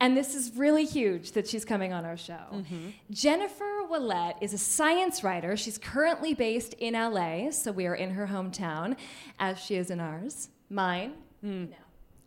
And 0.00 0.16
this 0.16 0.34
is 0.34 0.56
really 0.56 0.84
huge 0.84 1.32
that 1.32 1.46
she's 1.46 1.64
coming 1.64 1.92
on 1.92 2.04
our 2.04 2.16
show. 2.16 2.34
Mm-hmm. 2.52 2.88
Jennifer 3.10 3.82
Ouellette 3.88 4.34
is 4.40 4.52
a 4.52 4.58
science 4.58 5.22
writer. 5.22 5.56
She's 5.56 5.78
currently 5.78 6.34
based 6.34 6.74
in 6.74 6.94
LA, 6.94 7.50
so 7.50 7.72
we 7.72 7.86
are 7.86 7.94
in 7.94 8.10
her 8.10 8.26
hometown, 8.26 8.96
as 9.38 9.58
she 9.58 9.76
is 9.76 9.90
in 9.90 10.00
ours. 10.00 10.48
Mine? 10.68 11.14
Mm. 11.44 11.70
No. 11.70 11.76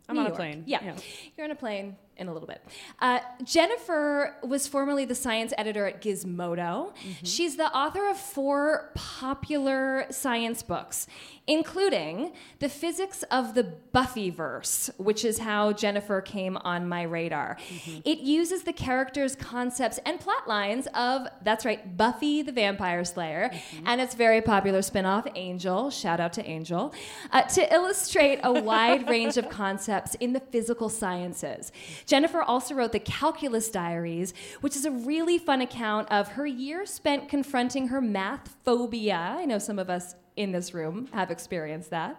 I'm 0.08 0.16
New 0.16 0.22
on 0.22 0.26
a 0.28 0.34
plane. 0.34 0.64
Yeah. 0.66 0.82
Yeah. 0.82 0.96
You're 1.36 1.44
on 1.44 1.50
a 1.50 1.56
plane 1.56 1.96
in 2.18 2.28
a 2.28 2.32
little 2.32 2.48
bit. 2.48 2.62
Uh, 3.00 3.20
Jennifer 3.44 4.34
was 4.42 4.66
formerly 4.66 5.04
the 5.04 5.14
science 5.14 5.52
editor 5.56 5.86
at 5.86 6.02
Gizmodo. 6.02 6.92
She's 7.22 7.56
the 7.56 7.72
author 7.74 8.08
of 8.08 8.16
four 8.18 8.90
popular 8.94 10.06
science 10.10 10.62
books, 10.62 11.06
including 11.46 12.32
The 12.58 12.68
Physics 12.68 13.22
of 13.30 13.54
the 13.54 13.72
Buffyverse, 13.94 14.90
which 14.98 15.24
is 15.24 15.38
how 15.38 15.72
Jennifer 15.72 16.20
came 16.20 16.56
on 16.58 16.88
my 16.88 17.02
radar. 17.02 17.56
It 18.04 18.18
uses 18.18 18.64
the 18.64 18.72
characters, 18.72 19.34
concepts, 19.34 19.98
and 20.04 20.20
plot 20.20 20.46
lines 20.46 20.86
of, 20.94 21.26
that's 21.42 21.64
right, 21.64 21.96
Buffy 21.96 22.42
the 22.42 22.52
Vampire 22.52 23.04
Slayer, 23.04 23.50
and 23.86 24.00
its 24.00 24.14
very 24.14 24.42
popular 24.42 24.82
spin-off, 24.82 25.26
Angel, 25.34 25.90
shout 25.90 26.20
out 26.20 26.32
to 26.34 26.44
Angel, 26.46 26.92
uh, 27.32 27.42
to 27.42 27.72
illustrate 27.72 28.40
a 28.42 28.52
wide 28.60 29.08
range 29.14 29.36
of 29.36 29.48
concepts 29.48 30.14
in 30.16 30.32
the 30.32 30.40
physical 30.40 30.88
sciences. 30.88 31.72
Jennifer 32.08 32.40
also 32.40 32.74
wrote 32.74 32.92
the 32.92 32.98
Calculus 32.98 33.70
Diaries, 33.70 34.32
which 34.62 34.74
is 34.74 34.86
a 34.86 34.90
really 34.90 35.36
fun 35.36 35.60
account 35.60 36.10
of 36.10 36.28
her 36.28 36.46
year 36.46 36.86
spent 36.86 37.28
confronting 37.28 37.88
her 37.88 38.00
math 38.00 38.56
phobia. 38.64 39.36
I 39.38 39.44
know 39.44 39.58
some 39.58 39.78
of 39.78 39.90
us 39.90 40.14
in 40.38 40.52
this 40.52 40.72
room 40.72 41.08
have 41.12 41.30
experienced 41.30 41.90
that. 41.90 42.18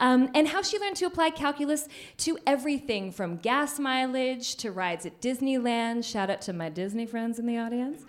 Um, 0.00 0.30
and 0.34 0.48
how 0.48 0.62
she 0.62 0.78
learned 0.80 0.96
to 0.96 1.06
apply 1.06 1.30
calculus 1.30 1.88
to 2.18 2.36
everything 2.44 3.12
from 3.12 3.36
gas 3.36 3.78
mileage 3.78 4.56
to 4.56 4.72
rides 4.72 5.06
at 5.06 5.20
Disneyland. 5.20 6.04
Shout 6.04 6.28
out 6.28 6.40
to 6.42 6.52
my 6.52 6.68
Disney 6.68 7.06
friends 7.06 7.38
in 7.38 7.46
the 7.46 7.58
audience. 7.58 8.02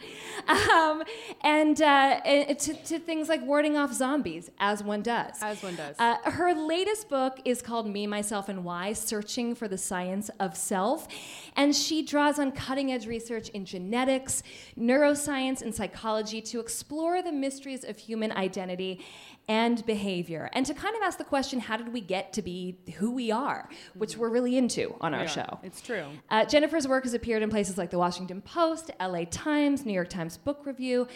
Um, 0.48 1.04
and 1.42 1.80
uh, 1.82 2.20
to, 2.22 2.74
to 2.74 3.00
things 3.00 3.30
like 3.30 3.46
warding 3.46 3.78
off 3.78 3.94
zombies, 3.94 4.50
as 4.60 4.84
one 4.84 5.04
does. 5.04 5.36
As 5.42 5.62
one 5.62 5.76
does. 5.76 5.96
Uh, 6.00 6.18
her 6.26 6.54
latest 6.56 7.08
book 7.08 7.40
is 7.46 7.62
called 7.62 7.88
Me, 7.88 8.08
Myself, 8.08 8.50
and 8.50 8.66
Why 8.66 8.94
Searching 8.94 9.54
for 9.54 9.68
the 9.68 9.78
Science 9.78 10.30
of 10.40 10.58
Self. 10.58 11.08
And 11.56 11.76
she 11.76 12.02
draws 12.02 12.40
on 12.40 12.52
cutting 12.52 12.92
edge 12.92 13.06
research 13.06 13.50
in 13.50 13.66
genetics, 13.66 14.42
neuroscience, 14.78 15.62
and 15.62 15.74
psychology 15.74 16.42
to 16.42 16.60
explore 16.60 17.22
the 17.22 17.32
mysteries 17.32 17.84
of 17.84 17.98
human 17.98 18.32
identity 18.32 19.00
and 19.48 19.86
behavior. 19.86 20.50
And 20.54 20.66
to 20.66 20.74
kind 20.74 20.96
of 20.96 21.02
ask 21.02 21.18
the 21.18 21.24
question 21.24 21.60
how 21.60 21.78
did 21.78 21.92
we 21.92 22.02
get 22.02 22.34
to 22.34 22.42
be 22.42 22.78
who 22.96 23.12
we 23.12 23.32
are, 23.32 23.70
which 23.94 24.18
we're 24.18 24.30
really 24.30 24.58
into 24.58 24.96
on 25.02 25.14
our 25.14 25.22
are. 25.22 25.28
show. 25.28 25.60
It's 25.64 25.82
true. 25.82 26.06
Uh, 26.30 26.46
Jennifer's 26.46 26.88
work 26.88 27.04
has 27.04 27.14
appeared 27.14 27.44
in 27.44 27.50
places 27.50 27.78
like 27.78 27.90
the 27.90 28.00
Washington 28.00 28.42
Post, 28.42 28.92
LA 29.00 29.26
Times, 29.30 29.86
New 29.86 29.94
York 29.94 30.10
Times 30.10 30.38
Book 30.38 30.66
Review, 30.66 31.08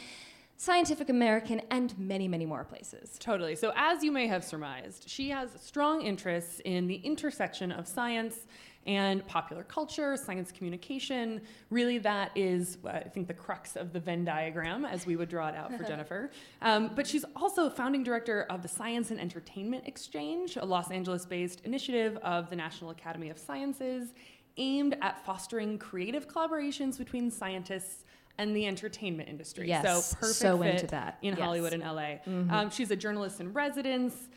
Scientific 0.58 1.10
American, 1.10 1.62
and 1.70 1.98
many, 2.00 2.28
many 2.28 2.46
more 2.46 2.64
places. 2.64 3.18
Totally. 3.20 3.56
So, 3.56 3.72
as 3.76 4.04
you 4.04 4.12
may 4.12 4.28
have 4.28 4.44
surmised, 4.44 5.08
she 5.08 5.30
has 5.30 5.52
strong 5.62 6.02
interests 6.02 6.60
in 6.66 6.88
the 6.88 6.96
intersection 6.96 7.72
of 7.72 7.88
science 7.88 8.48
and 8.88 9.26
popular 9.28 9.64
culture, 9.64 10.16
science 10.16 10.52
communication. 10.52 11.42
Really, 11.70 11.98
that 12.00 12.32
is, 12.36 12.78
uh, 12.86 12.90
I 12.90 13.10
think, 13.10 13.28
the 13.28 13.34
crux 13.34 13.76
of 13.76 13.92
the 13.94 14.00
Venn 14.00 14.24
diagram 14.24 14.86
as 14.86 15.06
we 15.06 15.16
would 15.18 15.28
draw 15.30 15.50
it 15.50 15.56
out 15.56 15.74
for 15.76 15.84
Jennifer. 15.88 16.32
Um, 16.62 16.92
but 16.96 17.06
she's 17.06 17.26
also 17.36 17.70
founding 17.70 18.04
director 18.04 18.44
of 18.50 18.62
the 18.64 18.68
Science 18.70 19.12
and 19.12 19.20
Entertainment 19.20 19.84
Exchange, 19.86 20.56
a 20.56 20.66
Los 20.66 20.90
Angeles 20.90 21.26
based 21.26 21.62
initiative 21.66 22.16
of 22.24 22.50
the 22.50 22.56
National 22.56 22.90
Academy 22.92 23.30
of 23.30 23.38
Sciences 23.38 24.14
aimed 24.56 24.98
at 25.02 25.24
fostering 25.26 25.78
creative 25.78 26.28
collaborations 26.28 26.98
between 26.98 27.30
scientists 27.30 28.06
and 28.40 28.56
the 28.56 28.66
entertainment 28.66 29.28
industry. 29.30 29.68
Yes, 29.68 29.84
so 30.12 30.16
perfect 30.18 30.36
so 30.40 30.58
fit 30.60 30.76
into 30.76 30.88
that. 30.88 31.18
in 31.22 31.30
Yes. 31.36 31.40
Hollywood 31.40 31.74
and 31.74 31.84
LA. 31.84 32.16
Um, 32.56 32.70
she's 32.70 32.90
a 32.92 32.96
journalist 32.96 33.40
in 33.42 33.52
residence. 33.52 34.30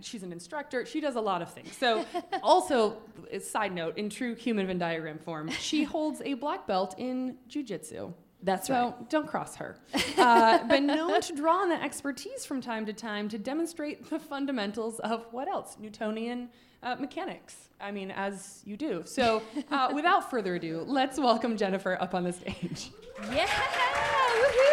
She's 0.00 0.22
an 0.22 0.32
instructor. 0.32 0.86
She 0.86 1.00
does 1.00 1.16
a 1.16 1.20
lot 1.20 1.42
of 1.42 1.52
things. 1.52 1.76
So, 1.76 2.04
also, 2.42 2.96
a 3.30 3.40
side 3.40 3.74
note, 3.74 3.98
in 3.98 4.08
true 4.08 4.34
human 4.34 4.66
Venn 4.66 4.78
diagram 4.78 5.18
form, 5.18 5.50
she 5.50 5.84
holds 5.94 6.22
a 6.24 6.34
black 6.34 6.66
belt 6.66 6.94
in 6.98 7.36
jujitsu. 7.48 8.12
That's 8.42 8.68
so 8.68 8.94
right. 8.96 9.10
don't 9.10 9.26
cross 9.26 9.56
her. 9.56 9.76
Uh, 10.18 10.66
been 10.66 10.86
known 10.86 11.20
to 11.20 11.32
draw 11.32 11.58
on 11.58 11.68
that 11.68 11.82
expertise 11.82 12.44
from 12.44 12.60
time 12.60 12.84
to 12.86 12.92
time 12.92 13.28
to 13.28 13.38
demonstrate 13.38 14.10
the 14.10 14.18
fundamentals 14.18 14.98
of 15.00 15.26
what 15.30 15.46
else? 15.46 15.76
Newtonian 15.78 16.48
uh, 16.82 16.96
mechanics. 16.96 17.68
I 17.80 17.92
mean, 17.92 18.10
as 18.10 18.62
you 18.64 18.76
do. 18.76 19.02
So, 19.04 19.42
uh, 19.70 19.92
without 19.94 20.28
further 20.28 20.56
ado, 20.56 20.82
let's 20.86 21.18
welcome 21.18 21.56
Jennifer 21.56 21.96
up 22.00 22.14
on 22.14 22.24
the 22.24 22.32
stage. 22.32 22.90
Yeah! 23.32 23.46
Woohoo! 23.46 24.67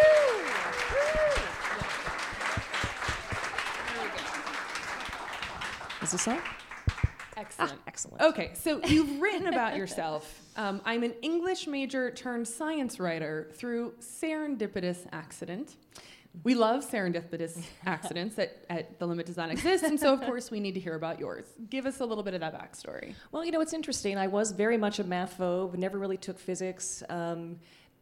Is 6.05 6.11
this 6.11 6.27
on? 6.27 6.39
Excellent. 7.35 7.79
Excellent. 7.87 8.21
Okay, 8.21 8.51
so 8.53 8.79
you've 8.85 9.19
written 9.19 9.47
about 9.47 9.75
yourself. 9.75 10.41
Um, 10.57 10.79
I'm 10.85 11.03
an 11.03 11.13
English 11.21 11.67
major 11.67 12.11
turned 12.11 12.47
science 12.47 12.97
writer 12.97 13.51
through 13.55 13.91
serendipitous 13.99 15.05
accident. 15.11 15.75
We 16.45 16.55
love 16.55 16.89
serendipitous 16.89 17.61
accidents 17.85 18.39
at, 18.39 18.63
at 18.69 18.97
The 18.97 19.05
Limit 19.05 19.25
Does 19.25 19.35
Not 19.35 19.51
Exist, 19.51 19.83
and 19.83 19.99
so 19.99 20.13
of 20.13 20.21
course 20.21 20.51
we 20.51 20.61
need 20.61 20.75
to 20.75 20.79
hear 20.79 20.95
about 20.95 21.19
yours. 21.19 21.43
Give 21.69 21.85
us 21.85 21.99
a 21.99 22.05
little 22.05 22.23
bit 22.23 22.35
of 22.35 22.39
that 22.39 22.53
backstory. 22.53 23.15
Well, 23.33 23.43
you 23.43 23.51
know, 23.51 23.59
it's 23.59 23.73
interesting. 23.73 24.17
I 24.17 24.27
was 24.27 24.53
very 24.53 24.77
much 24.77 24.99
a 24.99 25.03
math 25.03 25.37
phobe, 25.37 25.75
never 25.75 25.99
really 25.99 26.15
took 26.15 26.39
physics. 26.39 27.03
Um, 27.09 27.57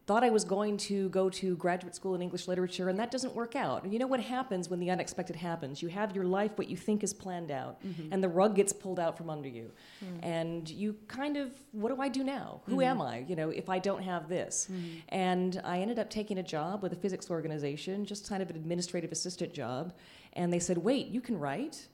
thought 0.05 0.23
I 0.23 0.29
was 0.29 0.43
going 0.43 0.75
to 0.77 1.07
go 1.09 1.29
to 1.29 1.55
graduate 1.55 1.95
school 1.95 2.13
in 2.13 2.21
English 2.21 2.47
literature, 2.47 2.89
and 2.89 2.99
that 2.99 3.09
doesn't 3.09 3.33
work 3.33 3.55
out. 3.55 3.83
And 3.83 3.93
you 3.93 3.99
know 3.99 4.07
what 4.07 4.19
happens 4.19 4.69
when 4.69 4.79
the 4.79 4.89
unexpected 4.89 5.35
happens? 5.35 5.81
You 5.81 5.87
have 5.87 6.13
your 6.13 6.25
life, 6.25 6.51
what 6.55 6.69
you 6.69 6.75
think 6.75 7.03
is 7.03 7.13
planned 7.13 7.51
out, 7.51 7.81
mm-hmm. 7.85 8.11
and 8.11 8.21
the 8.21 8.27
rug 8.27 8.55
gets 8.55 8.73
pulled 8.73 8.99
out 8.99 9.17
from 9.17 9.29
under 9.29 9.47
you. 9.47 9.71
Hmm. 9.99 10.23
And 10.23 10.69
you 10.69 10.97
kind 11.07 11.37
of, 11.37 11.51
what 11.71 11.95
do 11.95 12.01
I 12.01 12.09
do 12.09 12.23
now? 12.23 12.61
Who 12.65 12.77
mm-hmm. 12.77 12.81
am 12.81 13.01
I, 13.01 13.19
you 13.19 13.35
know, 13.37 13.49
if 13.49 13.69
I 13.69 13.79
don't 13.79 14.03
have 14.03 14.27
this? 14.27 14.67
Mm-hmm. 14.69 14.87
And 15.09 15.61
I 15.63 15.79
ended 15.79 15.99
up 15.99 16.09
taking 16.09 16.37
a 16.37 16.43
job 16.43 16.83
with 16.83 16.91
a 16.91 16.97
physics 16.97 17.31
organization, 17.31 18.05
just 18.05 18.27
kind 18.27 18.43
of 18.43 18.49
an 18.49 18.57
administrative 18.57 19.11
assistant 19.11 19.53
job. 19.53 19.93
And 20.33 20.51
they 20.51 20.59
said, 20.59 20.77
wait, 20.77 21.07
you 21.07 21.21
can 21.21 21.39
write? 21.39 21.87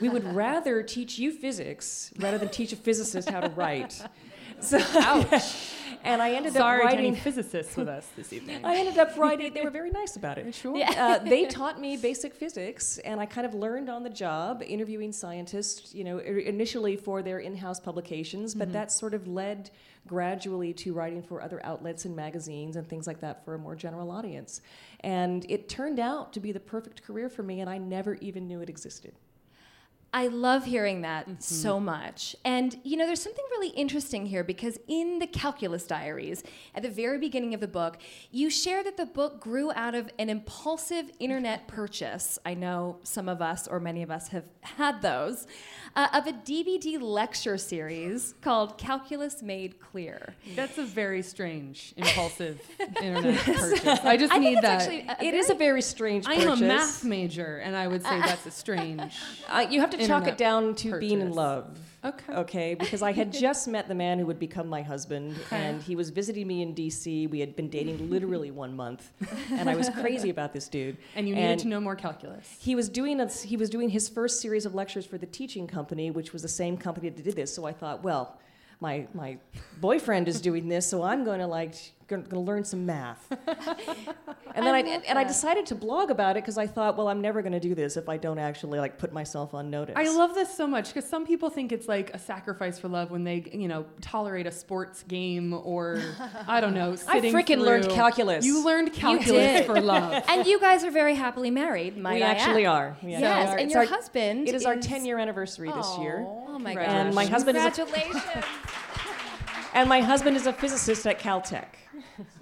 we 0.00 0.08
would 0.08 0.24
rather 0.34 0.82
teach 0.82 1.18
you 1.18 1.32
physics 1.32 2.12
rather 2.18 2.38
than 2.38 2.48
teach 2.48 2.72
a 2.72 2.76
physicist 2.76 3.28
how 3.28 3.40
to 3.40 3.50
write. 3.50 4.00
So, 4.62 4.78
Ouch. 4.78 5.72
and 6.04 6.20
I 6.22 6.32
ended 6.32 6.52
Sorry 6.52 6.84
up 6.84 6.92
any 6.92 7.08
writing. 7.10 7.16
physicists 7.16 7.76
with 7.76 7.88
us 7.88 8.08
this 8.16 8.32
evening. 8.32 8.64
I 8.64 8.76
ended 8.76 8.98
up 8.98 9.16
writing. 9.16 9.52
They 9.52 9.62
were 9.62 9.70
very 9.70 9.90
nice 9.90 10.16
about 10.16 10.38
it. 10.38 10.54
Sure. 10.54 10.76
Uh, 10.82 11.18
they 11.18 11.44
taught 11.58 11.80
me 11.80 11.96
basic 11.96 12.34
physics, 12.34 12.98
and 12.98 13.20
I 13.20 13.26
kind 13.26 13.46
of 13.46 13.54
learned 13.54 13.88
on 13.88 14.02
the 14.02 14.10
job 14.10 14.62
interviewing 14.66 15.12
scientists. 15.12 15.94
You 15.94 16.04
know, 16.04 16.18
i- 16.18 16.22
initially 16.22 16.96
for 16.96 17.22
their 17.22 17.38
in-house 17.38 17.80
publications, 17.80 18.54
but 18.54 18.72
that 18.72 18.90
sort 18.92 19.14
of 19.14 19.26
led 19.26 19.70
gradually 20.06 20.72
to 20.72 20.92
writing 20.94 21.22
for 21.22 21.42
other 21.42 21.60
outlets 21.64 22.04
and 22.06 22.16
magazines 22.16 22.76
and 22.76 22.88
things 22.88 23.06
like 23.06 23.20
that 23.20 23.44
for 23.44 23.54
a 23.54 23.58
more 23.58 23.76
general 23.76 24.10
audience. 24.10 24.60
And 25.00 25.44
it 25.48 25.68
turned 25.68 26.00
out 26.00 26.32
to 26.32 26.40
be 26.40 26.52
the 26.52 26.60
perfect 26.60 27.02
career 27.02 27.28
for 27.28 27.42
me, 27.42 27.60
and 27.60 27.68
I 27.68 27.78
never 27.78 28.14
even 28.14 28.48
knew 28.48 28.60
it 28.62 28.68
existed. 28.70 29.12
I 30.12 30.26
love 30.26 30.64
hearing 30.64 31.02
that 31.02 31.40
so 31.40 31.78
much. 31.78 32.34
And 32.44 32.76
you 32.82 32.96
know, 32.96 33.06
there's 33.06 33.22
something 33.22 33.44
really 33.52 33.68
interesting 33.68 34.26
here 34.26 34.42
because 34.42 34.76
in 34.88 35.20
the 35.20 35.26
Calculus 35.26 35.86
Diaries, 35.86 36.42
at 36.74 36.82
the 36.82 36.88
very 36.90 37.18
beginning 37.18 37.54
of 37.54 37.60
the 37.60 37.68
book, 37.68 37.96
you 38.32 38.50
share 38.50 38.82
that 38.82 38.96
the 38.96 39.06
book 39.06 39.40
grew 39.40 39.70
out 39.72 39.94
of 39.94 40.10
an 40.18 40.28
impulsive 40.28 41.10
internet 41.20 41.68
purchase. 41.68 42.40
I 42.44 42.54
know 42.54 42.98
some 43.04 43.28
of 43.28 43.40
us, 43.40 43.68
or 43.68 43.78
many 43.78 44.02
of 44.02 44.10
us, 44.10 44.28
have 44.28 44.44
had 44.62 45.00
those, 45.00 45.46
uh, 45.94 46.08
of 46.12 46.26
a 46.26 46.32
DVD 46.32 47.00
lecture 47.00 47.56
series 47.56 48.34
called 48.40 48.78
Calculus 48.78 49.42
Made 49.42 49.78
Clear. 49.80 50.34
That's 50.56 50.78
a 50.78 50.84
very 50.84 51.22
strange, 51.22 51.94
impulsive 51.96 52.60
internet 53.02 53.38
purchase. 53.44 54.00
I 54.02 54.16
just 54.16 54.32
I 54.32 54.38
need 54.38 54.56
that. 54.62 54.82
actually 54.82 55.06
a- 55.08 55.16
a 55.20 55.24
It 55.24 55.34
is 55.34 55.50
a 55.50 55.54
very 55.54 55.82
strange 55.82 56.24
I'm 56.26 56.48
a 56.48 56.56
math 56.56 57.04
major, 57.04 57.58
and 57.58 57.76
I 57.76 57.86
would 57.86 58.02
say 58.02 58.18
that's 58.20 58.46
a 58.46 58.50
strange. 58.50 59.00
Uh, 59.48 59.66
you 59.68 59.80
have 59.80 59.90
to 59.90 59.99
chalk 60.06 60.26
it 60.26 60.38
down 60.38 60.74
to 60.76 60.98
being 60.98 61.20
in 61.20 61.32
love. 61.32 61.78
Okay. 62.02 62.32
Okay, 62.32 62.74
because 62.74 63.02
I 63.02 63.12
had 63.12 63.30
just 63.30 63.68
met 63.68 63.86
the 63.86 63.94
man 63.94 64.18
who 64.18 64.26
would 64.26 64.38
become 64.38 64.68
my 64.68 64.80
husband, 64.80 65.36
and 65.50 65.82
he 65.82 65.96
was 65.96 66.08
visiting 66.08 66.46
me 66.46 66.62
in 66.62 66.72
D.C. 66.72 67.26
We 67.26 67.40
had 67.40 67.54
been 67.56 67.68
dating 67.68 68.08
literally 68.08 68.50
one 68.64 68.74
month, 68.74 69.10
and 69.50 69.68
I 69.68 69.74
was 69.74 69.90
crazy 69.90 70.30
about 70.30 70.52
this 70.52 70.68
dude. 70.68 70.96
And 71.14 71.28
you 71.28 71.34
needed 71.34 71.58
to 71.60 71.68
know 71.68 71.80
more 71.80 71.96
calculus. 71.96 72.56
He 72.58 72.74
was 72.74 72.88
doing 72.88 73.20
a, 73.20 73.28
he 73.28 73.56
was 73.56 73.68
doing 73.68 73.90
his 73.90 74.08
first 74.08 74.40
series 74.40 74.64
of 74.64 74.74
lectures 74.74 75.04
for 75.04 75.18
the 75.18 75.26
teaching 75.26 75.66
company, 75.66 76.10
which 76.10 76.32
was 76.32 76.42
the 76.42 76.48
same 76.48 76.78
company 76.78 77.10
that 77.10 77.22
did 77.22 77.36
this. 77.36 77.54
So 77.54 77.66
I 77.66 77.72
thought, 77.72 78.02
well, 78.02 78.38
my 78.80 79.06
my 79.12 79.36
boyfriend 79.80 80.26
is 80.26 80.40
doing 80.40 80.68
this, 80.68 80.86
so 80.86 81.02
I'm 81.02 81.22
going 81.24 81.40
to 81.40 81.46
like 81.46 81.74
going 82.10 82.24
to 82.24 82.38
learn 82.38 82.64
some 82.64 82.84
math. 82.84 83.24
and 84.54 84.66
then 84.66 84.74
I, 84.74 84.82
love 84.82 85.02
and 85.08 85.18
I 85.18 85.24
decided 85.24 85.64
to 85.66 85.74
blog 85.74 86.10
about 86.10 86.36
it 86.36 86.42
because 86.42 86.58
I 86.58 86.66
thought, 86.66 86.96
well, 86.96 87.08
I'm 87.08 87.20
never 87.20 87.40
going 87.40 87.52
to 87.52 87.60
do 87.60 87.74
this 87.74 87.96
if 87.96 88.08
I 88.08 88.16
don't 88.16 88.38
actually 88.38 88.78
like 88.78 88.98
put 88.98 89.12
myself 89.12 89.54
on 89.54 89.70
notice. 89.70 89.94
I 89.96 90.08
love 90.10 90.34
this 90.34 90.54
so 90.54 90.66
much 90.66 90.88
because 90.88 91.08
some 91.08 91.24
people 91.24 91.48
think 91.50 91.72
it's 91.72 91.88
like 91.88 92.12
a 92.12 92.18
sacrifice 92.18 92.78
for 92.78 92.88
love 92.88 93.10
when 93.10 93.24
they, 93.24 93.48
you 93.52 93.68
know, 93.68 93.86
tolerate 94.00 94.46
a 94.46 94.50
sports 94.50 95.04
game 95.04 95.54
or 95.54 96.02
I 96.46 96.60
don't 96.60 96.74
know. 96.74 96.92
I 97.08 97.14
sitting 97.20 97.32
freaking 97.32 97.58
learned 97.60 97.88
calculus. 97.90 98.44
You 98.44 98.64
learned 98.64 98.92
calculus 98.92 99.28
did. 99.28 99.66
for 99.66 99.80
love. 99.80 100.24
And 100.28 100.46
you 100.46 100.60
guys 100.60 100.84
are 100.84 100.90
very 100.90 101.14
happily 101.14 101.50
married, 101.50 101.96
might 101.96 102.14
we 102.14 102.22
I 102.22 102.30
actually 102.30 102.66
add. 102.66 102.70
are. 102.70 102.96
We 103.02 103.14
actually 103.14 103.20
Yes, 103.22 103.48
are. 103.48 103.52
and 103.58 103.60
It's 103.62 103.74
your 103.74 103.82
our- 103.82 103.88
husband 103.88 104.48
It 104.48 104.54
is 104.54 104.66
our 104.66 104.76
10 104.76 105.04
year 105.04 105.18
anniversary 105.18 105.70
this 105.70 105.98
year. 105.98 106.24
Oh 106.26 106.58
my 106.58 106.74
gosh. 106.74 106.84
And 106.88 107.14
my 107.14 107.26
husband 107.26 107.56
is 107.56 107.64
a- 107.64 107.70
Congratulations. 107.70 108.44
And 109.74 109.88
my 109.88 110.00
husband 110.00 110.36
is 110.36 110.46
a 110.46 110.52
physicist 110.52 111.06
at 111.06 111.18
Caltech. 111.20 111.66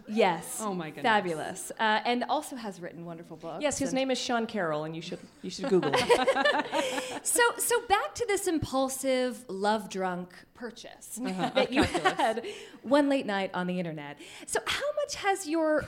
yes. 0.08 0.58
Oh 0.60 0.72
my 0.74 0.88
goodness. 0.88 1.02
Fabulous. 1.04 1.72
Uh, 1.78 2.00
and 2.04 2.24
also 2.28 2.56
has 2.56 2.80
written 2.80 3.04
wonderful 3.04 3.36
books. 3.36 3.62
Yes, 3.62 3.78
his 3.78 3.92
name 3.92 4.10
is 4.10 4.18
Sean 4.18 4.46
Carroll, 4.46 4.84
and 4.84 4.94
you 4.96 5.02
should 5.02 5.18
you 5.42 5.50
should 5.50 5.68
Google 5.68 5.90
it. 5.94 6.66
So, 7.24 7.42
so 7.58 7.80
back 7.88 8.14
to 8.14 8.24
this 8.26 8.46
impulsive, 8.46 9.44
love 9.48 9.90
drunk 9.90 10.32
purchase 10.54 11.18
Uh-huh. 11.22 11.50
that 11.54 11.72
you 11.72 11.82
had 11.82 12.44
one 12.82 13.08
late 13.08 13.26
night 13.26 13.50
on 13.54 13.66
the 13.66 13.78
internet. 13.78 14.18
So, 14.46 14.60
how 14.66 14.86
much 15.02 15.16
has 15.16 15.46
your 15.48 15.84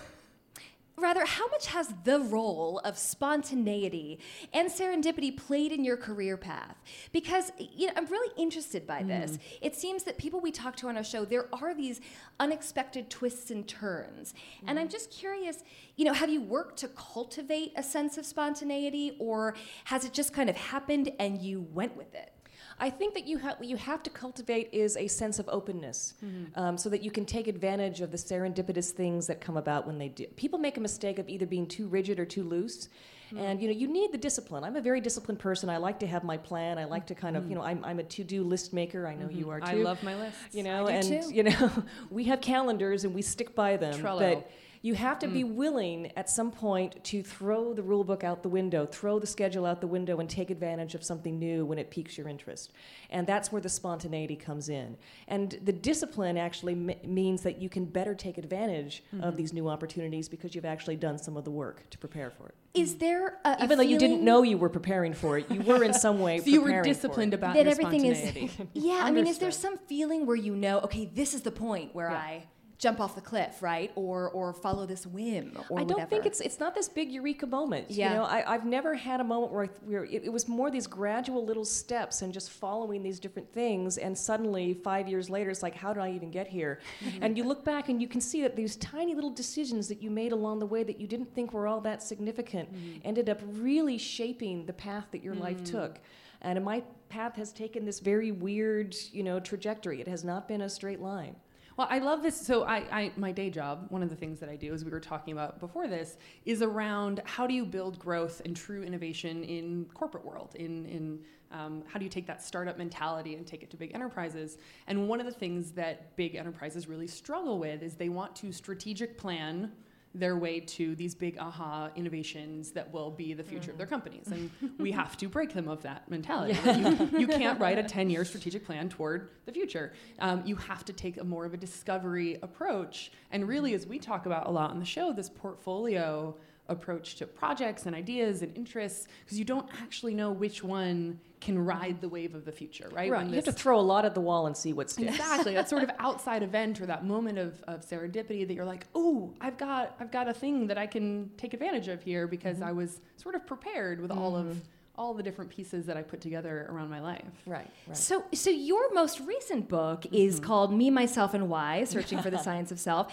Rather, 1.00 1.24
how 1.24 1.48
much 1.48 1.66
has 1.68 1.94
the 2.04 2.20
role 2.20 2.78
of 2.84 2.98
spontaneity 2.98 4.20
and 4.52 4.70
serendipity 4.70 5.34
played 5.34 5.72
in 5.72 5.84
your 5.84 5.96
career 5.96 6.36
path? 6.36 6.76
Because 7.12 7.52
you 7.58 7.86
know, 7.86 7.94
I'm 7.96 8.06
really 8.06 8.32
interested 8.36 8.86
by 8.86 9.02
mm. 9.02 9.08
this. 9.08 9.38
It 9.62 9.74
seems 9.74 10.04
that 10.04 10.18
people 10.18 10.40
we 10.40 10.52
talk 10.52 10.76
to 10.76 10.88
on 10.88 10.96
our 10.96 11.04
show, 11.04 11.24
there 11.24 11.48
are 11.54 11.74
these 11.74 12.00
unexpected 12.38 13.08
twists 13.08 13.50
and 13.50 13.66
turns. 13.66 14.34
And 14.66 14.78
I'm 14.78 14.88
mm. 14.88 14.92
just 14.92 15.10
curious, 15.10 15.64
you 15.96 16.04
know, 16.04 16.12
have 16.12 16.28
you 16.28 16.42
worked 16.42 16.78
to 16.80 16.88
cultivate 16.88 17.72
a 17.76 17.82
sense 17.82 18.18
of 18.18 18.26
spontaneity 18.26 19.16
or 19.18 19.54
has 19.84 20.04
it 20.04 20.12
just 20.12 20.32
kind 20.32 20.50
of 20.50 20.56
happened 20.56 21.10
and 21.18 21.40
you 21.40 21.62
went 21.72 21.96
with 21.96 22.14
it? 22.14 22.32
I 22.80 22.88
think 22.90 23.14
that 23.14 23.26
you 23.26 23.36
have 23.38 23.62
you 23.62 23.76
have 23.76 24.02
to 24.04 24.10
cultivate 24.10 24.70
is 24.72 24.96
a 24.96 25.06
sense 25.06 25.38
of 25.38 25.48
openness, 25.48 26.14
mm-hmm. 26.24 26.58
um, 26.58 26.78
so 26.78 26.88
that 26.88 27.02
you 27.02 27.10
can 27.10 27.26
take 27.26 27.46
advantage 27.46 28.00
of 28.00 28.10
the 28.10 28.16
serendipitous 28.16 28.90
things 28.90 29.26
that 29.26 29.40
come 29.40 29.56
about 29.58 29.86
when 29.86 29.98
they 29.98 30.08
do. 30.08 30.26
People 30.36 30.58
make 30.58 30.78
a 30.78 30.80
mistake 30.80 31.18
of 31.18 31.28
either 31.28 31.46
being 31.46 31.66
too 31.66 31.86
rigid 31.86 32.18
or 32.18 32.24
too 32.24 32.42
loose. 32.42 32.88
Mm-hmm. 33.28 33.38
And 33.38 33.62
you 33.62 33.68
know 33.68 33.74
you 33.74 33.86
need 33.86 34.12
the 34.12 34.18
discipline. 34.18 34.64
I'm 34.64 34.76
a 34.76 34.80
very 34.80 35.00
disciplined 35.00 35.38
person. 35.38 35.68
I 35.68 35.76
like 35.76 36.00
to 36.00 36.06
have 36.06 36.24
my 36.24 36.36
plan. 36.36 36.78
I 36.78 36.86
like 36.86 37.06
to 37.08 37.14
kind 37.14 37.36
of 37.36 37.42
mm-hmm. 37.42 37.50
you 37.50 37.56
know 37.58 37.62
I'm, 37.62 37.84
I'm 37.84 37.98
a 38.00 38.02
to-do 38.02 38.42
list 38.42 38.72
maker. 38.72 39.06
I 39.06 39.14
know 39.14 39.28
you 39.28 39.50
are 39.50 39.60
too. 39.60 39.66
I 39.66 39.74
love 39.74 40.02
my 40.02 40.16
list. 40.16 40.36
You 40.52 40.62
know, 40.62 40.86
do 40.86 40.92
and 40.92 41.06
too. 41.06 41.30
you 41.32 41.42
know 41.44 41.70
we 42.10 42.24
have 42.24 42.40
calendars 42.40 43.04
and 43.04 43.14
we 43.14 43.22
stick 43.22 43.54
by 43.54 43.76
them. 43.76 44.00
Trello. 44.00 44.18
But 44.18 44.50
you 44.82 44.94
have 44.94 45.18
to 45.18 45.28
be 45.28 45.44
mm. 45.44 45.54
willing 45.54 46.12
at 46.16 46.30
some 46.30 46.50
point 46.50 47.02
to 47.04 47.22
throw 47.22 47.74
the 47.74 47.82
rule 47.82 48.04
book 48.04 48.24
out 48.24 48.42
the 48.42 48.48
window, 48.48 48.86
throw 48.86 49.18
the 49.18 49.26
schedule 49.26 49.66
out 49.66 49.80
the 49.80 49.86
window, 49.86 50.20
and 50.20 50.28
take 50.28 50.50
advantage 50.50 50.94
of 50.94 51.04
something 51.04 51.38
new 51.38 51.64
when 51.64 51.78
it 51.78 51.90
piques 51.90 52.16
your 52.16 52.28
interest. 52.28 52.72
And 53.10 53.26
that's 53.26 53.52
where 53.52 53.60
the 53.60 53.68
spontaneity 53.68 54.36
comes 54.36 54.68
in. 54.68 54.96
And 55.28 55.58
the 55.62 55.72
discipline 55.72 56.36
actually 56.36 56.72
m- 56.72 56.92
means 57.04 57.42
that 57.42 57.60
you 57.60 57.68
can 57.68 57.84
better 57.84 58.14
take 58.14 58.38
advantage 58.38 59.02
of 59.12 59.18
mm-hmm. 59.18 59.36
these 59.36 59.52
new 59.52 59.68
opportunities 59.68 60.28
because 60.28 60.54
you've 60.54 60.64
actually 60.64 60.96
done 60.96 61.18
some 61.18 61.36
of 61.36 61.44
the 61.44 61.50
work 61.50 61.88
to 61.90 61.98
prepare 61.98 62.30
for 62.30 62.48
it. 62.48 62.54
Is 62.72 62.96
there 62.96 63.38
a, 63.44 63.50
a 63.50 63.64
Even 63.64 63.78
though 63.78 63.84
you 63.84 63.98
didn't 63.98 64.22
know 64.22 64.42
you 64.42 64.56
were 64.56 64.68
preparing 64.68 65.12
for 65.12 65.36
it, 65.38 65.50
you 65.50 65.60
were 65.60 65.82
in 65.82 65.92
some 65.92 66.20
way 66.20 66.38
So 66.44 66.46
you 66.46 66.60
were 66.60 66.66
preparing 66.66 66.84
for 66.84 66.90
it. 66.90 66.94
disciplined 66.94 67.34
about 67.34 67.54
that 67.54 67.64
your 67.64 67.72
everything 67.72 68.04
is 68.06 68.18
spontaneity. 68.18 68.68
yeah 68.74 69.00
i 69.02 69.10
mean 69.10 69.26
is 69.26 69.38
there 69.38 69.50
some 69.50 69.76
feeling 69.76 70.26
where 70.26 70.36
you 70.36 70.54
know 70.54 70.80
okay 70.80 71.10
this 71.12 71.34
is 71.34 71.42
the 71.42 71.50
point 71.50 71.94
where 71.94 72.10
Yeah. 72.10 72.16
i 72.16 72.44
jump 72.80 72.98
off 72.98 73.14
the 73.14 73.20
cliff 73.20 73.62
right 73.62 73.92
or 73.94 74.30
or 74.30 74.54
follow 74.54 74.86
this 74.86 75.06
whim 75.06 75.56
or 75.68 75.78
I 75.78 75.84
don't 75.84 76.08
think 76.08 76.24
it's 76.24 76.40
it's 76.40 76.58
not 76.58 76.74
this 76.74 76.88
big 76.88 77.12
eureka 77.12 77.46
moment. 77.46 77.90
Yeah. 77.90 78.08
You 78.08 78.16
know, 78.16 78.24
I, 78.24 78.54
I've 78.54 78.64
never 78.64 78.94
had 78.94 79.20
a 79.20 79.24
moment 79.24 79.52
where, 79.52 79.64
I, 79.64 79.68
where 79.84 80.04
it, 80.04 80.22
it 80.24 80.32
was 80.32 80.48
more 80.48 80.70
these 80.70 80.86
gradual 80.86 81.44
little 81.44 81.66
steps 81.66 82.22
and 82.22 82.32
just 82.32 82.50
following 82.50 83.02
these 83.02 83.20
different 83.20 83.52
things, 83.52 83.98
and 83.98 84.16
suddenly 84.16 84.72
five 84.72 85.08
years 85.08 85.28
later, 85.28 85.50
it's 85.50 85.62
like, 85.62 85.74
how 85.74 85.92
did 85.92 86.02
I 86.02 86.10
even 86.12 86.30
get 86.30 86.48
here? 86.48 86.80
Mm-hmm. 87.04 87.22
And 87.22 87.36
you 87.36 87.44
look 87.44 87.64
back 87.64 87.90
and 87.90 88.00
you 88.00 88.08
can 88.08 88.22
see 88.22 88.40
that 88.42 88.56
these 88.56 88.76
tiny 88.76 89.14
little 89.14 89.30
decisions 89.30 89.86
that 89.88 90.02
you 90.02 90.10
made 90.10 90.32
along 90.32 90.58
the 90.58 90.66
way 90.66 90.82
that 90.82 90.98
you 90.98 91.06
didn't 91.06 91.34
think 91.34 91.52
were 91.52 91.66
all 91.66 91.80
that 91.82 92.02
significant 92.02 92.70
Mm-hmm. 92.70 92.98
ended 93.04 93.28
up 93.28 93.40
really 93.44 93.98
shaping 93.98 94.66
the 94.66 94.72
path 94.72 95.06
that 95.12 95.22
your 95.22 95.34
life 95.34 95.62
took. 95.64 95.98
And 96.42 96.64
my 96.64 96.82
path 97.08 97.36
has 97.36 97.52
taken 97.52 97.84
this 97.84 98.00
very 98.00 98.32
weird, 98.32 98.96
you 99.12 99.22
know, 99.22 99.40
trajectory. 99.40 100.00
It 100.00 100.08
has 100.08 100.24
not 100.24 100.48
been 100.48 100.62
a 100.62 100.68
straight 100.68 101.00
line. 101.00 101.36
Well, 101.80 101.88
I 101.90 101.98
love 101.98 102.22
this. 102.22 102.38
So, 102.38 102.64
I, 102.64 102.84
I, 102.92 103.12
my 103.16 103.32
day 103.32 103.48
job, 103.48 103.86
one 103.88 104.02
of 104.02 104.10
the 104.10 104.14
things 104.14 104.38
that 104.40 104.50
I 104.50 104.56
do, 104.56 104.74
as 104.74 104.84
we 104.84 104.90
were 104.90 105.00
talking 105.00 105.32
about 105.32 105.58
before 105.60 105.88
this, 105.88 106.18
is 106.44 106.60
around 106.60 107.22
how 107.24 107.46
do 107.46 107.54
you 107.54 107.64
build 107.64 107.98
growth 107.98 108.42
and 108.44 108.54
true 108.54 108.82
innovation 108.82 109.44
in 109.44 109.86
corporate 109.94 110.22
world. 110.22 110.54
In, 110.56 110.84
in 110.84 111.20
um, 111.50 111.82
how 111.90 111.98
do 111.98 112.04
you 112.04 112.10
take 112.10 112.26
that 112.26 112.42
startup 112.42 112.76
mentality 112.76 113.34
and 113.34 113.46
take 113.46 113.62
it 113.62 113.70
to 113.70 113.78
big 113.78 113.94
enterprises? 113.94 114.58
And 114.88 115.08
one 115.08 115.20
of 115.20 115.26
the 115.26 115.32
things 115.32 115.70
that 115.70 116.14
big 116.16 116.34
enterprises 116.34 116.86
really 116.86 117.06
struggle 117.06 117.58
with 117.58 117.82
is 117.82 117.94
they 117.94 118.10
want 118.10 118.36
to 118.36 118.52
strategic 118.52 119.16
plan 119.16 119.72
their 120.14 120.36
way 120.36 120.58
to 120.58 120.96
these 120.96 121.14
big 121.14 121.38
aha 121.38 121.90
innovations 121.94 122.72
that 122.72 122.92
will 122.92 123.10
be 123.10 123.32
the 123.32 123.44
future 123.44 123.70
of 123.70 123.78
their 123.78 123.86
companies. 123.86 124.26
And 124.26 124.50
we 124.78 124.90
have 124.90 125.16
to 125.18 125.28
break 125.28 125.52
them 125.52 125.68
of 125.68 125.82
that 125.82 126.10
mentality. 126.10 126.58
You, 126.64 127.20
you 127.20 127.26
can't 127.38 127.60
write 127.60 127.78
a 127.78 127.82
10 127.84 128.10
year 128.10 128.24
strategic 128.24 128.64
plan 128.64 128.88
toward 128.88 129.30
the 129.46 129.52
future. 129.52 129.92
Um, 130.18 130.42
you 130.44 130.56
have 130.56 130.84
to 130.86 130.92
take 130.92 131.18
a 131.18 131.24
more 131.24 131.44
of 131.44 131.54
a 131.54 131.56
discovery 131.56 132.38
approach. 132.42 133.12
And 133.30 133.46
really, 133.46 133.74
as 133.74 133.86
we 133.86 133.98
talk 134.00 134.26
about 134.26 134.48
a 134.48 134.50
lot 134.50 134.70
on 134.70 134.80
the 134.80 134.84
show, 134.84 135.12
this 135.12 135.30
portfolio 135.30 136.36
approach 136.68 137.16
to 137.16 137.26
projects 137.26 137.86
and 137.86 137.94
ideas 137.94 138.42
and 138.42 138.56
interests, 138.56 139.06
because 139.24 139.38
you 139.38 139.44
don't 139.44 139.68
actually 139.80 140.14
know 140.14 140.32
which 140.32 140.64
one 140.64 141.20
can 141.40 141.58
ride 141.58 142.00
the 142.00 142.08
wave 142.08 142.34
of 142.34 142.44
the 142.44 142.52
future, 142.52 142.88
right? 142.92 143.10
Right. 143.10 143.18
When 143.22 143.28
You 143.30 143.36
have 143.36 143.44
to 143.46 143.52
throw 143.52 143.78
a 143.78 143.80
lot 143.80 144.04
at 144.04 144.14
the 144.14 144.20
wall 144.20 144.46
and 144.46 144.56
see 144.56 144.72
what 144.72 144.90
sticks. 144.90 145.12
Exactly. 145.16 145.54
that 145.54 145.68
sort 145.70 145.82
of 145.82 145.90
outside 145.98 146.42
event 146.42 146.80
or 146.80 146.86
that 146.86 147.04
moment 147.04 147.38
of, 147.38 147.62
of 147.66 147.80
serendipity 147.80 148.46
that 148.46 148.52
you're 148.54 148.64
like, 148.64 148.86
oh, 148.94 149.32
I've 149.40 149.56
got 149.56 149.96
I've 150.00 150.10
got 150.10 150.28
a 150.28 150.34
thing 150.34 150.66
that 150.66 150.76
I 150.78 150.86
can 150.86 151.30
take 151.38 151.54
advantage 151.54 151.88
of 151.88 152.02
here 152.02 152.26
because 152.26 152.58
Mm-hmm. 152.58 152.68
I 152.68 152.72
was 152.72 153.00
sort 153.16 153.34
of 153.34 153.46
prepared 153.46 154.00
with 154.00 154.10
all 154.10 154.36
of 154.36 154.60
all 154.96 155.14
the 155.14 155.22
different 155.22 155.50
pieces 155.50 155.86
that 155.86 155.96
I 155.96 156.02
put 156.02 156.20
together 156.20 156.66
around 156.68 156.90
my 156.90 157.00
life. 157.00 157.22
Right, 157.46 157.66
right. 157.86 157.96
So, 157.96 158.22
so 158.34 158.50
your 158.50 158.92
most 158.92 159.20
recent 159.20 159.66
book 159.68 160.04
is 160.12 160.34
Mm-hmm. 160.36 160.44
called 160.44 160.74
"Me, 160.74 160.90
Myself, 160.90 161.32
and 161.32 161.48
Why: 161.48 161.84
Searching 161.94 162.20
for 162.20 162.28
the 162.28 162.38
Science 162.38 162.70
of 162.70 162.78
Self," 162.78 163.10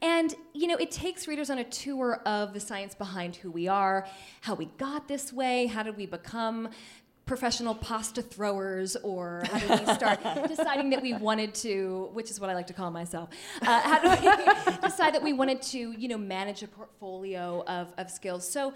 and 0.00 0.32
you 0.52 0.68
know 0.68 0.76
it 0.76 0.92
takes 0.92 1.26
readers 1.26 1.50
on 1.50 1.58
a 1.58 1.64
tour 1.64 2.20
of 2.24 2.52
the 2.52 2.60
science 2.60 2.94
behind 2.94 3.34
who 3.36 3.50
we 3.50 3.66
are, 3.66 4.06
how 4.42 4.54
we 4.54 4.66
got 4.78 5.08
this 5.08 5.32
way, 5.32 5.66
how 5.66 5.82
did 5.82 5.96
we 5.96 6.06
become 6.06 6.68
professional 7.26 7.74
pasta 7.74 8.20
throwers 8.20 8.96
or 8.96 9.44
how 9.50 9.58
do 9.58 9.84
we 9.84 9.94
start 9.94 10.20
deciding 10.46 10.90
that 10.90 11.00
we 11.00 11.14
wanted 11.14 11.54
to 11.54 12.10
which 12.12 12.30
is 12.30 12.38
what 12.38 12.50
i 12.50 12.54
like 12.54 12.66
to 12.66 12.74
call 12.74 12.90
myself 12.90 13.30
uh, 13.62 13.80
how 13.80 13.98
do 13.98 14.10
we 14.10 14.76
decide 14.82 15.14
that 15.14 15.22
we 15.22 15.32
wanted 15.32 15.62
to 15.62 15.92
you 15.92 16.08
know 16.08 16.18
manage 16.18 16.62
a 16.62 16.68
portfolio 16.68 17.64
of, 17.66 17.92
of 17.98 18.10
skills. 18.10 18.48
So 18.48 18.74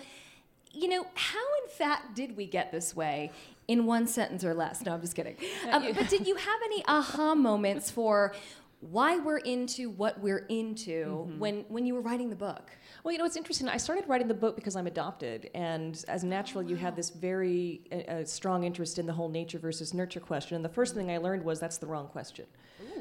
you 0.72 0.88
know 0.88 1.06
how 1.14 1.44
in 1.64 1.70
fact 1.70 2.14
did 2.14 2.36
we 2.36 2.46
get 2.46 2.70
this 2.70 2.94
way 2.94 3.30
in 3.66 3.86
one 3.86 4.06
sentence 4.06 4.44
or 4.44 4.54
less? 4.54 4.84
No 4.84 4.92
i'm 4.94 5.00
just 5.00 5.14
kidding. 5.14 5.36
Um, 5.70 5.92
but 5.94 6.08
did 6.08 6.26
you 6.26 6.36
have 6.36 6.60
any 6.64 6.84
aha 6.86 7.34
moments 7.34 7.90
for 7.90 8.34
why 8.80 9.18
we're 9.18 9.38
into 9.38 9.90
what 9.90 10.20
we're 10.20 10.46
into 10.48 11.28
when 11.38 11.64
when 11.68 11.84
you 11.84 11.94
were 11.94 12.00
writing 12.00 12.30
the 12.30 12.36
book 12.36 12.70
Well, 13.08 13.14
you 13.14 13.18
know, 13.20 13.24
it's 13.24 13.38
interesting. 13.38 13.70
I 13.70 13.78
started 13.78 14.04
writing 14.06 14.28
the 14.28 14.34
book 14.34 14.54
because 14.54 14.76
I'm 14.76 14.86
adopted, 14.86 15.48
and 15.54 16.04
as 16.08 16.24
natural, 16.24 16.62
you 16.62 16.76
have 16.76 16.94
this 16.94 17.08
very 17.08 17.80
uh, 17.90 17.94
uh, 18.12 18.24
strong 18.26 18.64
interest 18.64 18.98
in 18.98 19.06
the 19.06 19.14
whole 19.14 19.30
nature 19.30 19.58
versus 19.58 19.94
nurture 19.94 20.20
question. 20.20 20.56
And 20.56 20.62
the 20.62 20.68
first 20.68 20.94
thing 20.94 21.10
I 21.10 21.16
learned 21.16 21.42
was 21.42 21.58
that's 21.58 21.78
the 21.78 21.86
wrong 21.86 22.08
question. 22.08 22.44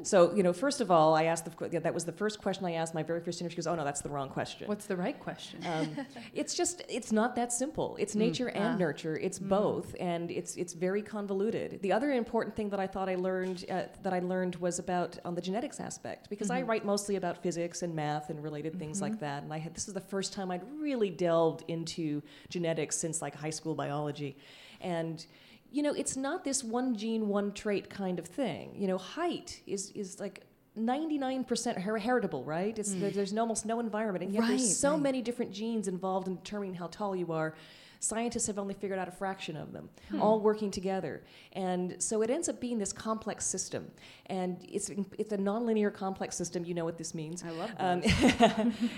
So, 0.03 0.33
you 0.33 0.43
know, 0.43 0.53
first 0.53 0.79
of 0.79 0.91
all, 0.91 1.13
I 1.15 1.23
asked 1.25 1.45
the 1.45 1.69
yeah, 1.69 1.79
that 1.79 1.93
was 1.93 2.05
the 2.05 2.11
first 2.13 2.41
question 2.41 2.63
I 2.65 2.73
asked 2.73 2.93
my 2.93 3.03
very 3.03 3.19
first 3.19 3.41
interview. 3.41 3.55
She 3.55 3.57
goes, 3.57 3.67
"Oh 3.67 3.75
no, 3.75 3.83
that's 3.83 3.99
the 4.01 4.09
wrong 4.09 4.29
question." 4.29 4.67
What's 4.69 4.85
the 4.85 4.95
right 4.95 5.19
question? 5.19 5.59
Um, 5.67 5.97
it's 6.33 6.55
just 6.55 6.83
it's 6.87 7.11
not 7.11 7.35
that 7.35 7.51
simple. 7.51 7.97
It's 7.99 8.15
nature 8.15 8.47
and 8.47 8.75
Ah. 8.75 8.77
nurture. 8.77 9.17
It's 9.17 9.39
both, 9.39 9.93
and 9.99 10.31
it's 10.31 10.55
it's 10.55 10.71
very 10.71 11.01
convoluted. 11.01 11.81
The 11.81 11.91
other 11.91 12.13
important 12.13 12.55
thing 12.55 12.69
that 12.69 12.79
I 12.79 12.87
thought 12.87 13.09
I 13.09 13.15
learned 13.15 13.65
uh, 13.69 13.83
that 14.03 14.13
I 14.13 14.19
learned 14.19 14.55
was 14.57 14.79
about 14.79 15.19
on 15.25 15.35
the 15.35 15.41
genetics 15.41 15.81
aspect 15.81 16.29
because 16.29 16.49
I 16.49 16.61
Mhm. 16.61 16.67
write 16.69 16.85
mostly 16.85 17.17
about 17.17 17.35
physics 17.43 17.81
and 17.81 17.93
math 17.93 18.29
and 18.29 18.41
related 18.41 18.79
things 18.79 19.01
like 19.01 19.15
Mhm. 19.17 19.19
that. 19.19 19.43
And 19.43 19.51
I 19.51 19.57
had 19.57 19.73
this 19.73 19.89
is 19.89 19.96
the 19.97 20.07
first 20.07 20.31
time 20.31 20.51
I'd 20.51 20.61
really 20.79 21.09
delved 21.09 21.63
into 21.67 22.21
genetics 22.49 22.95
since 22.97 23.19
like 23.21 23.33
high 23.35 23.49
school 23.49 23.73
biology, 23.73 24.37
and 24.79 25.25
you 25.71 25.81
know 25.81 25.93
it's 25.93 26.15
not 26.15 26.43
this 26.43 26.63
one 26.63 26.95
gene 26.95 27.27
one 27.27 27.51
trait 27.51 27.89
kind 27.89 28.19
of 28.19 28.25
thing. 28.27 28.75
You 28.75 28.87
know, 28.87 28.97
height 28.97 29.61
is 29.65 29.91
is 29.91 30.19
like. 30.19 30.43
99% 30.79 31.81
her- 31.81 31.97
heritable, 31.97 32.43
right? 32.43 32.77
It's, 32.77 32.91
Mm. 32.93 32.99
there- 32.99 33.09
There's 33.09 33.35
almost 33.35 33.65
no 33.65 33.79
environment. 33.79 34.23
And 34.25 34.31
yet 34.31 34.41
Right, 34.41 34.49
there's 34.49 34.77
so 34.77 34.91
right. 34.91 35.01
many 35.01 35.23
different 35.23 35.51
genes 35.51 35.87
involved 35.87 36.27
in 36.27 36.35
determining 36.35 36.75
how 36.75 36.85
tall 36.85 37.15
you 37.15 37.31
are. 37.33 37.55
Scientists 37.99 38.47
have 38.47 38.59
only 38.59 38.73
figured 38.73 38.99
out 38.99 39.07
a 39.07 39.11
fraction 39.11 39.55
of 39.57 39.73
them, 39.73 39.89
Hmm. 40.09 40.21
all 40.21 40.39
working 40.39 40.69
together. 40.71 41.23
And 41.53 42.01
so 42.01 42.21
it 42.21 42.29
ends 42.29 42.47
up 42.49 42.59
being 42.59 42.77
this 42.77 42.93
complex 42.93 43.45
system. 43.45 43.91
And 44.27 44.57
it's, 44.69 44.89
it's 45.17 45.31
a 45.31 45.37
nonlinear 45.37 45.93
complex 45.93 46.35
system. 46.35 46.63
You 46.65 46.73
know 46.73 46.85
what 46.85 46.97
this 46.97 47.13
means. 47.13 47.43
I 47.43 47.49
love 47.51 47.71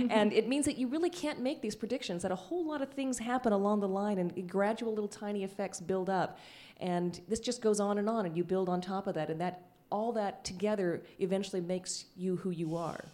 and 0.10 0.34
it 0.34 0.48
means 0.48 0.66
that 0.66 0.78
you 0.78 0.88
really 0.88 1.10
can't 1.10 1.40
make 1.42 1.62
these 1.62 1.76
predictions, 1.76 2.24
that 2.24 2.32
a 2.32 2.36
whole 2.36 2.66
lot 2.66 2.82
of 2.82 2.90
things 2.92 3.20
happen 3.20 3.54
along 3.54 3.80
the 3.80 3.88
line 3.88 4.18
and 4.18 4.50
gradual 4.50 4.94
little 4.94 5.08
tiny 5.08 5.44
effects 5.44 5.80
build 5.80 6.10
up. 6.10 6.38
And 6.78 7.20
this 7.28 7.40
just 7.40 7.62
goes 7.62 7.80
on 7.80 7.98
and 7.98 8.10
on, 8.10 8.26
and 8.26 8.38
you 8.38 8.44
build 8.44 8.70
on 8.70 8.82
top 8.82 9.08
of 9.08 9.16
that. 9.16 9.30
And 9.30 9.40
that 9.42 9.66
all 9.92 10.12
that 10.14 10.44
together 10.46 11.02
eventually 11.20 11.62
makes 11.62 12.06
you 12.16 12.38
who 12.38 12.52
you 12.52 12.76
are. 12.76 13.06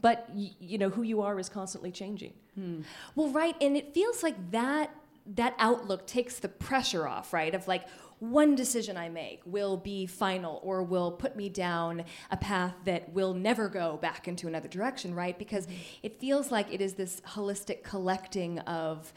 But 0.00 0.28
y- 0.34 0.50
you 0.60 0.78
know 0.78 0.88
who 0.90 1.02
you 1.02 1.20
are 1.22 1.38
is 1.38 1.48
constantly 1.48 1.90
changing. 1.92 2.32
Well, 3.14 3.30
right, 3.30 3.56
and 3.62 3.74
it 3.74 3.94
feels 3.94 4.22
like 4.22 4.50
that 4.50 4.94
that 5.26 5.54
outlook 5.58 6.06
takes 6.06 6.38
the 6.38 6.48
pressure 6.48 7.06
off, 7.06 7.32
right? 7.32 7.54
Of 7.54 7.68
like 7.68 7.86
one 8.20 8.54
decision 8.54 8.96
I 8.96 9.08
make 9.08 9.40
will 9.46 9.78
be 9.78 10.06
final 10.06 10.60
or 10.62 10.82
will 10.82 11.10
put 11.10 11.36
me 11.36 11.48
down 11.48 12.04
a 12.30 12.36
path 12.36 12.74
that 12.84 13.12
will 13.12 13.32
never 13.32 13.68
go 13.68 13.96
back 13.96 14.28
into 14.28 14.46
another 14.46 14.68
direction, 14.68 15.14
right? 15.14 15.38
Because 15.38 15.66
it 16.02 16.20
feels 16.20 16.50
like 16.50 16.72
it 16.72 16.80
is 16.80 16.94
this 16.94 17.22
holistic 17.28 17.82
collecting 17.82 18.58
of 18.60 19.12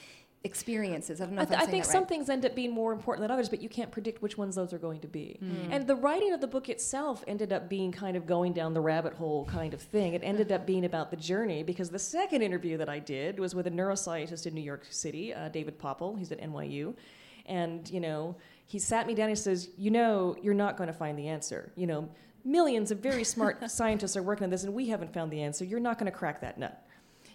experiences. 0.45 1.21
I 1.21 1.25
don't 1.25 1.35
know 1.35 1.41
I, 1.41 1.45
th- 1.45 1.59
I 1.59 1.65
think 1.65 1.85
some 1.85 2.01
right. 2.01 2.09
things 2.09 2.29
end 2.29 2.45
up 2.45 2.53
being 2.53 2.71
more 2.71 2.91
important 2.91 3.21
than 3.21 3.31
others, 3.31 3.47
but 3.47 3.61
you 3.61 3.69
can't 3.69 3.91
predict 3.91 4.21
which 4.21 4.37
ones 4.37 4.55
those 4.55 4.73
are 4.73 4.77
going 4.77 4.99
to 4.99 5.07
be. 5.07 5.39
Mm. 5.41 5.67
And 5.71 5.87
the 5.87 5.95
writing 5.95 6.33
of 6.33 6.41
the 6.41 6.47
book 6.47 6.67
itself 6.67 7.23
ended 7.27 7.53
up 7.53 7.69
being 7.69 7.93
kind 7.93 8.17
of 8.17 8.27
going 8.27 8.51
down 8.51 8.73
the 8.73 8.81
rabbit 8.81 9.13
hole 9.13 9.45
kind 9.45 9.73
of 9.73 9.81
thing. 9.81 10.13
It 10.13 10.21
ended 10.23 10.51
up 10.51 10.67
being 10.67 10.83
about 10.83 11.11
the 11.11 11.17
journey 11.17 11.63
because 11.63 11.89
the 11.89 11.99
second 11.99 12.41
interview 12.41 12.77
that 12.77 12.89
I 12.89 12.99
did 12.99 13.39
was 13.39 13.55
with 13.55 13.67
a 13.67 13.71
neuroscientist 13.71 14.45
in 14.45 14.53
New 14.53 14.61
York 14.61 14.85
City, 14.89 15.33
uh, 15.33 15.47
David 15.47 15.79
Poeppel. 15.79 16.19
He's 16.19 16.31
at 16.33 16.41
NYU. 16.41 16.93
And, 17.45 17.89
you 17.89 18.01
know, 18.01 18.35
he 18.65 18.79
sat 18.79 19.07
me 19.07 19.15
down 19.15 19.29
and 19.29 19.37
he 19.37 19.41
says, 19.41 19.69
You 19.77 19.91
know, 19.91 20.35
you're 20.41 20.53
not 20.53 20.75
going 20.75 20.87
to 20.87 20.93
find 20.93 21.17
the 21.17 21.29
answer. 21.29 21.71
You 21.75 21.87
know, 21.87 22.09
millions 22.43 22.91
of 22.91 22.99
very 22.99 23.23
smart 23.23 23.69
scientists 23.71 24.17
are 24.17 24.23
working 24.23 24.43
on 24.43 24.49
this 24.49 24.63
and 24.63 24.73
we 24.73 24.89
haven't 24.89 25.13
found 25.13 25.31
the 25.31 25.41
answer. 25.41 25.63
You're 25.63 25.79
not 25.79 25.97
going 25.97 26.11
to 26.11 26.17
crack 26.17 26.41
that 26.41 26.57
nut. 26.57 26.85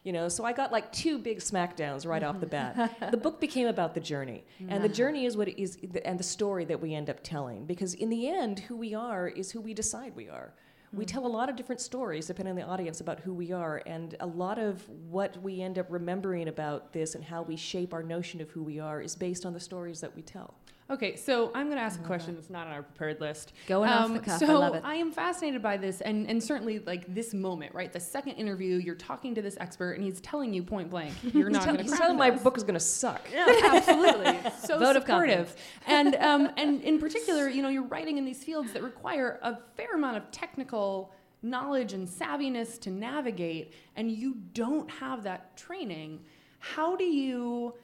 You 0.09 0.15
know, 0.15 0.31
so 0.31 0.43
I 0.43 0.55
got 0.55 0.73
like 0.73 0.91
two 0.91 1.19
big 1.19 1.41
smackdowns 1.41 2.07
right 2.07 2.23
off 2.23 2.41
the 2.41 2.47
mm-hmm. 2.47 2.79
bat. 2.79 3.11
The 3.11 3.19
book 3.19 3.43
became 3.43 3.67
about 3.67 3.93
the 3.93 4.01
journey, 4.01 4.43
and 4.59 4.83
the 4.83 4.87
uh-huh. 4.87 4.89
journey 4.89 5.27
is 5.27 5.37
what 5.37 5.49
is, 5.49 5.77
and 6.03 6.19
the 6.19 6.25
story 6.25 6.65
that 6.65 6.81
we 6.81 6.95
end 6.95 7.11
up 7.11 7.19
telling. 7.23 7.67
Because 7.67 7.93
in 7.93 8.09
the 8.09 8.27
end, 8.27 8.61
who 8.61 8.75
we 8.75 8.95
are 8.95 9.29
is 9.29 9.51
who 9.51 9.61
we 9.61 9.75
decide 9.75 10.17
we 10.17 10.31
are. 10.31 10.55
We 10.95 11.05
hmm. 11.05 11.09
tell 11.09 11.27
a 11.27 11.29
lot 11.29 11.51
of 11.51 11.57
different 11.57 11.83
stories 11.83 12.27
depending 12.27 12.53
on 12.53 12.57
the 12.57 12.63
audience 12.63 13.03
about 13.03 13.21
who 13.21 13.35
we 13.35 13.53
are, 13.53 13.83
and 13.85 14.17
a 14.21 14.27
lot 14.27 14.59
of 14.59 14.89
what 14.89 15.37
we 15.43 15.61
end 15.61 15.79
up 15.79 15.85
remembering 15.91 16.49
about 16.49 16.95
this 16.95 17.15
and 17.15 17.23
how 17.23 17.43
we 17.43 17.57
shape 17.57 17.93
our 17.93 18.03
notion 18.03 18.41
of 18.41 18.49
who 18.49 18.63
we 18.63 18.81
are 18.81 19.03
is 19.03 19.15
based 19.15 19.45
on 19.45 19.53
the 19.53 19.61
stories 19.61 20.01
that 20.01 20.17
we 20.17 20.23
tell. 20.23 20.55
Okay, 20.91 21.17
so 21.17 21.51
I'm 21.55 21.67
going 21.67 21.77
to 21.77 21.83
ask 21.83 22.01
a 22.01 22.03
question 22.03 22.35
that's 22.35 22.49
not 22.49 22.67
on 22.67 22.73
our 22.73 22.83
prepared 22.83 23.21
list. 23.21 23.51
Um, 23.51 23.67
Going 23.67 23.91
off 23.91 24.11
the 24.11 24.21
cuff, 24.21 24.43
I 24.43 24.47
So 24.47 24.59
love 24.59 24.75
it. 24.75 24.83
I 24.85 24.95
am 24.95 25.13
fascinated 25.13 25.61
by 25.61 25.77
this, 25.77 26.01
and, 26.01 26.27
and 26.27 26.43
certainly 26.43 26.79
like 26.79 27.13
this 27.15 27.35
moment, 27.35 27.75
right? 27.75 27.93
The 27.93 28.01
second 28.01 28.33
interview, 28.37 28.77
you're 28.77 28.95
talking 28.95 29.35
to 29.35 29.43
this 29.43 29.59
expert, 29.61 29.93
and 29.93 30.05
he's 30.05 30.19
telling 30.23 30.55
you 30.55 30.63
point 30.63 30.89
blank, 30.89 31.13
you're 31.35 31.51
not 31.51 31.67
going 31.67 31.77
to 31.77 31.83
He's 31.83 31.93
telling 31.93 32.17
my 32.17 32.31
book 32.31 32.57
is 32.57 32.63
going 32.63 32.75
to 32.75 32.81
suck. 32.81 33.29
Yeah, 33.31 33.47
absolutely. 33.65 34.39
so 34.65 34.79
Vote 34.79 34.95
supportive. 34.95 35.55
and 35.87 36.15
um, 36.17 36.51
and 36.57 36.81
in 36.81 36.99
particular, 36.99 37.51
you 37.51 37.63
know, 37.63 37.69
you're 37.69 37.87
writing 37.87 38.17
in 38.17 38.25
these 38.25 38.43
fields 38.43 38.73
that 38.73 38.83
require 38.83 39.39
a 39.43 39.59
fair 39.77 39.95
amount 39.95 40.17
of 40.17 40.31
technical 40.31 41.13
knowledge 41.43 41.93
and 41.93 42.09
savviness 42.09 42.81
to 42.81 42.91
navigate, 42.91 43.75
and 43.97 44.11
you 44.11 44.37
don't 44.55 44.91
have 44.91 45.23
that 45.25 45.55
training. 45.55 46.21
How 46.61 46.97
do 46.97 47.05
you 47.05 47.75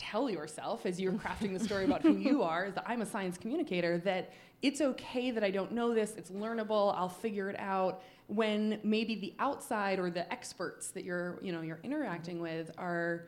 tell 0.00 0.30
yourself 0.30 0.86
as 0.86 0.98
you're 1.00 1.12
crafting 1.12 1.52
the 1.56 1.62
story 1.62 1.84
about 1.84 2.00
who 2.02 2.16
you 2.16 2.42
are, 2.52 2.64
is 2.66 2.74
that 2.74 2.84
I'm 2.86 3.02
a 3.02 3.06
science 3.06 3.36
communicator, 3.36 3.98
that 3.98 4.32
it's 4.62 4.80
okay 4.80 5.30
that 5.30 5.44
I 5.44 5.50
don't 5.50 5.72
know 5.72 5.92
this, 5.94 6.14
it's 6.16 6.30
learnable, 6.30 6.94
I'll 6.96 7.08
figure 7.08 7.50
it 7.50 7.56
out, 7.58 8.02
when 8.26 8.80
maybe 8.82 9.14
the 9.16 9.34
outside 9.38 9.98
or 9.98 10.10
the 10.10 10.30
experts 10.32 10.88
that 10.92 11.04
you're, 11.04 11.38
you 11.42 11.52
know, 11.52 11.60
you're 11.60 11.80
interacting 11.82 12.36
mm-hmm. 12.36 12.42
with 12.42 12.70
are 12.78 13.26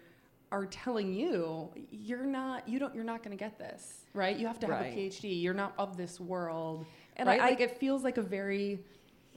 are 0.51 0.67
telling 0.67 1.15
you 1.15 1.71
you're 1.91 2.27
not 2.27 2.69
you 2.69 2.79
don't 2.79 2.95
you're 2.95 3.05
not 3.05 3.23
going 3.25 3.31
to 3.35 3.43
get 3.43 3.59
this 3.59 4.03
right 4.13 4.37
you 4.39 4.47
have 4.47 4.61
to 4.61 4.67
have 4.67 4.81
Right. 4.81 4.93
a 4.93 4.97
phd 5.09 5.43
you're 5.43 5.55
not 5.55 5.73
of 5.79 5.97
this 5.97 6.21
world 6.21 6.85
And 7.17 7.27
right 7.27 7.41
I- 7.41 7.47
I- 7.47 7.49
like 7.51 7.61
it 7.61 7.79
feels 7.79 8.03
like 8.05 8.19
a 8.19 8.23
very 8.23 8.85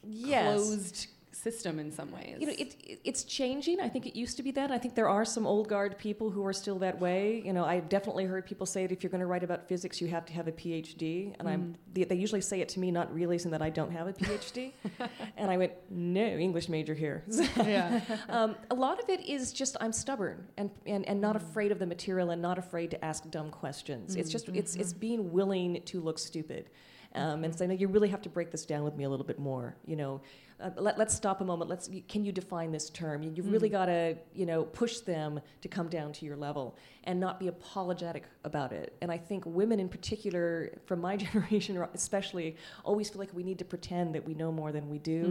Yes. 0.04 0.44
closed 0.44 1.08
system 1.36 1.80
in 1.80 1.92
some 1.92 2.12
ways 2.12 2.38
You 2.40 2.48
know, 2.48 2.54
it, 2.54 2.76
it, 2.84 3.00
it's 3.04 3.24
changing. 3.24 3.80
I 3.82 3.90
think 3.90 4.06
it 4.06 4.16
used 4.16 4.38
to 4.38 4.44
be 4.44 4.52
that. 4.52 4.72
I 4.72 4.78
think 4.78 4.96
there 4.96 5.10
are 5.10 5.26
some 5.26 5.46
old 5.46 5.68
guard 5.68 5.98
people 5.98 6.30
who 6.30 6.46
are 6.46 6.54
still 6.54 6.80
that 6.80 7.00
way. 7.00 7.42
You 7.46 7.54
know, 7.54 7.66
I've 7.66 7.90
definitely 7.90 8.26
heard 8.26 8.46
people 8.46 8.66
say 8.66 8.88
that 8.88 8.94
if 8.94 9.04
you're 9.04 9.10
going 9.10 9.22
to 9.22 9.28
write 9.28 9.44
about 9.44 9.68
physics, 9.68 10.00
you 10.00 10.08
have 10.08 10.26
to 10.28 10.34
have 10.34 10.48
a 10.48 10.52
PhD. 10.52 11.36
And 11.38 11.48
I'm, 11.48 11.62
mm-hmm. 11.62 11.74
they, 11.94 12.04
they 12.06 12.16
usually 12.16 12.42
say 12.42 12.62
it 12.62 12.70
to 12.70 12.80
me, 12.80 12.90
not 12.90 13.14
realizing 13.14 13.52
that 13.52 13.62
I 13.62 13.70
don't 13.70 13.92
have 13.92 14.08
a 14.08 14.14
PhD. 14.14 14.72
and 15.38 15.52
I 15.52 15.58
went, 15.58 15.74
no, 15.90 16.26
English 16.26 16.70
major 16.70 16.94
here. 16.94 17.24
Yeah. 17.66 18.02
um, 18.30 18.56
a 18.70 18.76
lot 18.76 19.02
of 19.02 19.10
it 19.10 19.26
is 19.28 19.52
just 19.52 19.76
I'm 19.82 19.92
stubborn 19.92 20.46
and, 20.58 20.70
and, 20.86 21.08
and 21.08 21.20
not 21.20 21.36
mm-hmm. 21.36 21.48
afraid 21.48 21.72
of 21.72 21.80
the 21.80 21.86
material 21.86 22.30
and 22.30 22.42
not 22.42 22.58
afraid 22.58 22.92
to 22.92 23.04
ask 23.04 23.30
dumb 23.32 23.50
questions. 23.50 24.16
It's 24.16 24.30
just, 24.30 24.50
it's, 24.50 24.74
mm-hmm. 24.74 24.82
it's 24.82 24.94
being 24.94 25.32
willing 25.32 25.82
to 25.86 26.00
look 26.00 26.20
stupid. 26.20 26.70
Um, 27.14 27.46
and 27.46 27.56
say, 27.56 27.66
no, 27.66 27.74
you 27.74 27.88
really 27.88 28.10
have 28.10 28.22
to 28.24 28.30
break 28.30 28.52
this 28.52 28.66
down 28.66 28.84
with 28.84 28.98
me 28.98 29.06
a 29.06 29.10
little 29.10 29.26
bit 29.26 29.40
more. 29.40 29.78
You 29.86 29.96
know, 29.96 30.22
uh, 30.60 30.70
let, 30.78 30.98
let's 30.98 31.14
stop 31.14 31.42
a 31.42 31.44
moment. 31.44 31.70
Let's, 31.70 31.90
can 32.08 32.24
you 32.24 32.32
define 32.32 32.72
this 32.72 32.90
term? 32.90 33.22
You, 33.22 33.32
you've 33.36 33.52
really 33.52 33.68
got 33.68 33.88
to, 33.88 34.16
you 34.34 34.46
know, 34.46 34.64
push 34.64 35.00
them 35.00 35.42
to 35.62 35.68
come 35.68 35.90
down 35.90 36.14
to 36.14 36.26
your 36.26 36.38
level 36.38 36.78
and 37.04 37.20
not 37.20 37.40
be 37.40 37.48
apologetic 37.50 38.24
about 38.46 38.72
it. 38.72 38.96
And 39.02 39.12
I 39.12 39.18
think 39.18 39.46
women 39.46 39.80
in 39.80 39.90
particular, 39.90 40.72
from 40.86 41.02
my 41.02 41.18
generation 41.26 41.84
especially, 41.94 42.56
always 42.86 43.10
feel 43.10 43.20
like 43.20 43.34
we 43.34 43.44
need 43.44 43.60
to 43.60 43.66
pretend 43.66 44.16
that 44.16 44.26
we 44.26 44.34
know 44.34 44.52
more 44.52 44.72
than 44.72 44.90
we 44.90 44.98
do. 45.00 45.26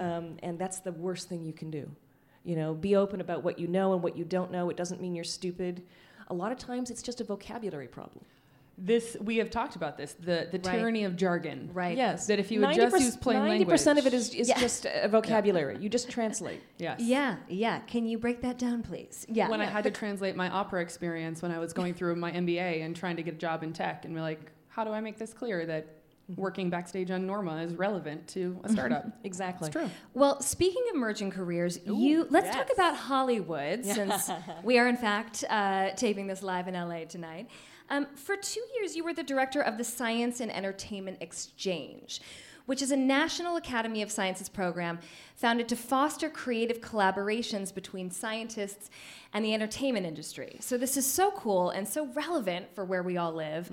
Um, 0.00 0.36
and 0.42 0.58
that's 0.58 0.80
the 0.80 0.92
worst 0.92 1.28
thing 1.28 1.44
you 1.44 1.54
can 1.54 1.70
do. 1.70 1.90
You 2.44 2.56
know, 2.56 2.74
be 2.74 2.96
open 2.96 3.20
about 3.20 3.42
what 3.42 3.58
you 3.58 3.66
know 3.66 3.94
and 3.94 4.02
what 4.02 4.16
you 4.16 4.24
don't 4.24 4.50
know. 4.50 4.70
It 4.70 4.76
doesn't 4.76 5.00
mean 5.00 5.14
you're 5.14 5.24
stupid. 5.24 5.82
A 6.28 6.34
lot 6.34 6.52
of 6.52 6.58
times 6.58 6.90
it's 6.90 7.02
just 7.02 7.20
a 7.20 7.24
vocabulary 7.24 7.88
problem. 7.88 8.24
This 8.80 9.16
we 9.20 9.36
have 9.36 9.50
talked 9.50 9.76
about 9.76 9.96
this 9.96 10.14
the 10.14 10.48
the 10.50 10.58
Right. 10.58 10.78
tyranny 10.78 11.04
of 11.04 11.16
jargon 11.16 11.70
Right. 11.72 11.96
Yes. 11.96 12.26
that 12.26 12.38
if 12.38 12.50
you 12.50 12.60
would 12.60 12.74
just 12.74 12.98
use 12.98 13.16
plain 13.16 13.38
Ninety 13.38 13.50
language 13.50 13.68
percent 13.68 13.98
of 13.98 14.06
it 14.06 14.14
is, 14.14 14.34
is 14.34 14.48
Yeah. 14.48 14.58
just 14.58 14.86
a 14.86 15.06
vocabulary. 15.08 15.76
You 15.78 15.88
just 15.88 16.10
translate. 16.10 16.62
yes 16.78 17.00
Yeah, 17.00 17.36
yeah. 17.48 17.80
Can 17.80 18.06
you 18.06 18.18
break 18.18 18.40
that 18.42 18.58
down, 18.58 18.82
please? 18.82 19.26
Yeah. 19.28 19.48
when 19.48 19.60
I 19.60 19.66
had 19.66 19.84
to 19.84 19.90
translate 19.90 20.34
my 20.34 20.48
opera 20.48 20.80
experience 20.80 21.42
when 21.42 21.52
I 21.52 21.58
was 21.58 21.72
going 21.72 21.94
through 21.94 22.16
my 22.16 22.32
MBA 22.32 22.82
and 22.82 22.96
trying 22.96 23.16
to 23.16 23.22
get 23.22 23.34
a 23.34 23.38
job 23.38 23.62
in 23.62 23.72
tech, 23.72 24.04
and 24.04 24.14
we're 24.14 24.22
like, 24.22 24.50
how 24.68 24.84
do 24.84 24.90
I 24.92 25.00
make 25.00 25.18
this 25.18 25.32
clear 25.32 25.66
that 25.66 26.00
working 26.36 26.70
backstage 26.70 27.10
on 27.10 27.26
Norma 27.26 27.56
is 27.62 27.74
relevant 27.74 28.28
to 28.28 28.60
a 28.64 28.68
startup. 28.68 29.04
exactly. 29.24 29.66
It's 29.68 29.72
true. 29.76 29.90
Well, 30.14 30.40
speaking 30.40 30.82
of 30.90 30.96
merging 30.96 31.30
careers, 31.30 31.80
you 31.84 32.26
let's 32.30 32.54
talk 32.54 32.72
about 32.72 32.96
Hollywood 32.96 33.84
since 33.96 34.30
we 34.62 34.78
are 34.78 34.86
in 34.86 34.96
fact 34.96 35.44
uh, 35.50 35.90
taping 35.96 36.26
this 36.26 36.42
live 36.42 36.68
in 36.68 36.74
LA 36.74 37.04
tonight. 37.04 37.50
Um, 37.90 38.06
for 38.14 38.36
two 38.36 38.62
years, 38.78 38.94
you 38.94 39.04
were 39.04 39.12
the 39.12 39.22
director 39.22 39.60
of 39.60 39.76
the 39.76 39.84
Science 39.84 40.40
and 40.40 40.50
Entertainment 40.54 41.18
Exchange, 41.20 42.20
which 42.66 42.80
is 42.82 42.92
a 42.92 42.96
National 42.96 43.56
Academy 43.56 44.00
of 44.00 44.12
Sciences 44.12 44.48
program 44.48 45.00
founded 45.34 45.68
to 45.68 45.76
foster 45.76 46.30
creative 46.30 46.80
collaborations 46.80 47.74
between 47.74 48.10
scientists 48.10 48.90
and 49.32 49.44
the 49.44 49.52
entertainment 49.52 50.06
industry. 50.06 50.56
So 50.60 50.78
this 50.78 50.96
is 50.96 51.04
so 51.04 51.32
cool 51.32 51.70
and 51.70 51.88
so 51.88 52.06
relevant 52.08 52.66
for 52.74 52.84
where 52.84 53.02
we 53.02 53.16
all 53.16 53.32
live. 53.32 53.70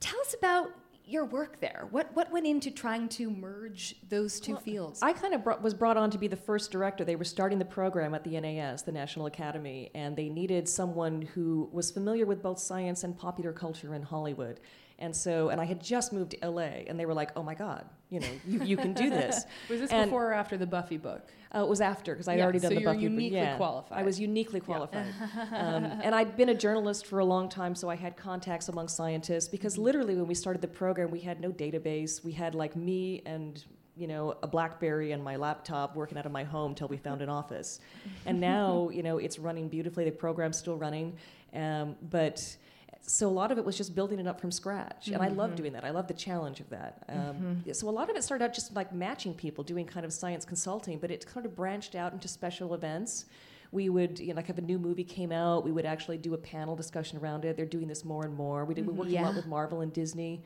Tell 0.00 0.18
us 0.20 0.34
about 0.34 0.70
your 1.08 1.24
work 1.24 1.60
there. 1.60 1.88
What 1.90 2.14
what 2.14 2.30
went 2.30 2.46
into 2.46 2.70
trying 2.70 3.08
to 3.10 3.30
merge 3.30 3.96
those 4.08 4.40
two 4.40 4.56
fields? 4.56 5.02
I 5.02 5.12
kind 5.12 5.34
of 5.34 5.42
brought, 5.42 5.62
was 5.62 5.74
brought 5.74 5.96
on 5.96 6.10
to 6.10 6.18
be 6.18 6.28
the 6.28 6.36
first 6.36 6.70
director. 6.70 7.04
They 7.04 7.16
were 7.16 7.24
starting 7.24 7.58
the 7.58 7.64
program 7.64 8.14
at 8.14 8.24
the 8.24 8.38
NAS, 8.40 8.82
the 8.82 8.92
National 8.92 9.26
Academy, 9.26 9.90
and 9.94 10.16
they 10.16 10.28
needed 10.28 10.68
someone 10.68 11.22
who 11.22 11.68
was 11.72 11.90
familiar 11.90 12.26
with 12.26 12.42
both 12.42 12.58
science 12.58 13.04
and 13.04 13.16
popular 13.16 13.52
culture 13.52 13.94
in 13.94 14.02
Hollywood. 14.02 14.60
And 15.00 15.14
so, 15.14 15.48
and 15.50 15.60
I 15.60 15.64
had 15.64 15.80
just 15.80 16.12
moved 16.12 16.32
to 16.32 16.48
LA, 16.50 16.82
and 16.88 16.98
they 16.98 17.06
were 17.06 17.14
like, 17.14 17.30
"Oh 17.36 17.42
my 17.44 17.54
God, 17.54 17.84
you 18.10 18.18
know, 18.18 18.26
you, 18.46 18.64
you 18.64 18.76
can 18.76 18.94
do 18.94 19.10
this." 19.20 19.44
Was 19.70 19.78
this 19.80 19.90
And- 19.92 20.10
before 20.10 20.30
or 20.30 20.32
after 20.32 20.56
the 20.56 20.66
Buffy 20.66 20.96
book? 20.96 21.28
Uh, 21.54 21.60
it 21.60 21.68
was 21.68 21.80
after 21.80 22.12
because 22.14 22.26
I'd 22.28 22.38
Yeah, 22.38 22.44
already 22.44 22.58
done 22.58 22.72
so 22.72 22.78
the 22.78 22.84
Buffy. 22.84 22.96
book. 22.96 23.02
uniquely 23.02 23.38
yeah, 23.38 23.56
qualified. 23.56 23.98
I 23.98 24.02
was 24.02 24.18
uniquely 24.20 24.58
qualified, 24.60 25.06
um, 25.52 25.84
and 25.84 26.14
I'd 26.14 26.36
been 26.36 26.48
a 26.50 26.54
journalist 26.54 27.06
for 27.06 27.20
a 27.20 27.24
long 27.24 27.48
time, 27.48 27.74
so 27.76 27.88
I 27.88 27.94
had 27.94 28.16
contacts 28.16 28.68
among 28.68 28.88
scientists. 28.88 29.46
Because 29.48 29.74
Mm-hmm. 29.74 29.82
literally, 29.84 30.14
when 30.16 30.26
we 30.26 30.34
started 30.34 30.60
the 30.62 30.68
program, 30.68 31.10
we 31.12 31.20
had 31.20 31.40
no 31.40 31.50
database. 31.52 32.24
We 32.24 32.32
had 32.32 32.54
like 32.56 32.74
me 32.74 33.22
and 33.24 33.64
you 33.96 34.08
know 34.08 34.34
a 34.42 34.48
BlackBerry 34.48 35.12
and 35.12 35.22
my 35.22 35.36
laptop 35.36 35.94
working 35.94 36.18
out 36.18 36.26
of 36.26 36.32
my 36.32 36.42
home 36.44 36.74
till 36.74 36.88
we 36.88 36.96
found 36.96 37.22
an 37.22 37.28
office. 37.28 37.78
And 38.26 38.40
now 38.40 38.88
you 38.92 39.04
know 39.04 39.18
it's 39.18 39.38
running 39.38 39.68
beautifully. 39.68 40.04
The 40.04 40.10
program's 40.10 40.58
still 40.58 40.76
running, 40.76 41.16
um, 41.54 41.94
but. 42.10 42.56
So 43.02 43.26
a 43.26 43.30
lot 43.30 43.50
of 43.50 43.56
it 43.58 43.64
was 43.64 43.76
just 43.76 43.94
building 43.94 44.18
it 44.18 44.26
up 44.26 44.38
from 44.40 44.50
scratch, 44.50 45.08
and 45.08 45.22
I 45.22 45.28
love 45.28 45.50
doing 45.56 45.72
that. 45.72 45.84
I 45.84 45.90
love 45.90 46.08
the 46.08 46.14
challenge 46.14 46.60
of 46.60 46.68
that. 46.70 47.02
Um, 47.08 47.62
So 47.72 47.88
a 47.88 47.90
lot 47.90 48.10
of 48.10 48.16
it 48.16 48.22
started 48.24 48.44
out 48.44 48.52
just 48.52 48.74
like 48.74 48.92
matching 48.92 49.32
people, 49.34 49.64
doing 49.64 49.86
kind 49.86 50.04
of 50.04 50.12
science 50.12 50.44
consulting, 50.44 50.98
but 50.98 51.10
it 51.10 51.24
kind 51.26 51.46
of 51.46 51.56
branched 51.56 51.94
out 51.94 52.12
into 52.12 52.28
special 52.28 52.74
events. 52.74 53.24
We 53.70 53.88
would, 53.90 54.18
you 54.18 54.28
know, 54.28 54.36
like 54.36 54.48
if 54.48 54.56
a 54.58 54.62
new 54.62 54.78
movie 54.78 55.04
came 55.04 55.30
out, 55.30 55.64
we 55.64 55.72
would 55.72 55.84
actually 55.84 56.16
do 56.18 56.32
a 56.34 56.38
panel 56.38 56.74
discussion 56.74 57.18
around 57.18 57.44
it. 57.44 57.56
They're 57.56 57.66
doing 57.66 57.86
this 57.86 58.04
more 58.04 58.24
and 58.24 58.34
more. 58.34 58.64
We 58.64 58.74
did. 58.74 58.86
We're 58.86 58.94
working 58.94 59.18
a 59.18 59.22
lot 59.22 59.34
with 59.36 59.46
Marvel 59.46 59.82
and 59.82 59.92
Disney. 59.92 60.42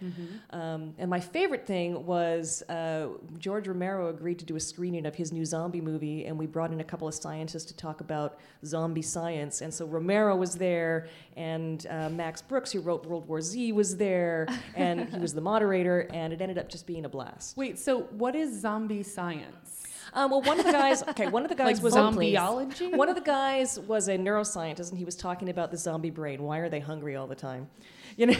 Um, 0.50 0.94
and 0.98 1.08
my 1.08 1.20
favorite 1.20 1.66
thing 1.66 2.04
was 2.04 2.62
uh, 2.68 3.08
George 3.38 3.68
Romero 3.68 4.08
agreed 4.08 4.38
to 4.40 4.44
do 4.44 4.56
a 4.56 4.60
screening 4.60 5.06
of 5.06 5.14
his 5.14 5.32
new 5.32 5.44
zombie 5.44 5.80
movie, 5.80 6.26
and 6.26 6.36
we 6.36 6.46
brought 6.46 6.72
in 6.72 6.80
a 6.80 6.84
couple 6.84 7.06
of 7.06 7.14
scientists 7.14 7.64
to 7.66 7.76
talk 7.76 8.00
about 8.00 8.38
zombie 8.64 9.02
science. 9.02 9.60
And 9.60 9.72
so 9.72 9.86
Romero 9.86 10.34
was 10.36 10.56
there, 10.56 11.08
and 11.36 11.86
uh, 11.88 12.08
Max 12.08 12.42
Brooks, 12.42 12.72
who 12.72 12.80
wrote 12.80 13.06
World 13.06 13.28
War 13.28 13.40
Z, 13.40 13.72
was 13.72 13.96
there, 13.96 14.48
and 14.74 15.08
he 15.08 15.18
was 15.20 15.32
the 15.32 15.40
moderator, 15.40 16.08
and 16.12 16.32
it 16.32 16.40
ended 16.40 16.58
up 16.58 16.68
just 16.68 16.86
being 16.86 17.04
a 17.04 17.08
blast. 17.08 17.56
Wait, 17.56 17.78
so 17.78 18.00
what 18.10 18.34
is 18.34 18.60
zombie 18.60 19.02
science? 19.02 19.84
Um, 20.14 20.30
well, 20.30 20.42
one 20.42 20.58
of 20.60 20.66
the 20.66 20.72
guys, 20.84 21.02
okay, 21.08 21.28
one 21.28 21.42
of 21.42 21.48
the 21.48 21.54
guys 21.54 21.76
Like 21.76 21.84
was 21.84 21.94
zombieology? 21.94 22.96
One 22.96 23.08
of 23.08 23.14
the 23.14 23.20
guys 23.22 23.78
was 23.78 24.08
a 24.08 24.16
neuroscientist, 24.16 24.90
and 24.90 24.98
he 24.98 25.04
was 25.04 25.16
talking 25.16 25.48
about 25.48 25.70
the 25.70 25.76
zombie 25.76 26.10
brain. 26.10 26.42
Why 26.42 26.58
are 26.58 26.68
they 26.68 26.80
hungry 26.80 27.16
all 27.16 27.26
the 27.26 27.34
time? 27.34 27.68
You 28.16 28.26
know, 28.26 28.34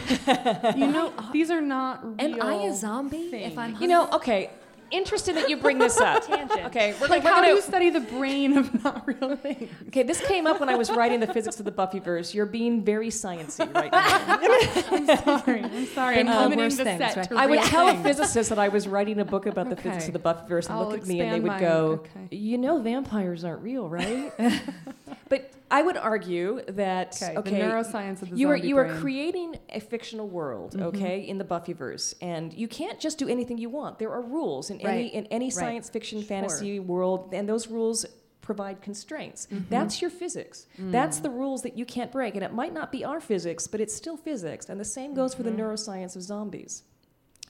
You 0.77 0.87
know, 0.89 1.13
these 1.33 1.51
are 1.51 1.63
not 1.63 2.05
real. 2.05 2.17
Am 2.19 2.43
I 2.43 2.55
a 2.67 2.75
zombie 2.75 3.31
things. 3.31 3.53
if 3.53 3.59
I'm 3.59 3.81
you 3.81 3.89
know. 3.89 4.09
Okay, 4.13 4.51
interesting 4.93 5.35
that 5.35 5.49
you 5.49 5.57
bring 5.57 5.79
this 5.79 5.99
up. 6.01 6.27
Tangent. 6.27 6.67
Okay, 6.67 6.95
we're, 7.01 7.09
Like, 7.09 7.25
we're 7.25 7.31
how 7.31 7.37
gonna. 7.37 7.49
do 7.49 7.55
you 7.55 7.61
study 7.63 7.91
the 7.91 8.01
brain 8.01 8.57
of 8.57 8.85
not 8.85 9.07
real 9.09 9.37
things? 9.37 9.71
okay, 9.89 10.03
this 10.03 10.21
came 10.21 10.47
up 10.47 10.61
when 10.61 10.69
I 10.69 10.75
was 10.77 10.91
writing 10.91 11.21
the 11.21 11.27
physics 11.27 11.59
of 11.59 11.65
the 11.65 11.73
Buffyverse. 11.73 12.35
You're 12.35 12.47
being 12.47 12.83
very 12.85 13.09
sciency 13.09 13.73
right 13.75 13.91
now. 13.91 14.03
I'm 14.91 15.39
sorry. 15.39 15.63
I'm 15.65 15.87
sorry. 15.87 16.19
I'm 16.21 16.27
limiting 16.51 16.77
the 16.77 16.85
things, 16.85 16.99
set 16.99 17.17
right? 17.17 17.33
I 17.33 17.47
would 17.47 17.59
real 17.59 17.69
tell 17.69 17.89
a 17.89 18.03
physicist 18.03 18.49
that 18.51 18.59
I 18.59 18.69
was 18.69 18.87
writing 18.87 19.19
a 19.21 19.25
book 19.25 19.47
about 19.47 19.69
the 19.71 19.77
physics 19.77 20.07
of 20.07 20.13
the 20.13 20.19
Buffyverse 20.19 20.67
and 20.69 20.75
I'll 20.79 20.89
look 20.89 21.01
at 21.01 21.07
me 21.07 21.21
and 21.21 21.33
they 21.33 21.41
would 21.41 21.53
my- 21.53 21.61
go, 21.61 22.05
okay. 22.05 22.37
"You 22.37 22.59
know, 22.59 22.81
vampires 22.81 23.45
aren't 23.45 23.63
real, 23.63 23.89
right?" 23.89 24.33
but 25.29 25.51
I 25.73 25.81
would 25.81 25.97
argue 25.97 26.61
that 26.69 27.19
Okay, 27.21 27.37
okay, 27.39 27.51
the 27.51 27.65
neuroscience 27.65 28.21
of 28.21 28.31
the 28.31 28.37
you 28.37 28.51
are 28.51 28.57
you 28.57 28.77
are 28.77 28.95
creating 28.99 29.57
a 29.71 29.81
fictional 29.81 30.29
world, 30.29 30.75
mm-hmm. 30.75 30.83
okay, 30.89 31.21
in 31.21 31.39
the 31.39 31.45
Buffyverse, 31.45 32.15
and 32.21 32.53
you 32.53 32.69
can't 32.69 33.01
just 33.01 33.17
do 33.19 33.27
anything 33.27 33.57
you 33.57 33.71
want. 33.71 33.99
There 33.99 34.13
are 34.13 34.21
rules 34.21 34.69
in 34.69 34.81
any 34.83 35.07
in 35.09 35.25
any 35.27 35.47
Right. 35.47 35.53
science 35.53 35.89
fiction 35.89 36.23
fantasy 36.23 36.79
world, 36.79 37.33
and 37.33 37.49
those 37.49 37.69
rules 37.69 38.05
provide 38.43 38.83
constraints. 38.83 39.47
Mm-hmm. 39.47 39.65
That's 39.71 40.03
your 40.03 40.11
physics. 40.11 40.67
Mm. 40.79 40.93
That's 40.93 41.21
the 41.21 41.31
rules 41.31 41.63
that 41.63 41.79
you 41.79 41.87
can't 41.87 42.13
break, 42.13 42.35
and 42.35 42.45
it 42.45 42.53
might 42.53 42.75
not 42.75 42.93
be 42.93 43.05
our 43.05 43.21
physics, 43.21 43.67
but 43.67 43.81
it's 43.81 43.95
still 43.95 44.19
physics. 44.19 44.69
And 44.69 44.79
the 44.79 44.85
same 44.85 45.15
goes 45.15 45.33
for 45.33 45.43
the 45.43 45.51
mm-hmm. 45.51 45.61
neuroscience 45.61 46.17
of 46.17 46.23
zombies. 46.23 46.83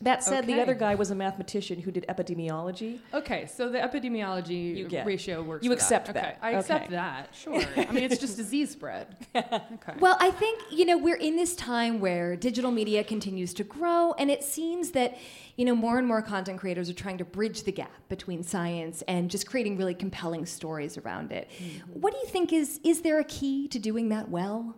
That 0.01 0.25
said, 0.25 0.49
the 0.49 0.61
other 0.61 0.75
guy 0.75 0.97
was 0.97 1.13
a 1.13 1.15
mathematician 1.15 1.81
who 1.81 1.93
did 1.93 2.05
epidemiology. 2.09 2.99
Okay, 3.15 3.47
so 3.47 3.69
the 3.69 3.79
epidemiology 3.79 4.77
You 4.77 4.89
get. 4.89 5.07
ratio 5.07 5.43
works. 5.43 5.65
You 5.65 5.73
accept 5.73 6.07
that. 6.07 6.15
that. 6.15 6.25
Okay, 6.25 6.37
I 6.43 6.51
accept 6.59 6.85
Okay. 6.87 6.95
that. 6.95 7.29
Sure. 7.35 7.55
I 7.77 7.93
mean, 7.93 8.03
it's 8.05 8.19
just 8.19 8.37
disease 8.37 8.71
spread. 8.71 9.17
Okay. 9.35 9.95
Well, 10.01 10.17
I 10.21 10.31
think, 10.31 10.61
you 10.71 10.85
know, 10.85 10.97
we're 10.99 11.17
in 11.17 11.37
this 11.37 11.55
time 11.57 12.01
where 12.01 12.37
digital 12.37 12.71
media 12.71 13.03
continues 13.05 13.53
to 13.55 13.65
grow, 13.65 14.13
and 14.19 14.31
it 14.31 14.43
seems 14.45 14.91
that, 14.93 15.19
you 15.57 15.65
know, 15.65 15.75
more 15.75 15.99
and 15.99 16.07
more 16.07 16.23
content 16.23 16.59
creators 16.61 16.89
are 16.91 16.95
trying 16.95 17.19
to 17.19 17.25
bridge 17.25 17.63
the 17.65 17.73
gap 17.73 17.91
between 18.09 18.43
science 18.43 19.03
and 19.09 19.31
just 19.31 19.47
creating 19.47 19.77
really 19.77 19.95
compelling 19.95 20.47
stories 20.47 20.99
around 20.99 21.33
it. 21.33 21.49
Mm-hmm. 21.59 22.01
What 22.01 22.13
do 22.13 22.19
you 22.21 22.27
think 22.27 22.53
is 22.53 22.81
is 22.85 23.03
there 23.03 23.19
a 23.21 23.25
key 23.25 23.67
to 23.69 23.79
doing 23.79 24.09
that 24.11 24.29
well? 24.29 24.77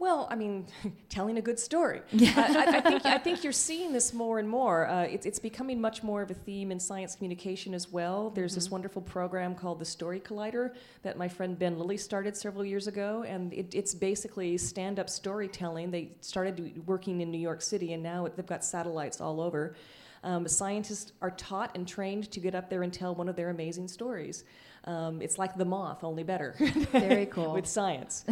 Well, 0.00 0.26
I 0.30 0.34
mean, 0.34 0.66
telling 1.10 1.36
a 1.36 1.42
good 1.42 1.60
story. 1.60 2.00
Uh, 2.30 2.44
I, 2.46 2.76
I, 2.76 2.80
think, 2.80 3.06
I 3.06 3.18
think 3.18 3.42
you're 3.42 3.52
seeing 3.52 3.92
this 3.92 4.14
more 4.14 4.38
and 4.38 4.48
more. 4.48 4.88
Uh, 4.88 5.02
it's, 5.02 5.26
it's 5.26 5.38
becoming 5.40 5.80
much 5.80 6.02
more 6.02 6.22
of 6.22 6.30
a 6.30 6.34
theme 6.34 6.70
in 6.70 6.78
science 6.78 7.16
communication 7.16 7.74
as 7.74 7.90
well. 7.90 8.30
There's 8.30 8.54
this 8.54 8.70
wonderful 8.70 9.02
program 9.02 9.54
called 9.54 9.80
the 9.80 9.84
Story 9.84 10.20
Collider 10.20 10.74
that 11.02 11.18
my 11.18 11.28
friend 11.28 11.58
Ben 11.58 11.76
Lillie 11.76 11.96
started 11.96 12.36
several 12.36 12.64
years 12.64 12.86
ago, 12.86 13.24
and 13.26 13.52
it, 13.52 13.74
it's 13.74 13.94
basically 13.94 14.56
stand-up 14.58 15.10
storytelling. 15.10 15.90
They 15.90 16.12
started 16.20 16.86
working 16.86 17.20
in 17.20 17.30
New 17.30 17.38
York 17.38 17.62
City, 17.62 17.92
and 17.94 18.02
now 18.02 18.26
it, 18.26 18.36
they've 18.36 18.46
got 18.46 18.64
satellites 18.64 19.20
all 19.20 19.40
over. 19.40 19.74
Um, 20.22 20.46
scientists 20.46 21.12
are 21.20 21.32
taught 21.32 21.72
and 21.74 21.86
trained 21.86 22.30
to 22.30 22.40
get 22.40 22.54
up 22.54 22.70
there 22.70 22.84
and 22.84 22.92
tell 22.92 23.14
one 23.14 23.28
of 23.28 23.36
their 23.36 23.50
amazing 23.50 23.88
stories. 23.88 24.44
Um, 24.84 25.20
it's 25.20 25.36
like 25.38 25.56
the 25.56 25.64
moth, 25.64 26.04
only 26.04 26.22
better. 26.22 26.54
Very 26.92 27.26
cool. 27.34 27.52
with 27.52 27.66
science. 27.66 28.24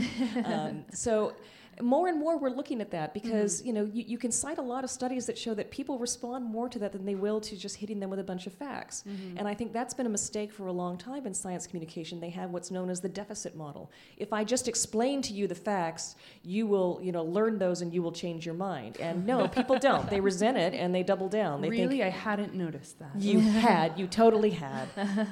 um, 0.45 0.85
so 0.93 1.35
more 1.81 2.09
and 2.09 2.19
more 2.19 2.37
we're 2.39 2.51
looking 2.51 2.81
at 2.81 2.91
that 2.91 3.15
Mm-hmm. 3.15 3.29
because 3.29 3.65
you 3.65 3.73
know 3.73 3.85
you, 3.85 4.05
you 4.07 4.19
can 4.19 4.31
cite 4.33 4.59
a 4.59 4.63
lot 4.63 4.83
of 4.85 4.91
studies 4.91 5.27
that 5.27 5.39
show 5.39 5.55
that 5.55 5.71
people 5.71 5.99
respond 5.99 6.45
more 6.45 6.69
to 6.69 6.79
that 6.81 6.93
than 6.93 7.05
they 7.05 7.15
will 7.15 7.41
to 7.41 7.57
just 7.57 7.77
hitting 7.77 8.01
them 8.01 8.11
with 8.11 8.19
a 8.19 8.25
bunch 8.25 8.47
of 8.47 8.53
facts 8.53 9.05
Mm-hmm. 9.09 9.39
and 9.39 9.47
i 9.47 9.55
think 9.55 9.73
that's 9.73 9.95
been 9.95 10.07
a 10.07 10.09
mistake 10.21 10.53
for 10.53 10.67
a 10.67 10.73
long 10.73 10.99
time 10.99 11.27
in 11.27 11.35
science 11.35 11.67
communication 11.67 12.21
they 12.21 12.31
have 12.31 12.51
what's 12.51 12.71
known 12.71 12.91
as 12.91 13.01
the 13.01 13.09
deficit 13.09 13.55
model 13.57 13.91
if 14.17 14.33
i 14.33 14.43
just 14.45 14.67
explain 14.69 15.23
to 15.23 15.33
you 15.33 15.47
the 15.47 15.55
facts 15.55 16.17
you 16.43 16.67
will 16.67 16.99
you 17.03 17.13
know 17.13 17.25
learn 17.25 17.59
those 17.59 17.83
and 17.83 17.93
you 17.95 18.03
will 18.03 18.13
change 18.13 18.45
your 18.45 18.55
mind 18.55 18.97
and 18.99 19.25
no 19.27 19.47
people 19.59 19.79
don't 19.79 20.09
they 20.11 20.21
resent 20.21 20.57
it 20.57 20.75
and 20.75 20.95
they 20.95 21.03
double 21.03 21.29
down 21.29 21.61
they 21.61 21.69
really, 21.71 21.99
think 21.99 22.03
I 22.03 22.09
hadn't 22.11 22.55
noticed 22.55 22.99
that. 22.99 23.11
you 23.17 23.39
had 23.69 23.99
you 23.99 24.07
totally 24.07 24.51
had 24.51 24.89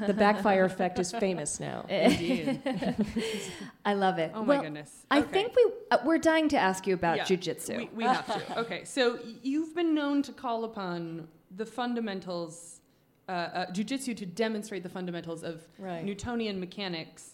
the 0.07 0.14
backfire 0.14 0.64
effect 0.64 0.99
is 0.99 1.11
famous 1.12 1.59
now 1.61 1.84
Indeed. 1.90 2.61
I 3.84 3.94
love 3.94 4.18
it. 4.18 4.32
Oh 4.34 4.40
my 4.42 4.47
Well, 4.55 4.62
goodness. 4.62 4.90
I 5.11 5.22
think 5.22 5.55
we 5.57 5.64
uh, 5.90 5.99
we're 6.05 6.18
dying 6.37 6.49
to 6.51 6.59
ask 6.59 6.87
you 6.87 6.95
about 6.95 7.16
Yeah, 7.16 7.24
jujitsu. 7.24 7.78
We, 7.78 7.91
we 7.95 8.05
have 8.05 8.26
to. 8.26 8.59
Okay, 8.66 8.84
so 8.84 9.18
you've 9.43 9.74
been 9.74 9.95
known 9.95 10.22
to 10.22 10.32
call 10.32 10.64
upon 10.64 11.28
the 11.57 11.66
fundamentals, 11.66 12.80
uh, 13.28 13.32
uh, 13.32 13.66
jujitsu 13.72 14.16
to 14.16 14.26
demonstrate 14.26 14.82
the 14.82 14.89
fundamentals 14.89 15.43
of 15.43 15.62
Right. 15.78 16.05
Newtonian 16.05 16.61
mechanics. 16.61 17.32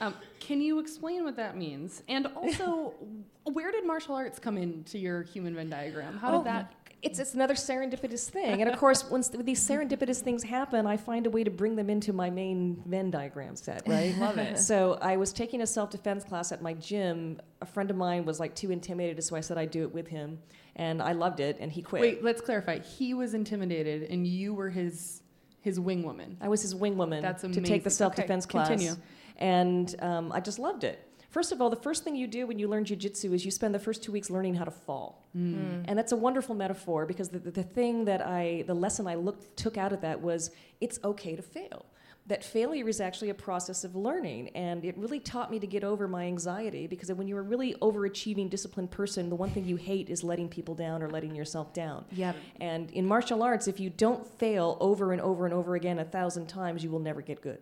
Um, 0.00 0.14
can 0.38 0.60
you 0.60 0.78
explain 0.78 1.24
what 1.24 1.36
that 1.36 1.56
means? 1.56 2.02
And 2.08 2.26
also, 2.28 2.94
where 3.44 3.72
did 3.72 3.84
martial 3.86 4.14
arts 4.14 4.38
come 4.38 4.56
into 4.56 4.98
your 4.98 5.22
human 5.22 5.54
Venn 5.54 5.70
diagram? 5.70 6.16
How 6.18 6.34
Oh, 6.34 6.38
did 6.38 6.46
that? 6.46 6.72
It's, 7.02 7.18
it's 7.18 7.34
another 7.34 7.54
serendipitous 7.54 8.28
thing. 8.28 8.60
And 8.60 8.70
of 8.70 8.78
course, 8.78 9.08
once 9.10 9.28
th- 9.28 9.44
these 9.44 9.66
serendipitous 9.66 10.20
things 10.20 10.42
happen, 10.42 10.86
I 10.86 10.96
find 10.96 11.26
a 11.26 11.30
way 11.30 11.44
to 11.44 11.50
bring 11.50 11.76
them 11.76 11.88
into 11.88 12.12
my 12.12 12.28
main 12.30 12.82
Venn 12.86 13.10
diagram 13.10 13.56
set, 13.56 13.82
right? 13.86 14.14
Love 14.18 14.38
it. 14.38 14.58
So 14.58 14.98
I 15.00 15.16
was 15.16 15.32
taking 15.32 15.62
a 15.62 15.66
self 15.66 15.90
defense 15.90 16.24
class 16.24 16.52
at 16.52 16.60
my 16.62 16.74
gym. 16.74 17.40
A 17.62 17.66
friend 17.66 17.90
of 17.90 17.96
mine 17.96 18.24
was 18.24 18.38
like 18.40 18.54
too 18.54 18.70
intimidated, 18.70 19.22
so 19.24 19.36
I 19.36 19.40
said 19.40 19.56
I'd 19.58 19.70
do 19.70 19.82
it 19.82 19.92
with 19.94 20.08
him. 20.08 20.38
And 20.76 21.02
I 21.02 21.12
loved 21.12 21.40
it, 21.40 21.56
and 21.60 21.70
he 21.72 21.82
quit. 21.82 22.00
Wait, 22.00 22.22
let's 22.24 22.40
clarify. 22.40 22.78
He 22.78 23.12
was 23.14 23.34
intimidated, 23.34 24.10
and 24.10 24.26
you 24.26 24.54
were 24.54 24.70
his 24.70 25.22
his 25.62 25.78
wing 25.78 26.02
woman. 26.02 26.36
I 26.40 26.48
was 26.48 26.62
his 26.62 26.74
wing 26.74 26.96
woman 26.96 27.22
That's 27.22 27.44
amazing. 27.44 27.64
to 27.64 27.68
take 27.68 27.84
the 27.84 27.90
self 27.90 28.14
defense 28.14 28.44
Okay, 28.46 28.52
class. 28.52 28.68
continue. 28.68 28.94
And 29.36 29.94
um, 30.00 30.32
I 30.32 30.40
just 30.40 30.58
loved 30.58 30.84
it. 30.84 31.06
First 31.30 31.52
of 31.52 31.62
all, 31.62 31.70
the 31.70 31.76
first 31.76 32.02
thing 32.02 32.16
you 32.16 32.26
do 32.26 32.48
when 32.48 32.58
you 32.58 32.66
learn 32.66 32.84
jujitsu 32.84 33.32
is 33.32 33.44
you 33.44 33.52
spend 33.52 33.72
the 33.72 33.78
first 33.78 34.02
two 34.02 34.10
weeks 34.10 34.30
learning 34.30 34.54
how 34.54 34.64
to 34.64 34.70
fall. 34.70 35.28
Mm. 35.36 35.84
And 35.86 35.96
that's 35.96 36.10
a 36.10 36.16
wonderful 36.16 36.56
metaphor 36.56 37.06
because 37.06 37.28
the, 37.28 37.38
the, 37.38 37.52
the 37.52 37.62
thing 37.62 38.04
that 38.06 38.20
I, 38.20 38.64
the 38.66 38.74
lesson 38.74 39.06
I 39.06 39.14
looked, 39.14 39.56
took 39.56 39.78
out 39.78 39.92
of 39.92 40.00
that 40.00 40.20
was 40.20 40.50
it's 40.80 40.98
okay 41.04 41.36
to 41.36 41.42
fail. 41.42 41.86
That 42.26 42.44
failure 42.44 42.88
is 42.88 43.00
actually 43.00 43.30
a 43.30 43.34
process 43.34 43.84
of 43.84 43.94
learning. 43.94 44.48
And 44.56 44.84
it 44.84 44.98
really 44.98 45.20
taught 45.20 45.52
me 45.52 45.60
to 45.60 45.68
get 45.68 45.84
over 45.84 46.08
my 46.08 46.24
anxiety 46.24 46.88
because 46.88 47.12
when 47.12 47.28
you're 47.28 47.40
a 47.40 47.44
really 47.44 47.74
overachieving, 47.74 48.50
disciplined 48.50 48.90
person, 48.90 49.28
the 49.28 49.36
one 49.36 49.50
thing 49.50 49.64
you 49.64 49.76
hate 49.76 50.10
is 50.10 50.24
letting 50.24 50.48
people 50.48 50.74
down 50.74 51.00
or 51.00 51.08
letting 51.08 51.34
yourself 51.36 51.72
down. 51.72 52.04
Yep. 52.10 52.36
And 52.60 52.90
in 52.90 53.06
martial 53.06 53.44
arts, 53.44 53.68
if 53.68 53.78
you 53.78 53.88
don't 53.88 54.26
fail 54.26 54.76
over 54.80 55.12
and 55.12 55.20
over 55.20 55.44
and 55.44 55.54
over 55.54 55.76
again 55.76 56.00
a 56.00 56.04
thousand 56.04 56.48
times, 56.48 56.82
you 56.82 56.90
will 56.90 56.98
never 56.98 57.22
get 57.22 57.40
good. 57.40 57.60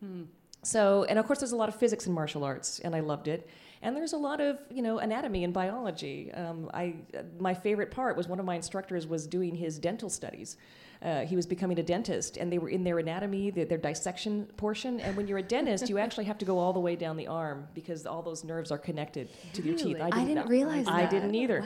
Hmm. 0.00 0.24
So, 0.62 1.04
and 1.04 1.18
of 1.18 1.26
course, 1.26 1.38
there's 1.38 1.52
a 1.52 1.56
lot 1.56 1.68
of 1.68 1.76
physics 1.76 2.06
in 2.06 2.12
martial 2.12 2.42
arts, 2.44 2.80
and 2.80 2.94
I 2.94 3.00
loved 3.00 3.28
it. 3.28 3.48
And 3.82 3.94
there's 3.94 4.14
a 4.14 4.16
lot 4.16 4.40
of, 4.40 4.58
you 4.70 4.82
know, 4.82 4.98
anatomy 4.98 5.44
and 5.44 5.52
biology. 5.52 6.32
Um, 6.32 6.70
I, 6.74 6.96
my 7.38 7.54
favorite 7.54 7.90
part 7.90 8.16
was 8.16 8.26
one 8.26 8.40
of 8.40 8.44
my 8.46 8.56
instructors 8.56 9.06
was 9.06 9.26
doing 9.26 9.54
his 9.54 9.78
dental 9.78 10.10
studies. 10.10 10.56
Uh, 11.02 11.20
he 11.20 11.36
was 11.36 11.46
becoming 11.46 11.78
a 11.78 11.82
dentist, 11.82 12.38
and 12.38 12.50
they 12.50 12.58
were 12.58 12.70
in 12.70 12.82
their 12.82 12.98
anatomy, 12.98 13.50
their, 13.50 13.66
their 13.66 13.78
dissection 13.78 14.46
portion. 14.56 14.98
And 15.00 15.14
when 15.16 15.28
you're 15.28 15.38
a 15.38 15.42
dentist, 15.42 15.88
you 15.90 15.98
actually 15.98 16.24
have 16.24 16.38
to 16.38 16.44
go 16.46 16.58
all 16.58 16.72
the 16.72 16.80
way 16.80 16.96
down 16.96 17.16
the 17.16 17.26
arm 17.26 17.68
because 17.74 18.06
all 18.06 18.22
those 18.22 18.42
nerves 18.44 18.72
are 18.72 18.78
connected 18.78 19.28
to 19.52 19.62
your 19.62 19.76
teeth. 19.76 19.98
Really? 19.98 20.00
I 20.12 20.24
didn't 20.24 20.34
know- 20.36 20.44
realize 20.46 20.88
I 20.88 21.02
that. 21.02 21.10
didn't 21.10 21.34
either. 21.34 21.62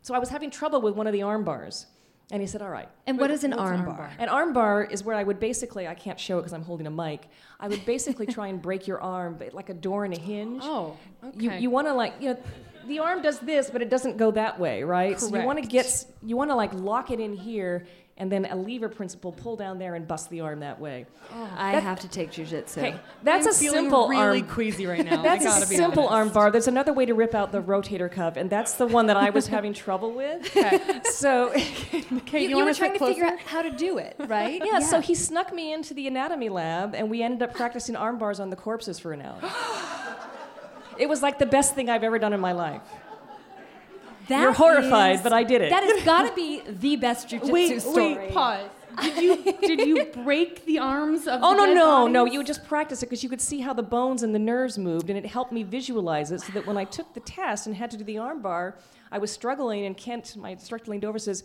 So 0.00 0.14
I 0.14 0.18
was 0.18 0.30
having 0.30 0.50
trouble 0.50 0.80
with 0.80 0.94
one 0.96 1.06
of 1.06 1.12
the 1.12 1.22
arm 1.22 1.44
bars. 1.44 1.86
And 2.30 2.40
he 2.40 2.46
said, 2.46 2.62
All 2.62 2.70
right. 2.70 2.88
And 3.06 3.18
what 3.18 3.30
is 3.30 3.44
an 3.44 3.50
what's 3.50 3.62
arm 3.62 3.84
bar? 3.84 4.10
An 4.18 4.28
arm 4.28 4.52
bar 4.52 4.84
is 4.84 5.04
where 5.04 5.14
I 5.14 5.22
would 5.22 5.38
basically, 5.38 5.86
I 5.86 5.94
can't 5.94 6.18
show 6.18 6.38
it 6.38 6.42
because 6.42 6.52
I'm 6.54 6.64
holding 6.64 6.86
a 6.86 6.90
mic. 6.90 7.28
I 7.60 7.68
would 7.68 7.84
basically 7.84 8.26
try 8.26 8.48
and 8.48 8.60
break 8.60 8.86
your 8.86 9.00
arm, 9.00 9.36
but 9.38 9.52
like 9.52 9.68
a 9.68 9.74
door 9.74 10.04
and 10.04 10.14
a 10.14 10.18
hinge. 10.18 10.62
Oh, 10.64 10.96
You, 11.22 11.28
okay. 11.28 11.56
You 11.56 11.62
you 11.64 11.70
want 11.70 11.86
to 11.86 11.92
like, 11.94 12.14
you 12.20 12.30
know, 12.30 12.38
the 12.86 12.98
arm 12.98 13.22
does 13.22 13.38
this, 13.40 13.70
but 13.70 13.82
it 13.82 13.90
doesn't 13.90 14.16
go 14.16 14.30
that 14.32 14.58
way, 14.58 14.82
right? 14.82 15.16
Correct. 15.16 15.20
So 15.20 15.36
you 15.36 15.44
want 15.44 15.62
to 15.62 15.68
get 15.68 16.06
you 16.22 16.36
want 16.36 16.50
to 16.50 16.54
like 16.54 16.72
lock 16.72 17.10
it 17.10 17.20
in 17.20 17.34
here 17.34 17.86
and 18.16 18.30
then 18.30 18.44
a 18.46 18.54
lever 18.54 18.88
principle, 18.88 19.32
pull 19.32 19.56
down 19.56 19.78
there 19.80 19.96
and 19.96 20.06
bust 20.06 20.30
the 20.30 20.40
arm 20.40 20.60
that 20.60 20.78
way. 20.80 21.04
Oh, 21.34 21.50
I 21.56 21.72
That- 21.72 21.82
have 21.82 22.00
to 22.00 22.08
take 22.08 22.30
jujitsu. 22.30 22.78
Okay, 22.78 22.94
that's 23.24 23.46
I'm 23.46 23.50
a 23.50 23.54
simple 23.54 24.08
really 24.08 24.40
arm. 24.42 24.48
queasy 24.48 24.86
right 24.86 25.04
now. 25.04 25.20
That's 25.22 25.44
a 25.44 25.66
simple 25.66 26.06
arm 26.08 26.28
bar. 26.28 26.50
There's 26.52 26.68
another 26.68 26.92
way 26.92 27.06
to 27.06 27.14
rip 27.14 27.34
out 27.34 27.50
the 27.50 27.60
rotator 27.60 28.10
cuff, 28.10 28.36
and 28.36 28.48
that's 28.48 28.74
the 28.74 28.86
one 28.86 29.06
that 29.06 29.16
I 29.16 29.30
was 29.30 29.46
having 29.48 29.72
trouble 29.72 30.12
with. 30.12 30.48
So, 31.14 31.50
Okay, 31.54 32.02
You, 32.02 32.38
you, 32.38 32.48
you 32.50 32.56
want 32.56 32.68
were 32.68 32.74
trying 32.74 32.92
to 32.98 32.98
figure 33.06 33.24
out 33.24 33.38
how 33.40 33.62
to 33.62 33.70
do 33.70 33.98
it, 33.98 34.16
right? 34.26 34.60
yeah, 34.64 34.78
so 34.80 35.00
he 35.00 35.14
snuck 35.14 35.52
me 35.52 35.72
into 35.72 35.94
the 35.94 36.06
anatomy 36.06 36.48
lab, 36.48 36.94
and 36.94 37.10
we 37.10 37.22
ended 37.22 37.42
up 37.42 37.54
practicing 37.54 37.94
arm 37.96 38.18
bars 38.18 38.40
on 38.40 38.50
the 38.50 38.56
corpses 38.56 38.98
for 38.98 39.12
an 39.12 39.22
hour. 39.22 39.38
it 40.98 41.08
was 41.08 41.22
like 41.22 41.38
the 41.38 41.46
best 41.46 41.74
thing 41.74 41.88
I've 41.90 42.04
ever 42.04 42.18
done 42.18 42.32
in 42.32 42.40
my 42.40 42.52
life. 42.52 42.82
That 44.28 44.40
You're 44.42 44.52
horrified, 44.52 45.16
is- 45.16 45.22
but 45.22 45.32
I 45.32 45.42
did 45.44 45.60
it. 45.62 45.70
That 45.70 45.84
has 45.84 46.02
got 46.12 46.28
to 46.28 46.34
be 46.34 46.60
the 46.66 46.96
best 46.96 47.28
jujitsu 47.28 47.50
Wait, 47.50 47.80
story. 47.82 48.14
wait, 48.16 48.32
pause. 48.32 48.68
Did 49.02 49.22
you 49.24 49.52
did 49.60 49.80
you 49.88 50.04
break 50.04 50.64
the 50.66 50.78
arms 50.78 51.26
of? 51.26 51.40
Oh 51.42 51.52
the 51.52 51.58
no 51.58 51.66
dead 51.66 51.74
no 51.74 52.06
no! 52.06 52.24
You 52.26 52.38
would 52.38 52.46
just 52.46 52.64
practice 52.64 53.02
it 53.02 53.06
because 53.06 53.24
you 53.24 53.28
could 53.28 53.40
see 53.40 53.58
how 53.60 53.72
the 53.72 53.82
bones 53.82 54.22
and 54.22 54.32
the 54.32 54.38
nerves 54.38 54.78
moved, 54.78 55.10
and 55.10 55.18
it 55.18 55.26
helped 55.26 55.50
me 55.50 55.64
visualize 55.64 56.30
it. 56.30 56.42
So 56.42 56.52
that 56.52 56.64
when 56.64 56.76
I 56.76 56.84
took 56.84 57.12
the 57.12 57.18
test 57.20 57.66
and 57.66 57.74
had 57.74 57.90
to 57.90 57.96
do 57.96 58.04
the 58.04 58.18
arm 58.18 58.40
bar, 58.40 58.76
I 59.10 59.18
was 59.18 59.32
struggling. 59.32 59.84
And 59.84 59.96
Kent, 59.96 60.36
my 60.36 60.50
instructor, 60.50 60.92
leaned 60.92 61.04
over 61.04 61.16
and 61.16 61.22
says, 61.22 61.42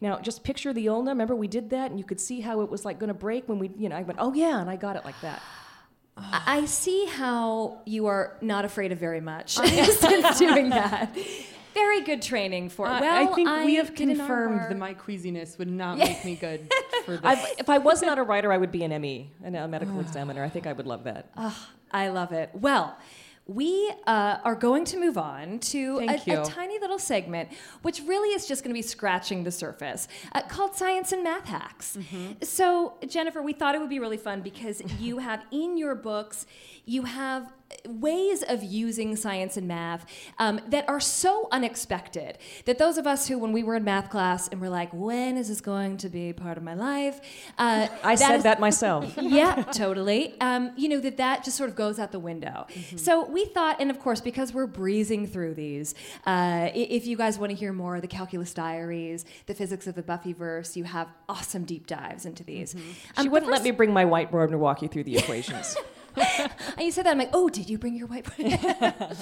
"Now 0.00 0.20
just 0.20 0.44
picture 0.44 0.72
the 0.72 0.88
ulna. 0.88 1.10
Remember 1.10 1.34
we 1.34 1.48
did 1.48 1.70
that, 1.70 1.90
and 1.90 1.98
you 1.98 2.04
could 2.04 2.20
see 2.20 2.40
how 2.42 2.60
it 2.60 2.70
was 2.70 2.84
like 2.84 3.00
going 3.00 3.08
to 3.08 3.14
break 3.14 3.48
when 3.48 3.58
we, 3.58 3.72
you 3.76 3.88
know." 3.88 3.96
I 3.96 4.02
went, 4.02 4.20
"Oh 4.22 4.32
yeah," 4.32 4.60
and 4.60 4.70
I 4.70 4.76
got 4.76 4.94
it 4.94 5.04
like 5.04 5.20
that. 5.22 5.42
I 6.16 6.42
I 6.46 6.64
see 6.66 7.06
how 7.06 7.78
you 7.86 8.06
are 8.06 8.36
not 8.40 8.64
afraid 8.64 8.92
of 8.92 8.98
very 8.98 9.20
much 9.20 9.54
since 9.58 10.38
doing 10.38 10.70
that. 10.70 11.10
Very 11.78 12.00
good 12.02 12.22
training 12.22 12.68
for. 12.70 12.86
I- 12.86 13.00
well, 13.00 13.16
I 13.32 13.34
think 13.34 13.48
we 13.64 13.74
have 13.76 13.90
an 13.90 13.94
confirmed 13.96 14.60
that 14.70 14.76
my 14.78 14.94
queasiness 14.94 15.56
would 15.58 15.70
not 15.70 15.98
make 15.98 16.24
me 16.24 16.34
good 16.34 16.70
for 17.04 17.12
this. 17.16 17.20
I've, 17.24 17.44
if 17.58 17.68
I 17.68 17.78
was 17.78 18.02
not 18.02 18.18
a 18.18 18.22
writer, 18.22 18.52
I 18.52 18.58
would 18.58 18.72
be 18.72 18.82
an 18.84 19.00
ME, 19.00 19.30
and 19.44 19.56
a 19.56 19.66
medical 19.68 20.00
examiner. 20.00 20.42
I 20.44 20.48
think 20.48 20.66
I 20.66 20.72
would 20.72 20.86
love 20.86 21.04
that. 21.04 21.30
I 21.90 22.08
love 22.08 22.32
it. 22.32 22.50
Well, 22.52 22.96
we 23.46 23.90
uh, 24.06 24.38
are 24.44 24.54
going 24.54 24.84
to 24.84 24.98
move 24.98 25.16
on 25.16 25.58
to 25.60 26.00
a, 26.00 26.06
a 26.42 26.44
tiny 26.44 26.78
little 26.80 26.98
segment, 26.98 27.48
which 27.80 28.02
really 28.02 28.34
is 28.34 28.46
just 28.46 28.62
going 28.62 28.74
to 28.74 28.78
be 28.78 28.82
scratching 28.86 29.42
the 29.44 29.50
surface, 29.50 30.06
uh, 30.32 30.42
called 30.42 30.74
Science 30.74 31.12
and 31.12 31.24
Math 31.24 31.46
Hacks. 31.46 31.96
So, 32.42 32.98
Jennifer, 33.08 33.40
we 33.40 33.54
thought 33.54 33.74
it 33.74 33.80
would 33.80 33.88
be 33.88 34.00
really 34.00 34.18
fun 34.18 34.42
because 34.42 34.82
you 35.00 35.18
have 35.18 35.44
in 35.50 35.78
your 35.78 35.94
books, 35.94 36.44
you 36.84 37.04
have 37.04 37.50
ways 37.86 38.42
of 38.42 38.62
using 38.62 39.14
science 39.16 39.56
and 39.56 39.68
math 39.68 40.06
um, 40.38 40.60
that 40.68 40.88
are 40.88 41.00
so 41.00 41.48
unexpected 41.52 42.38
that 42.64 42.78
those 42.78 42.98
of 42.98 43.06
us 43.06 43.28
who, 43.28 43.38
when 43.38 43.52
we 43.52 43.62
were 43.62 43.76
in 43.76 43.84
math 43.84 44.10
class 44.10 44.48
and 44.48 44.60
we're 44.60 44.68
like, 44.68 44.90
when 44.92 45.36
is 45.36 45.48
this 45.48 45.60
going 45.60 45.96
to 45.98 46.08
be 46.08 46.32
part 46.32 46.56
of 46.56 46.62
my 46.62 46.74
life? 46.74 47.20
Uh, 47.58 47.88
I 48.02 48.14
said 48.14 48.36
is- 48.36 48.42
that 48.44 48.60
myself. 48.60 49.14
yeah, 49.20 49.62
totally. 49.72 50.38
Um, 50.40 50.72
you 50.76 50.88
know 50.88 51.00
that 51.00 51.16
that 51.18 51.44
just 51.44 51.56
sort 51.56 51.70
of 51.70 51.76
goes 51.76 51.98
out 51.98 52.12
the 52.12 52.18
window. 52.18 52.66
So 52.96 53.26
we 53.26 53.44
thought, 53.46 53.80
and 53.80 53.90
of 53.90 54.00
course, 54.00 54.20
because 54.20 54.52
we're 54.52 54.66
breezing 54.66 55.26
through 55.26 55.54
these, 55.54 55.94
uh, 56.26 56.70
if 56.74 57.06
you 57.06 57.16
guys 57.16 57.38
want 57.38 57.50
to 57.50 57.56
hear 57.56 57.72
more, 57.72 58.00
the 58.00 58.08
Calculus 58.08 58.54
Diaries, 58.54 59.24
the 59.46 59.54
Physics 59.54 59.86
of 59.86 59.94
the 59.94 60.02
Buffyverse, 60.02 60.76
you 60.76 60.84
have 60.84 61.08
awesome 61.28 61.64
deep 61.64 61.86
dives 61.86 62.24
into 62.26 62.44
these. 62.44 62.74
Um, 62.74 63.24
She 63.24 63.28
wouldn't 63.28 63.50
let 63.50 63.62
me 63.62 63.70
bring 63.70 63.92
my 63.92 64.04
whiteboard 64.04 64.48
and 64.48 64.60
walk 64.60 64.82
you 64.82 64.88
through 64.88 65.04
the 65.04 65.18
equations. 65.18 65.76
and 66.76 66.80
you 66.80 66.90
said 66.90 67.06
that, 67.06 67.12
I'm 67.12 67.18
like, 67.18 67.30
oh, 67.32 67.48
did 67.48 67.68
you 67.68 67.78
bring 67.78 67.94
your 67.94 68.08
whiteboard? 68.08 69.16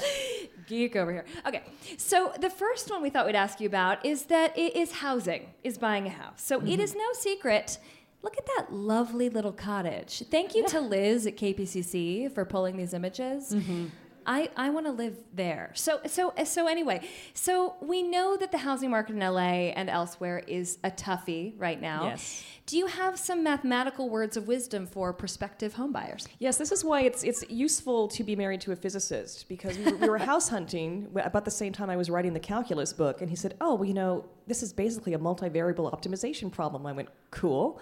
Geek 0.66 0.97
over 0.97 1.12
here. 1.12 1.24
Okay, 1.47 1.62
so 1.97 2.32
the 2.40 2.51
first 2.51 2.90
one 2.90 3.03
we 3.03 3.11
thought 3.11 3.26
we'd 3.26 3.36
ask 3.36 3.61
you 3.61 3.68
about 3.68 4.05
is 4.05 4.24
that 4.24 4.57
it 4.59 4.74
is 4.76 4.92
housing, 4.92 5.55
is 5.62 5.78
buying 5.78 6.07
a 6.07 6.11
house. 6.11 6.42
So 6.42 6.59
it 6.59 6.64
mm-hmm. 6.64 6.80
is 6.80 6.94
no 6.94 7.12
secret. 7.12 7.78
Look 8.22 8.36
at 8.36 8.47
that 8.57 8.72
lovely 8.72 9.28
little 9.28 9.53
cottage. 9.53 10.24
Thank 10.30 10.55
you 10.55 10.66
to 10.68 10.80
Liz 10.80 11.26
at 11.26 11.36
KPCC 11.36 12.32
for 12.32 12.44
pulling 12.44 12.76
these 12.76 12.92
images. 12.92 13.53
Mm-hmm. 13.53 13.86
I, 14.26 14.50
I 14.56 14.70
want 14.70 14.86
to 14.86 14.92
live 14.92 15.16
there. 15.32 15.70
So 15.74 16.00
so 16.06 16.32
so 16.44 16.66
anyway, 16.66 17.06
so 17.34 17.76
we 17.80 18.02
know 18.02 18.36
that 18.36 18.52
the 18.52 18.58
housing 18.58 18.90
market 18.90 19.14
in 19.14 19.20
LA 19.20 19.72
and 19.74 19.88
elsewhere 19.88 20.42
is 20.46 20.78
a 20.84 20.90
toughie 20.90 21.54
right 21.56 21.80
now. 21.80 22.06
Yes. 22.06 22.44
Do 22.66 22.76
you 22.76 22.86
have 22.86 23.16
some 23.16 23.44
mathematical 23.44 24.10
words 24.10 24.36
of 24.36 24.48
wisdom 24.48 24.86
for 24.86 25.12
prospective 25.12 25.74
homebuyers? 25.74 26.26
Yes, 26.40 26.58
this 26.58 26.72
is 26.72 26.84
why 26.84 27.02
it's 27.02 27.22
it's 27.22 27.44
useful 27.48 28.08
to 28.08 28.24
be 28.24 28.34
married 28.34 28.60
to 28.62 28.72
a 28.72 28.76
physicist 28.76 29.48
because 29.48 29.78
we 29.78 29.92
were, 29.92 29.96
we 29.96 30.08
were 30.08 30.18
house 30.18 30.48
hunting 30.48 31.08
about 31.14 31.44
the 31.44 31.50
same 31.50 31.72
time 31.72 31.88
I 31.88 31.96
was 31.96 32.10
writing 32.10 32.32
the 32.32 32.40
calculus 32.40 32.92
book, 32.92 33.20
and 33.20 33.30
he 33.30 33.36
said, 33.36 33.54
"Oh, 33.60 33.76
well, 33.76 33.84
you 33.84 33.94
know, 33.94 34.24
this 34.47 34.62
is 34.62 34.72
basically 34.72 35.14
a 35.14 35.18
multivariable 35.18 35.92
optimization 35.92 36.51
problem." 36.51 36.86
I 36.86 36.92
went, 36.92 37.09
"Cool," 37.30 37.80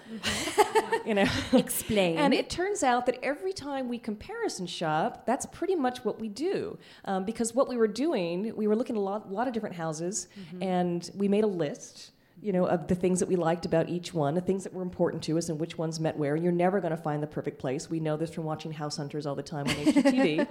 you 1.07 1.15
know. 1.15 1.27
Explain. 1.53 2.19
And 2.19 2.33
it 2.35 2.49
turns 2.51 2.83
out 2.83 3.07
that 3.07 3.19
every 3.23 3.53
time 3.53 3.89
we 3.89 3.99
comparison 3.99 4.67
shop, 4.67 5.27
that's 5.27 5.47
pretty 5.47 5.75
much 5.75 6.05
what 6.05 6.21
we 6.21 6.29
do. 6.29 6.79
Um, 7.05 7.25
because 7.25 7.55
what 7.55 7.69
we 7.69 7.77
were 7.77 7.89
doing, 7.89 8.55
we 8.57 8.67
were 8.67 8.77
looking 8.77 8.97
at 8.97 8.99
a 8.99 9.03
lot, 9.03 9.31
lot 9.31 9.47
of 9.47 9.53
different 9.55 9.77
houses, 9.77 10.29
and 10.61 11.11
we 11.15 11.29
made 11.29 11.45
a 11.45 11.49
list. 11.49 12.11
You 12.45 12.53
know, 12.53 12.67
of 12.67 12.89
the 12.89 12.95
things 12.95 13.21
that 13.21 13.29
we 13.29 13.37
liked 13.37 13.65
about 13.65 13.89
each 13.89 14.13
one, 14.13 14.35
the 14.35 14.41
things 14.43 14.65
that 14.65 14.75
were 14.75 14.83
important 14.83 15.23
to 15.25 15.39
us, 15.39 15.49
and 15.49 15.59
which 15.59 15.79
ones 15.79 15.99
met 15.99 16.17
where. 16.19 16.35
And 16.35 16.45
you're 16.45 16.53
never 16.53 16.79
going 16.79 16.91
to 16.91 16.97
find 16.97 17.23
the 17.23 17.27
perfect 17.27 17.59
place. 17.59 17.89
We 17.89 18.01
know 18.01 18.19
this 18.19 18.31
from 18.31 18.45
watching 18.45 18.71
House 18.71 18.99
Hunters 18.99 19.25
all 19.25 19.35
the 19.35 19.43
time 19.43 19.67
on 19.67 19.75
HGTV. 19.75 20.47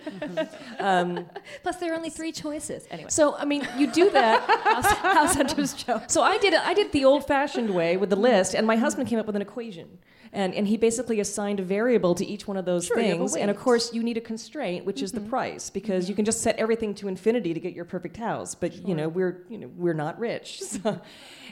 um, 0.79 1.25
Plus, 1.61 1.75
there 1.77 1.93
are 1.93 1.95
only 1.95 2.09
three 2.09 2.31
choices. 2.31 2.87
Anyway, 2.89 3.09
so, 3.11 3.35
I 3.35 3.45
mean, 3.45 3.67
you 3.77 3.91
do 3.91 4.09
that. 4.09 4.41
House, 4.63 4.91
House 4.91 5.35
Hunter's 5.35 5.73
joke. 5.73 6.03
So 6.07 6.23
I 6.23 6.39
did 6.39 6.53
it. 6.53 6.61
I 6.61 6.73
did 6.73 6.87
it 6.87 6.91
the 6.93 7.05
old-fashioned 7.05 7.69
way 7.69 7.95
with 7.95 8.09
the 8.09 8.15
list, 8.15 8.55
and 8.55 8.65
my 8.65 8.75
husband 8.75 9.07
came 9.07 9.19
up 9.19 9.27
with 9.27 9.35
an 9.35 9.41
equation, 9.43 9.99
and 10.33 10.55
and 10.55 10.67
he 10.67 10.77
basically 10.77 11.19
assigned 11.19 11.59
a 11.59 11.63
variable 11.63 12.15
to 12.15 12.25
each 12.25 12.47
one 12.47 12.57
of 12.57 12.65
those 12.65 12.87
Sure, 12.87 12.99
you 12.99 13.03
have 13.03 13.15
a 13.15 13.19
things. 13.19 13.35
And 13.35 13.51
of 13.51 13.57
course, 13.57 13.93
you 13.93 14.01
need 14.01 14.17
a 14.17 14.21
constraint, 14.21 14.83
which 14.83 15.01
is 15.01 15.11
the 15.11 15.19
mm-hmm. 15.19 15.29
price, 15.29 15.69
because 15.69 16.09
you 16.09 16.13
mm-hmm. 16.13 16.17
can 16.17 16.25
just 16.25 16.41
set 16.41 16.57
everything 16.57 16.95
to 16.95 17.07
infinity 17.07 17.53
to 17.53 17.59
get 17.59 17.73
your 17.73 17.85
perfect 17.85 18.17
house. 18.17 18.55
But 18.55 18.87
you 18.87 18.95
know, 18.95 19.07
we're 19.07 19.45
you 19.47 19.59
know 19.59 19.69
we're 19.77 19.93
not 19.93 20.19
rich, 20.19 20.61
so, 20.63 20.99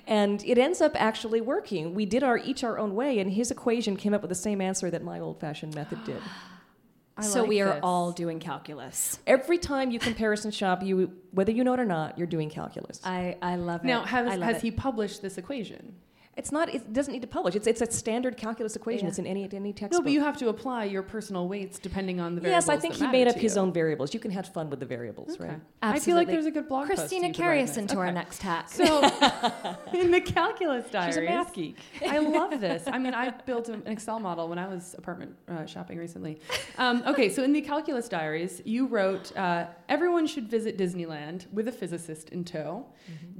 and 0.07 0.43
it 0.43 0.57
ends 0.57 0.81
up 0.81 0.99
actually 0.99 1.41
working. 1.41 1.93
We 1.93 2.07
did 2.07 2.23
our 2.23 2.39
each 2.39 2.63
our 2.63 2.79
own 2.79 2.95
way, 2.95 3.19
and 3.19 3.31
his 3.31 3.51
equation 3.51 3.95
came 3.95 4.15
up 4.15 4.21
with 4.21 4.29
the 4.29 4.35
same 4.35 4.61
answer 4.61 4.89
that 4.89 5.03
my 5.03 5.19
old-fashioned 5.19 5.75
method 5.75 6.03
did. 6.05 6.21
so 7.21 7.43
we 7.43 7.61
are 7.61 7.73
this. 7.73 7.79
all 7.83 8.11
doing 8.11 8.39
calculus. 8.39 9.19
Every 9.27 9.59
time 9.59 9.91
you 9.91 9.99
comparison 9.99 10.49
shop, 10.49 10.81
you 10.81 11.13
whether 11.29 11.51
you 11.51 11.63
know 11.63 11.75
it 11.75 11.79
or 11.79 11.85
not, 11.85 12.17
you're 12.17 12.25
doing 12.25 12.49
calculus. 12.49 12.99
I, 13.03 13.37
I 13.43 13.57
love 13.57 13.83
it. 13.83 13.87
Now, 13.87 14.05
has, 14.05 14.41
has 14.41 14.57
it. 14.57 14.63
he 14.63 14.71
published 14.71 15.21
this 15.21 15.37
equation? 15.37 15.93
It's 16.37 16.51
not. 16.51 16.73
It 16.73 16.93
doesn't 16.93 17.11
need 17.11 17.21
to 17.23 17.27
publish. 17.27 17.55
It's 17.55 17.67
it's 17.67 17.81
a 17.81 17.91
standard 17.91 18.37
calculus 18.37 18.77
equation. 18.77 19.05
Yeah. 19.05 19.09
It's 19.09 19.19
in 19.19 19.27
any 19.27 19.49
any 19.51 19.73
textbook. 19.73 19.99
No, 19.99 20.03
but 20.03 20.13
you 20.13 20.21
have 20.21 20.37
to 20.37 20.47
apply 20.47 20.85
your 20.85 21.03
personal 21.03 21.49
weights 21.49 21.77
depending 21.77 22.21
on 22.21 22.35
the 22.35 22.41
variables. 22.41 22.67
Yes, 22.67 22.77
I 22.77 22.79
think 22.79 22.93
he 22.93 23.05
made 23.07 23.27
up 23.27 23.35
his 23.35 23.55
you. 23.55 23.61
own 23.61 23.73
variables. 23.73 24.13
You 24.13 24.21
can 24.21 24.31
have 24.31 24.47
fun 24.47 24.69
with 24.69 24.79
the 24.79 24.85
variables, 24.85 25.33
Okay. 25.33 25.49
right? 25.49 25.59
I 25.81 25.99
feel 25.99 26.15
like 26.15 26.29
there's 26.29 26.45
a 26.45 26.51
good 26.51 26.69
blog 26.69 26.87
post 26.87 26.99
Christina, 27.01 27.33
carry 27.33 27.61
us 27.61 27.75
into 27.75 27.97
our 27.97 28.11
next 28.13 28.41
hack. 28.41 28.69
So, 28.69 28.99
in 29.93 30.09
the 30.11 30.21
calculus 30.21 30.89
diaries, 30.89 31.15
She's 31.15 31.23
a 31.23 31.25
math 31.25 31.53
geek. 31.53 31.77
I 32.07 32.19
love 32.39 32.61
this. 32.61 32.83
I 32.87 32.97
mean, 32.97 33.13
I 33.13 33.31
built 33.31 33.67
an 33.67 33.83
Excel 33.85 34.19
model 34.19 34.47
when 34.47 34.57
I 34.57 34.67
was 34.67 34.95
apartment 34.97 35.35
uh, 35.49 35.65
shopping 35.65 35.97
recently. 35.97 36.39
Um, 36.77 37.03
okay, 37.07 37.27
so 37.29 37.43
in 37.43 37.51
the 37.51 37.61
calculus 37.61 38.07
diaries, 38.07 38.61
you 38.63 38.87
wrote, 38.87 39.35
uh, 39.35 39.65
"Everyone 39.89 40.25
should 40.27 40.49
visit 40.49 40.77
Disneyland 40.77 41.51
with 41.51 41.67
a 41.67 41.71
physicist 41.73 42.29
in 42.29 42.45
tow, 42.45 42.85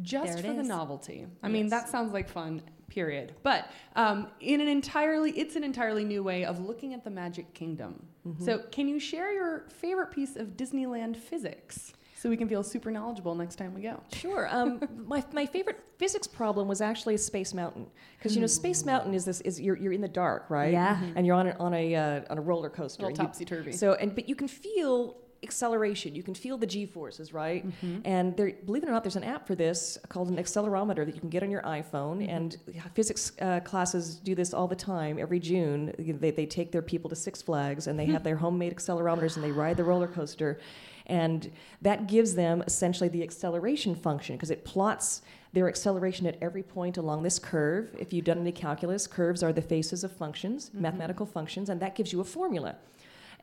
just 0.01 0.27
There 0.27 0.37
it 0.39 0.45
for 0.45 0.53
the 0.53 0.63
novelty." 0.63 1.25
I 1.41 1.47
mean, 1.47 1.69
that 1.69 1.87
sounds 1.87 2.11
like 2.11 2.27
fun. 2.27 2.61
Period. 2.91 3.35
But 3.41 3.71
um, 3.95 4.27
in 4.41 4.59
an 4.59 4.67
entirely, 4.67 5.31
it's 5.31 5.55
an 5.55 5.63
entirely 5.63 6.03
new 6.03 6.23
way 6.23 6.43
of 6.43 6.59
looking 6.59 6.93
at 6.93 7.05
the 7.05 7.09
Magic 7.09 7.53
Kingdom. 7.53 8.05
So, 8.43 8.59
can 8.69 8.89
you 8.89 8.99
share 8.99 9.31
your 9.31 9.63
favorite 9.69 10.11
piece 10.11 10.35
of 10.35 10.57
Disneyland 10.57 11.15
physics 11.15 11.93
so 12.15 12.29
we 12.29 12.35
can 12.35 12.49
feel 12.49 12.63
super 12.63 12.91
knowledgeable 12.91 13.33
next 13.33 13.55
time 13.55 13.73
we 13.73 13.81
go? 13.81 14.01
Sure. 14.13 14.47
Um, 14.51 14.81
my, 15.07 15.23
my 15.31 15.45
favorite 15.45 15.79
physics 15.97 16.27
problem 16.27 16.67
was 16.67 16.81
actually 16.81 17.15
Space 17.15 17.53
Mountain 17.53 17.87
because 18.17 18.35
you 18.35 18.41
know 18.41 18.47
Space 18.47 18.83
Mountain 18.85 19.13
is 19.13 19.23
this 19.23 19.39
is 19.41 19.59
you're, 19.61 19.77
you're 19.77 19.93
in 19.93 20.01
the 20.01 20.07
dark, 20.09 20.49
right? 20.49 20.73
Yeah. 20.73 21.01
And 21.15 21.25
you're 21.25 21.35
on 21.37 21.47
a, 21.47 21.55
on 21.59 21.73
a 21.73 21.95
uh, 21.95 22.21
on 22.29 22.37
a 22.37 22.41
roller 22.41 22.69
coaster. 22.69 23.03
Little 23.03 23.09
and 23.11 23.17
you- 23.19 23.23
topsy-turvy. 23.25 23.71
So 23.71 23.93
and 23.93 24.13
but 24.13 24.27
you 24.27 24.35
can 24.35 24.49
feel 24.49 25.15
acceleration. 25.43 26.13
You 26.13 26.21
can 26.21 26.35
feel 26.35 26.57
the 26.57 26.67
g 26.67 26.85
forces, 26.85 27.33
right? 27.33 27.67
Mm-hmm. 27.67 27.99
And 28.05 28.37
there, 28.37 28.51
believe 28.65 28.83
it 28.83 28.89
or 28.89 28.91
not, 28.91 29.03
there's 29.03 29.15
an 29.15 29.23
app 29.23 29.47
for 29.47 29.55
this 29.55 29.97
called 30.07 30.29
an 30.29 30.37
accelerometer 30.37 31.05
that 31.05 31.15
you 31.15 31.21
can 31.21 31.29
get 31.29 31.41
on 31.41 31.49
your 31.49 31.63
iPhone. 31.63 32.19
Mm-hmm. 32.19 32.29
And 32.29 32.57
physics 32.93 33.31
uh, 33.41 33.59
classes 33.61 34.15
do 34.15 34.35
this 34.35 34.53
all 34.53 34.67
the 34.67 34.75
time. 34.75 35.17
Every 35.17 35.39
June, 35.39 35.93
they, 35.97 36.31
they 36.31 36.45
take 36.45 36.71
their 36.71 36.83
people 36.83 37.09
to 37.09 37.15
Six 37.15 37.41
Flags 37.41 37.87
and 37.87 37.97
they 37.99 38.05
have 38.07 38.23
their 38.23 38.37
homemade 38.37 38.75
accelerometers 38.75 39.35
and 39.35 39.43
they 39.43 39.51
ride 39.51 39.77
the 39.77 39.83
roller 39.83 40.07
coaster. 40.07 40.59
And 41.07 41.51
that 41.81 42.07
gives 42.07 42.35
them 42.35 42.63
essentially 42.67 43.09
the 43.09 43.23
acceleration 43.23 43.95
function 43.95 44.35
because 44.35 44.51
it 44.51 44.63
plots 44.63 45.23
their 45.53 45.67
acceleration 45.67 46.27
at 46.27 46.37
every 46.41 46.63
point 46.63 46.97
along 46.97 47.23
this 47.23 47.39
curve. 47.39 47.93
If 47.99 48.13
you've 48.13 48.25
done 48.25 48.39
any 48.39 48.51
calculus, 48.51 49.07
curves 49.07 49.43
are 49.43 49.51
the 49.51 49.61
faces 49.61 50.03
of 50.03 50.11
functions, 50.15 50.69
mm-hmm. 50.69 50.83
mathematical 50.83 51.25
functions, 51.25 51.69
and 51.69 51.81
that 51.81 51.95
gives 51.95 52.13
you 52.13 52.21
a 52.21 52.23
formula. 52.23 52.75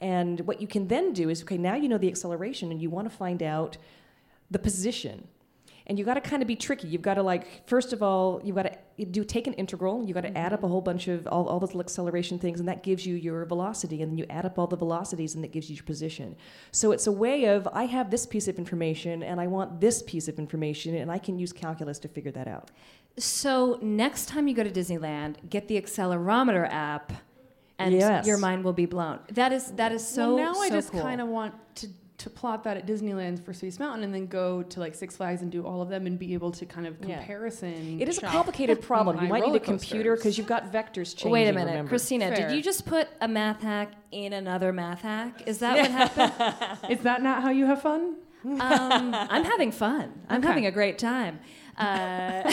And 0.01 0.41
what 0.41 0.61
you 0.61 0.69
can 0.69 0.89
then 0.89 1.13
do 1.13 1.29
is 1.29 1.43
okay, 1.43 1.59
now 1.59 1.75
you 1.75 1.89
know 1.89 1.99
the 1.99 2.09
acceleration 2.09 2.71
and 2.71 2.81
you 2.81 2.91
want 2.91 3.11
to 3.11 3.17
find 3.17 3.43
out 3.43 3.77
the 4.51 4.59
position. 4.59 5.29
And 5.87 5.99
you 5.99 6.05
got 6.05 6.15
to 6.15 6.21
kind 6.21 6.43
of 6.43 6.49
be 6.49 6.55
tricky. 6.55 6.87
You've 6.87 7.03
got 7.03 7.15
to 7.15 7.23
like 7.23 7.67
first 7.67 7.95
of 7.95 8.03
all, 8.03 8.43
you've 8.45 8.57
got 8.57 8.65
to 8.99 9.05
do 9.07 9.25
take 9.25 9.47
an 9.47 9.55
integral. 9.55 10.05
You've 10.05 10.15
got 10.15 10.23
to 10.23 10.37
add 10.37 10.53
up 10.53 10.63
a 10.63 10.69
whole 10.69 10.83
bunch 10.83 11.09
of 11.09 11.27
all, 11.29 11.49
all 11.49 11.59
those 11.59 11.75
acceleration 11.75 12.39
things, 12.39 12.61
and 12.61 12.69
that 12.69 12.83
gives 12.83 13.07
you 13.07 13.15
your 13.15 13.47
velocity. 13.47 14.03
And 14.03 14.13
then 14.13 14.19
you 14.19 14.27
add 14.29 14.45
up 14.45 14.59
all 14.59 14.67
the 14.67 14.77
velocities, 14.77 15.35
and 15.35 15.43
that 15.45 15.53
gives 15.53 15.71
you 15.71 15.77
your 15.77 15.85
position. 15.85 16.37
So 16.73 16.93
it's 16.93 17.07
a 17.07 17.13
way 17.13 17.45
of 17.47 17.67
I 17.73 17.85
have 17.85 18.11
this 18.11 18.27
piece 18.27 18.49
of 18.49 18.59
information, 18.59 19.23
and 19.23 19.41
I 19.41 19.47
want 19.47 19.81
this 19.81 20.03
piece 20.03 20.29
of 20.29 20.39
information, 20.39 20.95
and 20.95 21.11
I 21.11 21.17
can 21.19 21.39
use 21.39 21.55
calculus 21.55 21.99
to 22.01 22.09
figure 22.09 22.33
that 22.33 22.49
out. 22.49 22.71
So 23.17 23.79
next 23.81 24.29
time 24.29 24.47
you 24.47 24.55
go 24.55 24.63
to 24.63 24.71
Disneyland, 24.71 25.49
get 25.49 25.69
the 25.69 25.81
accelerometer 25.81 26.69
app, 26.71 27.13
and 27.79 27.95
Yes. 27.95 28.27
your 28.27 28.39
mind 28.39 28.65
will 28.65 28.73
be 28.73 28.87
blown. 28.87 29.21
That 29.33 29.53
is 29.53 29.73
that 29.73 29.93
is 29.93 30.07
so. 30.07 30.35
well, 30.35 30.55
now 30.55 30.61
I 30.61 30.71
just 30.71 30.91
cool. 30.93 31.03
kind 31.03 31.21
of 31.21 31.29
want 31.29 31.55
to 31.77 31.89
to 32.19 32.29
plot 32.29 32.65
that 32.65 32.77
at 32.77 32.85
Disneyland 32.85 33.45
for 33.45 33.53
Space 33.53 33.79
Mountain, 33.79 34.03
and 34.03 34.13
then 34.13 34.27
go 34.27 34.65
to 34.65 34.81
like 34.81 34.97
Six 34.97 35.17
Flags 35.17 35.41
and 35.41 35.53
do 35.53 35.65
all 35.65 35.81
of 35.81 35.89
them, 35.89 36.05
and 36.05 36.19
be 36.19 36.35
able 36.35 36.51
to 36.51 36.67
kind 36.67 36.85
of 36.85 36.97
Yeah. 37.07 37.19
comparison. 37.19 38.01
It 38.01 38.09
is 38.09 38.19
a 38.19 38.23
complicated 38.23 38.83
problem. 38.91 39.23
You 39.23 39.29
might 39.29 39.47
need 39.47 39.55
a 39.55 39.61
computer 39.61 40.17
because 40.17 40.37
you've 40.37 40.49
got 40.49 40.73
vectors 40.73 41.15
changing. 41.15 41.31
Wait 41.31 41.47
a 41.47 41.53
minute, 41.53 41.71
remember. 41.71 41.89
Christina. 41.91 42.35
Fair. 42.35 42.49
Did 42.49 42.57
you 42.57 42.63
just 42.63 42.85
put 42.87 43.07
a 43.21 43.29
math 43.29 43.63
hack 43.63 43.93
in 44.11 44.33
another 44.33 44.73
math 44.73 45.03
hack? 45.03 45.43
Is 45.47 45.59
that 45.61 45.77
what 45.77 45.91
happened? 46.17 46.91
Is 46.91 47.01
that 47.05 47.23
not 47.23 47.41
how 47.43 47.51
you 47.51 47.67
have 47.67 47.83
fun? 47.83 48.17
Um, 48.45 48.59
I'm 49.15 49.45
having 49.45 49.71
fun. 49.71 50.13
I'm 50.29 50.39
Okay. 50.39 50.49
having 50.49 50.67
a 50.67 50.73
great 50.73 50.99
time. 50.99 51.39
Uh, 51.77 52.53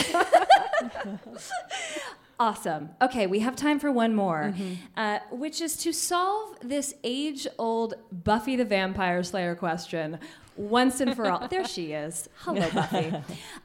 awesome. 2.38 2.90
Okay, 3.00 3.26
we 3.26 3.40
have 3.40 3.56
time 3.56 3.78
for 3.78 3.90
one 3.90 4.14
more, 4.14 4.54
uh, 4.96 5.18
which 5.30 5.60
is 5.60 5.76
to 5.78 5.92
solve 5.92 6.56
this 6.62 6.94
age 7.04 7.46
old 7.58 7.94
Buffy 8.12 8.56
the 8.56 8.64
Vampire 8.64 9.22
Slayer 9.22 9.54
question 9.54 10.18
once 10.56 11.00
and 11.00 11.14
for 11.14 11.30
all. 11.30 11.48
there 11.48 11.66
she 11.66 11.92
is. 11.92 12.28
Hello, 12.38 12.68
Buffy. 12.74 13.12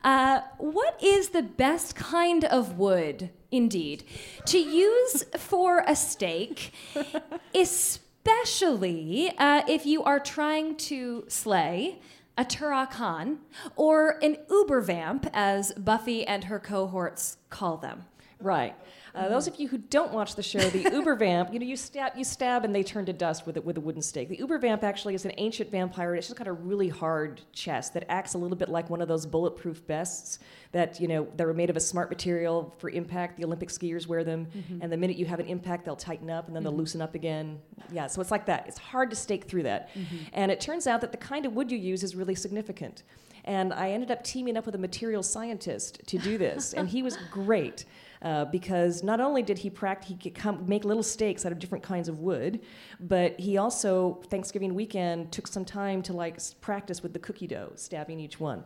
Uh, 0.04 0.42
what 0.58 1.02
is 1.02 1.30
the 1.30 1.42
best 1.42 1.96
kind 1.96 2.46
of 2.46 2.78
wood, 2.78 3.30
indeed, 3.52 4.04
to 4.46 4.58
use 4.58 5.24
for 5.38 5.84
a 5.88 5.96
stake, 5.96 6.74
especially 7.56 9.34
uh, 9.38 9.64
if 9.68 9.86
you 9.86 10.04
are 10.04 10.20
trying 10.20 10.76
to 10.78 11.26
slay? 11.28 12.00
a 12.38 12.46
Turok-Han, 12.46 13.40
or 13.76 14.18
an 14.24 14.38
Uber 14.50 14.82
vamp, 14.82 15.30
as 15.34 15.74
Buffy 15.74 16.26
and 16.26 16.46
her 16.46 16.60
cohorts 16.60 17.38
call 17.50 17.76
them. 17.76 18.06
Right. 18.42 18.76
Uh, 19.14 19.24
mm-hmm. 19.24 19.30
those 19.30 19.48
of 19.48 19.60
you 19.60 19.68
who 19.68 19.78
don't 19.78 20.12
watch 20.14 20.36
the 20.36 20.44
show, 20.44 20.60
the 20.60 20.90
Uber 20.92 21.16
Vamp, 21.16 21.52
you 21.52 21.60
know, 21.60 21.66
you 21.66 21.76
stab, 21.76 22.14
you 22.16 22.24
stab, 22.24 22.64
and 22.64 22.74
they 22.74 22.84
turn 22.84 23.06
to 23.06 23.14
dust 23.14 23.46
with 23.46 23.58
a, 23.58 23.62
with 23.62 23.78
a 23.78 23.82
wooden 23.82 24.02
stake. 24.02 24.30
The 24.30 24.38
Uber 24.38 24.58
Vamp 24.60 24.84
actually 24.84 25.16
is 25.16 25.26
an 25.26 25.34
ancient 25.38 25.70
vampire. 25.70 26.12
and 26.12 26.18
It's 26.18 26.28
just 26.28 26.38
got 26.38 26.48
a 26.48 26.54
really 26.54 26.88
hard 26.88 27.42
chest 27.52 27.94
that 27.94 28.06
acts 28.10 28.36
a 28.36 28.38
little 28.38 28.56
bit 28.56 28.70
like 28.70 28.90
one 28.90 29.02
of 29.02 29.08
those 29.08 29.26
bulletproof 29.26 29.78
vests 29.88 30.40
that 30.72 31.02
you 31.02 31.08
know 31.08 31.28
that 31.36 31.46
are 31.46 31.54
made 31.54 31.70
of 31.70 31.76
a 31.76 31.82
smart 31.82 32.10
material 32.10 32.74
for 32.78 32.90
impact. 32.90 33.38
The 33.38 33.44
Olympic 33.44 33.70
skiers 33.70 34.08
wear 34.08 34.24
them, 34.24 34.48
mm-hmm. 34.56 34.82
and 34.82 34.92
the 34.92 34.98
minute 34.98 35.18
you 35.18 35.26
have 35.26 35.40
an 35.40 35.48
impact, 35.48 35.84
they'll 35.84 35.96
tighten 35.96 36.30
up 36.30 36.48
and 36.48 36.56
then 36.56 36.64
they'll 36.64 36.72
mm-hmm. 36.72 36.80
loosen 36.80 37.02
up 37.02 37.14
again. 37.14 37.60
Yeah, 37.92 38.08
so 38.08 38.22
it's 38.22 38.32
like 38.32 38.46
that. 38.46 38.68
It's 38.68 38.78
hard 38.78 39.10
to 39.10 39.16
stake 39.16 39.46
through 39.46 39.64
that, 39.64 39.90
and 40.34 40.52
it 40.52 40.62
turns 40.62 40.88
out 40.88 41.02
that 41.02 41.12
the 41.12 41.18
kind 41.18 41.46
of 41.46 41.54
wood 41.54 41.72
you 41.72 41.78
use 41.78 42.04
is 42.04 42.16
really 42.16 42.36
significant. 42.36 43.04
And 43.44 43.74
I 43.74 43.92
ended 43.92 44.12
up 44.12 44.24
teaming 44.24 44.56
up 44.56 44.66
with 44.66 44.76
a 44.76 44.78
material 44.78 45.24
scientist 45.24 46.02
to 46.08 46.18
do 46.18 46.38
this, 46.38 46.74
and 46.74 46.88
he 46.88 47.02
was 47.04 47.18
great. 47.32 47.86
Uh, 48.22 48.46
because 48.46 49.02
not 49.04 49.20
only 49.20 49.42
did 49.42 49.58
he 49.58 49.70
pract- 49.70 50.04
he 50.04 50.16
could 50.16 50.36
come 50.36 50.64
make 50.68 50.86
little 50.86 51.02
stakes 51.02 51.44
out 51.44 51.52
of 51.52 51.58
different 51.58 51.84
kinds 51.84 52.08
of 52.08 52.20
wood, 52.20 52.60
but 53.00 53.40
he 53.40 53.58
also 53.58 54.22
Thanksgiving 54.30 54.76
weekend 54.76 55.32
took 55.32 55.48
some 55.48 55.66
time 55.66 56.04
to 56.04 56.14
like 56.14 56.38
practice 56.62 57.02
with 57.02 57.14
the 57.14 57.20
cookie 57.20 57.48
dough, 57.48 57.72
stabbing 57.76 58.20
each 58.20 58.40
one, 58.40 58.64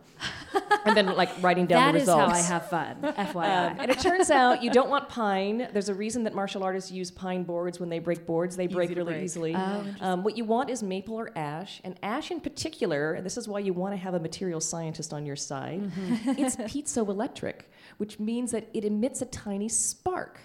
and 0.85 0.95
then 0.97 1.05
like 1.15 1.29
writing 1.41 1.65
down 1.67 1.79
That 1.79 1.91
the 1.93 1.97
is 1.99 2.01
results. 2.03 2.31
how 2.31 2.37
I 2.37 2.41
have 2.41 2.69
fun, 2.69 2.97
FYI. 3.01 3.35
Um, 3.71 3.77
and 3.79 3.89
it 3.91 3.99
turns 3.99 4.29
out 4.29 4.61
you 4.61 4.71
don't 4.71 4.89
want 4.89 5.07
pine. 5.07 5.69
There's 5.71 5.87
a 5.89 5.93
reason 5.93 6.23
that 6.25 6.33
martial 6.35 6.61
artists 6.63 6.91
use 6.91 7.09
pine 7.09 7.43
boards 7.43 7.79
when 7.79 7.87
they 7.87 7.99
break 7.99 8.25
boards. 8.25 8.57
They 8.57 8.67
break 8.67 8.89
to 8.89 8.95
really 8.95 9.13
break. 9.13 9.23
easily. 9.23 9.55
Oh, 9.55 9.85
um, 10.01 10.23
what 10.23 10.35
you 10.35 10.43
want 10.43 10.69
is 10.69 10.83
maple 10.83 11.15
or 11.15 11.31
ash, 11.37 11.79
and 11.85 11.97
ash 12.03 12.29
in 12.29 12.41
particular. 12.41 13.13
And 13.13 13.25
this 13.25 13.37
is 13.37 13.47
why 13.47 13.59
you 13.59 13.71
want 13.71 13.93
to 13.93 13.97
have 13.97 14.13
a 14.15 14.19
material 14.19 14.59
scientist 14.59 15.13
on 15.13 15.25
your 15.25 15.37
side. 15.37 15.81
Mm-hmm. 15.81 16.31
it's 16.43 16.55
piezoelectric, 16.57 17.61
which 17.97 18.19
means 18.19 18.51
that 18.51 18.67
it 18.73 18.83
emits 18.85 19.21
a 19.21 19.25
tiny 19.25 19.69
spark. 19.69 20.39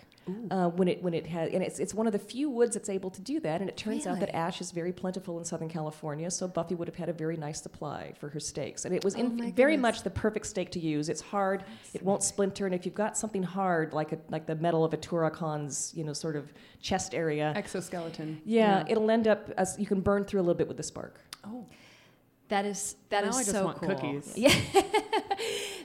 Uh, 0.53 0.68
when 0.68 0.86
it 0.86 1.03
when 1.03 1.12
it 1.12 1.26
has 1.26 1.51
and 1.53 1.61
it's 1.61 1.80
it's 1.80 1.92
one 1.92 2.07
of 2.07 2.12
the 2.12 2.18
few 2.18 2.48
woods 2.48 2.74
that's 2.74 2.88
able 2.88 3.11
to 3.11 3.20
do 3.20 3.40
that 3.40 3.61
and 3.61 3.68
it 3.68 3.76
turns 3.76 4.07
out 4.07 4.20
that 4.20 4.32
ash 4.32 4.61
is 4.61 4.70
very 4.70 4.92
plentiful 4.92 5.38
in 5.38 5.44
Southern 5.44 5.68
California 5.68 6.30
so 6.30 6.46
Buffy 6.46 6.76
would 6.76 6.86
have 6.86 6.94
had 6.94 7.09
a 7.09 7.12
very 7.12 7.36
nice 7.36 7.61
supply 7.61 8.12
for 8.16 8.28
her 8.28 8.38
stakes 8.38 8.84
and 8.84 8.94
it 8.94 9.03
was 9.03 9.16
Oh 9.16 9.20
in, 9.20 9.53
very 9.55 9.76
much 9.76 10.05
the 10.05 10.11
perfect 10.11 10.46
stake 10.46 10.70
to 10.72 10.78
use 10.78 11.09
it's 11.09 11.20
hard 11.22 11.64
it 11.94 12.03
won't 12.05 12.22
splinter 12.22 12.64
and 12.66 12.74
if 12.76 12.84
you've 12.86 12.94
got 12.94 13.16
something 13.18 13.42
hard 13.42 13.92
like 13.92 14.12
a 14.12 14.18
like 14.28 14.46
the 14.46 14.55
metal 14.55 14.84
of 14.84 14.94
a 14.94 14.98
Turok-Han's 14.98 15.92
you 15.96 16.05
know 16.05 16.12
sort 16.12 16.36
of 16.36 16.53
chest 16.80 17.12
area 17.12 17.53
Exoskeleton. 17.57 18.40
yeah, 18.44 18.84
it'll 18.88 19.11
end 19.11 19.26
up 19.26 19.51
as 19.57 19.76
you 19.80 19.86
can 19.86 20.01
burn 20.01 20.24
through 20.24 20.40
a 20.42 20.44
little 20.46 20.55
bit 20.55 20.68
with 20.68 20.76
the 20.76 20.84
spark 20.84 21.18
oh 21.44 21.66
That 22.51 22.66
is 22.66 22.94
that 23.09 23.24
Now 23.24 23.30
is 23.30 23.36
I 23.36 23.40
just 23.40 23.51
so 23.51 23.64
want 23.64 23.78
cool. 23.78 23.88
cookies. 23.88 24.32
Yeah, 24.36 24.55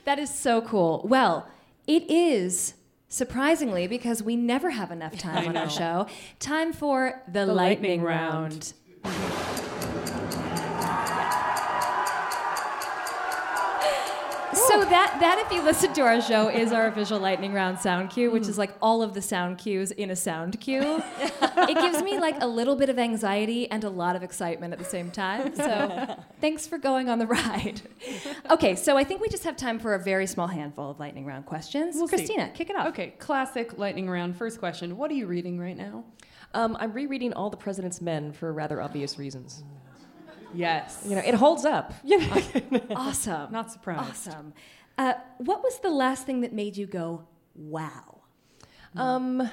that 0.06 0.20
is 0.20 0.30
so 0.32 0.62
cool. 0.62 1.04
Well, 1.10 1.48
it 1.88 2.10
is 2.10 2.76
surprisingly 3.08 3.88
because 3.88 4.22
we 4.22 4.36
never 4.36 4.72
have 4.72 4.92
enough 4.92 5.18
time 5.18 5.48
on 5.48 5.58
our 5.58 5.70
show. 5.70 6.08
Time 6.40 6.74
for 6.74 7.22
the, 7.28 7.46
lightning, 7.46 8.02
lightning 8.02 8.02
round. 8.02 8.74
So 14.76 14.84
that 14.90 15.18
that 15.22 15.40
if 15.40 15.52
you 15.54 15.62
listen 15.62 15.94
to 15.94 16.02
our 16.02 16.22
show 16.22 16.50
is 16.50 16.74
our 16.74 16.88
official 16.88 17.18
lightning 17.18 17.54
round 17.54 17.80
sound 17.80 18.10
cue, 18.10 18.30
which 18.30 18.50
is 18.50 18.58
like 18.58 18.74
all 18.82 19.02
of 19.02 19.14
the 19.14 19.22
sound 19.22 19.58
cues 19.58 19.92
in 19.92 20.10
a 20.10 20.18
sound 20.18 20.60
cue. 20.60 21.02
it 21.22 21.78
gives 21.80 22.04
me 22.04 22.20
like 22.20 22.42
a 22.42 22.48
little 22.48 22.76
bit 22.76 22.90
of 22.90 23.00
anxiety 23.00 23.72
and 23.72 23.86
a 23.86 23.90
lot 23.90 24.18
of 24.18 24.24
excitement 24.24 24.74
at 24.74 24.80
the 24.80 24.86
same 24.86 25.12
time. 25.12 25.56
So 25.56 26.18
thanks 26.42 26.68
for 26.68 26.78
going 26.78 27.08
on 27.08 27.20
the 27.20 27.26
ride. 27.26 27.82
Okay, 28.52 28.76
so 28.76 28.98
I 28.98 29.06
think 29.06 29.22
we 29.22 29.30
just 29.30 29.46
have 29.46 29.56
time 29.56 29.80
for 29.80 29.94
a 29.94 30.00
very 30.00 30.28
small 30.28 30.48
handful 30.48 30.92
of 30.92 31.00
lightning 31.00 31.26
round 31.26 31.46
questions. 31.46 31.96
We'll 31.96 32.10
see. 32.10 32.18
Christina, 32.18 32.50
kick 32.54 32.70
it 32.70 32.76
off. 32.76 32.88
Okay, 32.88 33.14
classic 33.18 33.78
lightning 33.78 34.10
round. 34.10 34.36
First 34.36 34.60
question: 34.60 34.98
What 34.98 35.10
are 35.10 35.16
you 35.16 35.26
reading 35.26 35.58
right 35.58 35.78
now? 35.78 36.04
um, 36.56 36.76
I'm 36.80 36.94
rereading 36.94 37.34
All 37.34 37.50
the 37.50 37.58
President's 37.58 38.02
Men 38.02 38.32
for 38.32 38.52
rather 38.52 38.82
obvious 38.82 39.20
reasons 39.20 39.64
Yes. 40.56 41.04
you 41.08 41.16
know 41.16 41.22
it 41.26 41.34
holds 41.36 41.66
up 41.66 41.94
you 42.04 42.18
know 42.20 42.42
Awesome. 42.96 43.52
Not 43.52 43.72
surprised. 43.72 44.10
Awesome. 44.10 44.54
Uh, 44.98 45.14
what 45.38 45.62
was 45.64 45.80
the 45.80 45.90
last 45.90 46.26
thing 46.26 46.42
that 46.42 46.54
made 46.54 46.78
you 46.78 46.88
go, 46.88 47.28
wow? 47.54 48.22
Um, 48.96 49.50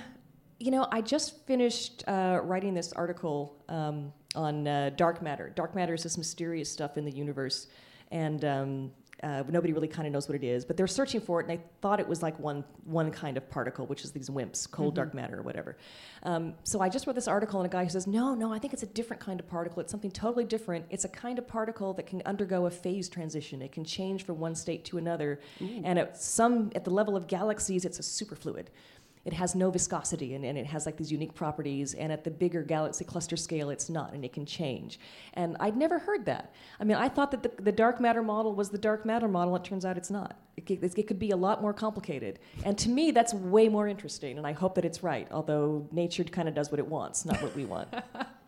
you 0.61 0.71
know, 0.71 0.87
I 0.93 1.01
just 1.01 1.45
finished 1.47 2.05
uh, 2.07 2.41
writing 2.45 2.75
this 2.75 2.93
article 2.93 3.57
um, 3.69 4.13
on 4.37 4.69
uh, 4.69 4.91
dark 4.95 5.21
matter. 5.21 5.51
Dark 5.57 5.75
matter 5.75 5.95
is 5.95 6.05
this 6.05 6.17
mysterious 6.17 6.71
stuff 6.71 6.97
in 6.97 7.05
the 7.05 7.11
universe, 7.11 7.67
and 8.13 8.45
um, 8.45 8.93
uh, 9.23 9.45
nobody 9.49 9.73
really 9.73 9.87
kind 9.89 10.07
of 10.07 10.12
knows 10.12 10.29
what 10.29 10.35
it 10.35 10.45
is. 10.45 10.64
But 10.64 10.77
they're 10.77 10.87
searching 10.89 11.20
for 11.20 11.41
it, 11.41 11.49
and 11.49 11.59
they 11.59 11.62
thought 11.81 12.01
it 12.01 12.09
was 12.09 12.23
like 12.23 12.39
one 12.41 12.64
one 12.85 13.11
kind 13.12 13.37
of 13.37 13.49
particle, 13.49 13.87
which 13.87 14.03
is 14.05 14.11
these 14.11 14.29
WIMPs, 14.29 14.68
cold 14.70 14.93
Mhm. 14.95 14.97
dark 14.97 15.14
matter 15.14 15.39
or 15.39 15.43
whatever. 15.43 15.77
Um, 16.25 16.55
so 16.64 16.81
I 16.81 16.89
just 16.89 17.07
wrote 17.07 17.14
this 17.14 17.29
article, 17.29 17.61
and 17.61 17.66
a 17.66 17.73
guy 17.73 17.85
who 17.85 17.91
says, 17.91 18.07
"No, 18.07 18.35
no, 18.35 18.53
I 18.53 18.59
think 18.59 18.73
it's 18.73 18.83
a 18.83 18.87
different 18.87 19.20
kind 19.23 19.39
of 19.39 19.47
particle. 19.49 19.81
It's 19.81 19.91
something 19.93 20.11
totally 20.11 20.45
different. 20.45 20.87
It's 20.91 21.05
a 21.05 21.09
kind 21.09 21.39
of 21.39 21.47
particle 21.47 21.95
that 21.95 22.07
can 22.07 22.23
undergo 22.27 22.66
a 22.66 22.70
phase 22.70 23.09
transition. 23.09 23.62
It 23.62 23.70
can 23.70 23.85
change 23.85 24.25
from 24.25 24.41
one 24.41 24.55
state 24.57 24.85
to 24.87 24.99
another, 24.99 25.39
and 25.61 25.99
at 25.99 26.16
some 26.20 26.73
at 26.75 26.85
the 26.85 26.91
level 26.91 27.16
of 27.16 27.27
galaxies, 27.29 27.85
it's 27.85 27.99
a 27.99 28.03
superfluid." 28.03 28.66
It 29.25 29.33
has 29.33 29.55
no 29.55 29.70
viscosity 29.70 30.35
and, 30.35 30.45
and 30.45 30.59
it 30.59 30.66
has 30.66 30.87
like 30.87 30.97
these 30.97 31.12
unique 31.12 31.35
properties 31.35 31.95
and 31.95 32.12
at 32.12 32.25
the 32.25 32.31
bigger 32.31 32.62
galaxy 32.62 33.05
cluster 33.05 33.37
scale 33.37 33.70
it's 33.70 33.89
not 33.89 34.12
and 34.12 34.25
it 34.25 34.33
can 34.33 34.45
change 34.45 34.99
and 35.35 35.57
i'd 35.61 35.77
never 35.77 35.99
heard 35.99 36.25
that 36.27 36.53
i 36.81 36.85
mean 36.85 36.97
i 36.97 37.09
thought 37.09 37.31
that 37.31 37.43
the, 37.43 37.62
the 37.62 37.73
dark 37.73 38.01
matter 38.01 38.23
model 38.23 38.55
was 38.55 38.70
the 38.70 38.79
dark 38.79 39.05
matter 39.07 39.29
model 39.29 39.55
it 39.57 39.64
turns 39.64 39.85
out 39.85 39.97
it's 39.97 40.11
not 40.11 40.39
it, 40.57 40.68
c- 40.68 40.79
it 40.83 41.07
could 41.07 41.18
be 41.18 41.31
a 41.31 41.37
lot 41.37 41.62
more 41.62 41.73
complicated 41.73 42.39
and 42.64 42.77
to 42.77 42.89
me 42.89 43.11
that's 43.11 43.33
way 43.33 43.68
more 43.68 43.87
interesting 43.89 44.39
and 44.39 44.47
i 44.47 44.53
hope 44.53 44.75
that 44.75 44.85
it's 44.85 45.03
right 45.03 45.29
although 45.31 45.87
nature 45.93 46.25
kind 46.25 46.49
of 46.49 46.55
does 46.55 46.70
what 46.70 46.79
it 46.79 46.87
wants 46.87 47.25
not 47.25 47.41
what 47.43 47.55
we 47.55 47.64
want 47.64 47.89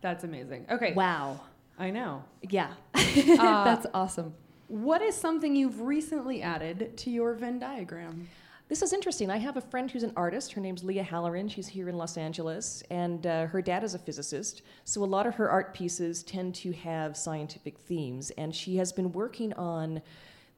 That's 0.05 0.23
amazing. 0.23 0.67
Okay. 0.69 0.93
Wow. 0.93 1.39
I 1.79 1.89
know. 1.89 2.23
Yeah. 2.43 2.73
Uh, 2.93 3.01
That's 3.65 3.87
awesome. 3.91 4.35
What 4.67 5.01
is 5.01 5.15
something 5.15 5.55
you've 5.55 5.81
recently 5.81 6.43
added 6.43 6.95
to 6.97 7.09
your 7.09 7.33
Venn 7.33 7.57
diagram? 7.57 8.27
This 8.67 8.81
is 8.81 8.93
interesting. 8.93 9.29
I 9.29 9.37
have 9.37 9.57
a 9.57 9.61
friend 9.61 9.91
who's 9.91 10.01
an 10.01 10.13
artist. 10.15 10.53
Her 10.53 10.61
name's 10.61 10.83
Lia 10.83 11.03
Halloran. 11.03 11.47
She's 11.47 11.67
here 11.67 11.87
in 11.87 11.99
Los 11.99 12.17
Angeles, 12.17 12.81
and 12.89 13.27
uh, 13.27 13.45
her 13.45 13.61
dad 13.61 13.83
is 13.83 13.93
a 13.93 13.99
physicist. 13.99 14.63
So 14.85 15.03
a 15.03 15.05
lot 15.05 15.27
of 15.27 15.35
her 15.35 15.51
art 15.51 15.75
pieces 15.75 16.23
tend 16.23 16.55
to 16.55 16.71
have 16.71 17.15
scientific 17.15 17.77
themes, 17.77 18.31
and 18.39 18.55
she 18.55 18.77
has 18.77 18.91
been 18.91 19.11
working 19.11 19.53
on 19.53 20.01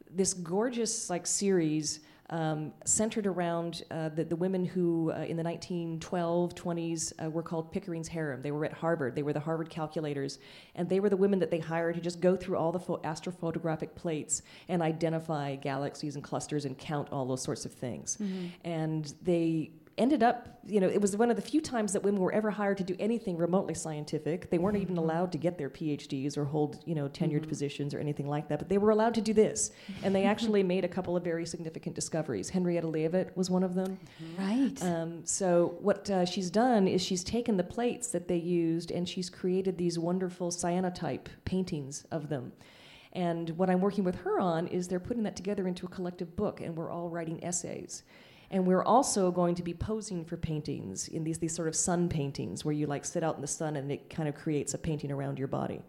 this 0.09 0.33
gorgeous 0.33 1.09
like 1.09 1.27
series 1.27 1.99
um, 2.29 2.73
centered 2.85 3.25
around 3.25 3.83
uh, 3.89 4.09
the, 4.09 4.25
the 4.25 4.35
women 4.35 4.65
who 4.65 5.11
uh, 5.11 5.19
in 5.19 5.37
the 5.37 5.43
1912 5.43 6.55
20s 6.55 7.13
uh, 7.23 7.29
were 7.29 7.41
called 7.43 7.71
Pickering's 7.71 8.07
harem. 8.07 8.41
They 8.41 8.51
were 8.51 8.65
at 8.65 8.73
Harvard. 8.73 9.15
They 9.15 9.23
were 9.23 9.33
the 9.33 9.39
Harvard 9.39 9.69
calculators, 9.69 10.39
and 10.75 10.89
they 10.89 10.99
were 10.99 11.09
the 11.09 11.17
women 11.17 11.39
that 11.39 11.51
they 11.51 11.59
hired 11.59 11.95
to 11.95 12.01
just 12.01 12.19
go 12.19 12.35
through 12.35 12.57
all 12.57 12.71
the 12.71 12.79
pho- 12.79 12.97
astrophotographic 13.03 13.95
plates 13.95 14.41
and 14.67 14.81
identify 14.81 15.55
galaxies 15.55 16.15
and 16.15 16.23
clusters 16.23 16.65
and 16.65 16.77
count 16.77 17.07
all 17.11 17.25
those 17.25 17.41
sorts 17.41 17.65
of 17.65 17.71
things. 17.71 18.17
Mhm. 18.21 18.49
And 18.65 19.13
they 19.21 19.71
ended 19.97 20.21
up, 20.21 20.59
you 20.65 20.79
know, 20.79 20.87
it 20.87 21.01
was 21.01 21.17
one 21.17 21.29
of 21.29 21.35
the 21.35 21.41
few 21.41 21.59
times 21.59 21.93
that 21.93 22.03
women 22.03 22.21
were 22.21 22.31
ever 22.31 22.51
hired 22.51 22.77
to 22.77 22.83
do 22.83 22.95
anything 22.99 23.37
remotely 23.37 23.73
scientific. 23.73 24.49
They 24.49 24.57
weren't 24.57 24.77
even 24.77 24.97
allowed 24.97 25.31
to 25.31 25.37
get 25.37 25.57
their 25.57 25.69
PhDs 25.69 26.37
or 26.37 26.45
hold, 26.45 26.79
you 26.85 26.93
know, 26.93 27.09
tenured 27.09 27.47
positions 27.47 27.93
or 27.93 27.99
anything 27.99 28.27
like 28.27 28.47
that, 28.49 28.59
but 28.59 28.69
they 28.69 28.77
were 28.77 28.91
allowed 28.91 29.13
to 29.15 29.21
do 29.21 29.33
this. 29.33 29.71
And 30.03 30.15
they 30.15 30.23
actually 30.25 30.63
made 30.73 30.85
a 30.85 30.87
couple 30.87 31.17
of 31.17 31.23
very 31.23 31.45
significant 31.45 31.95
discoveries. 31.95 32.49
Henrietta 32.49 32.87
Leavitt 32.87 33.35
was 33.35 33.49
one 33.49 33.63
of 33.63 33.73
them. 33.75 33.99
Right. 34.37 34.81
Um, 34.81 35.25
so 35.25 35.77
what 35.79 36.09
uh, 36.09 36.25
she's 36.25 36.51
done 36.51 36.87
is 36.87 37.01
she's 37.01 37.23
taken 37.23 37.57
the 37.57 37.63
plates 37.63 38.09
that 38.09 38.27
they 38.27 38.37
used 38.37 38.91
and 38.91 39.07
she's 39.07 39.29
created 39.29 39.77
these 39.77 39.97
wonderful 39.97 40.51
cyanotype 40.51 41.27
paintings 41.45 42.05
of 42.11 42.29
them. 42.29 42.51
And 43.13 43.49
what 43.51 43.69
I'm 43.69 43.81
working 43.81 44.03
with 44.03 44.15
her 44.17 44.39
on 44.39 44.67
is 44.67 44.87
they're 44.87 44.99
putting 44.99 45.23
that 45.23 45.35
together 45.35 45.67
into 45.67 45.87
a 45.87 45.89
collective 45.89 46.35
book, 46.35 46.61
and 46.61 46.75
we're 46.75 46.91
all 46.91 47.09
writing 47.09 47.43
essays. 47.43 48.03
And 48.49 48.65
we're 48.65 48.83
also 48.83 49.29
going 49.31 49.55
to 49.55 49.63
be 49.63 49.73
posing 49.73 50.23
for 50.23 50.37
paintings 50.37 51.07
in 51.09 51.23
these, 51.23 51.37
these 51.37 51.53
sort 51.53 51.67
of 51.67 51.75
sun 51.75 52.07
paintings 52.07 52.63
where 52.63 52.73
you 52.73 52.87
like 52.87 53.03
sit 53.03 53.23
out 53.23 53.35
in 53.35 53.41
the 53.41 53.47
sun 53.47 53.75
and 53.75 53.91
it 53.91 54.09
kind 54.09 54.29
of 54.29 54.35
creates 54.35 54.73
a 54.73 54.77
painting 54.77 55.11
around 55.11 55.37
your 55.37 55.49
body. 55.49 55.81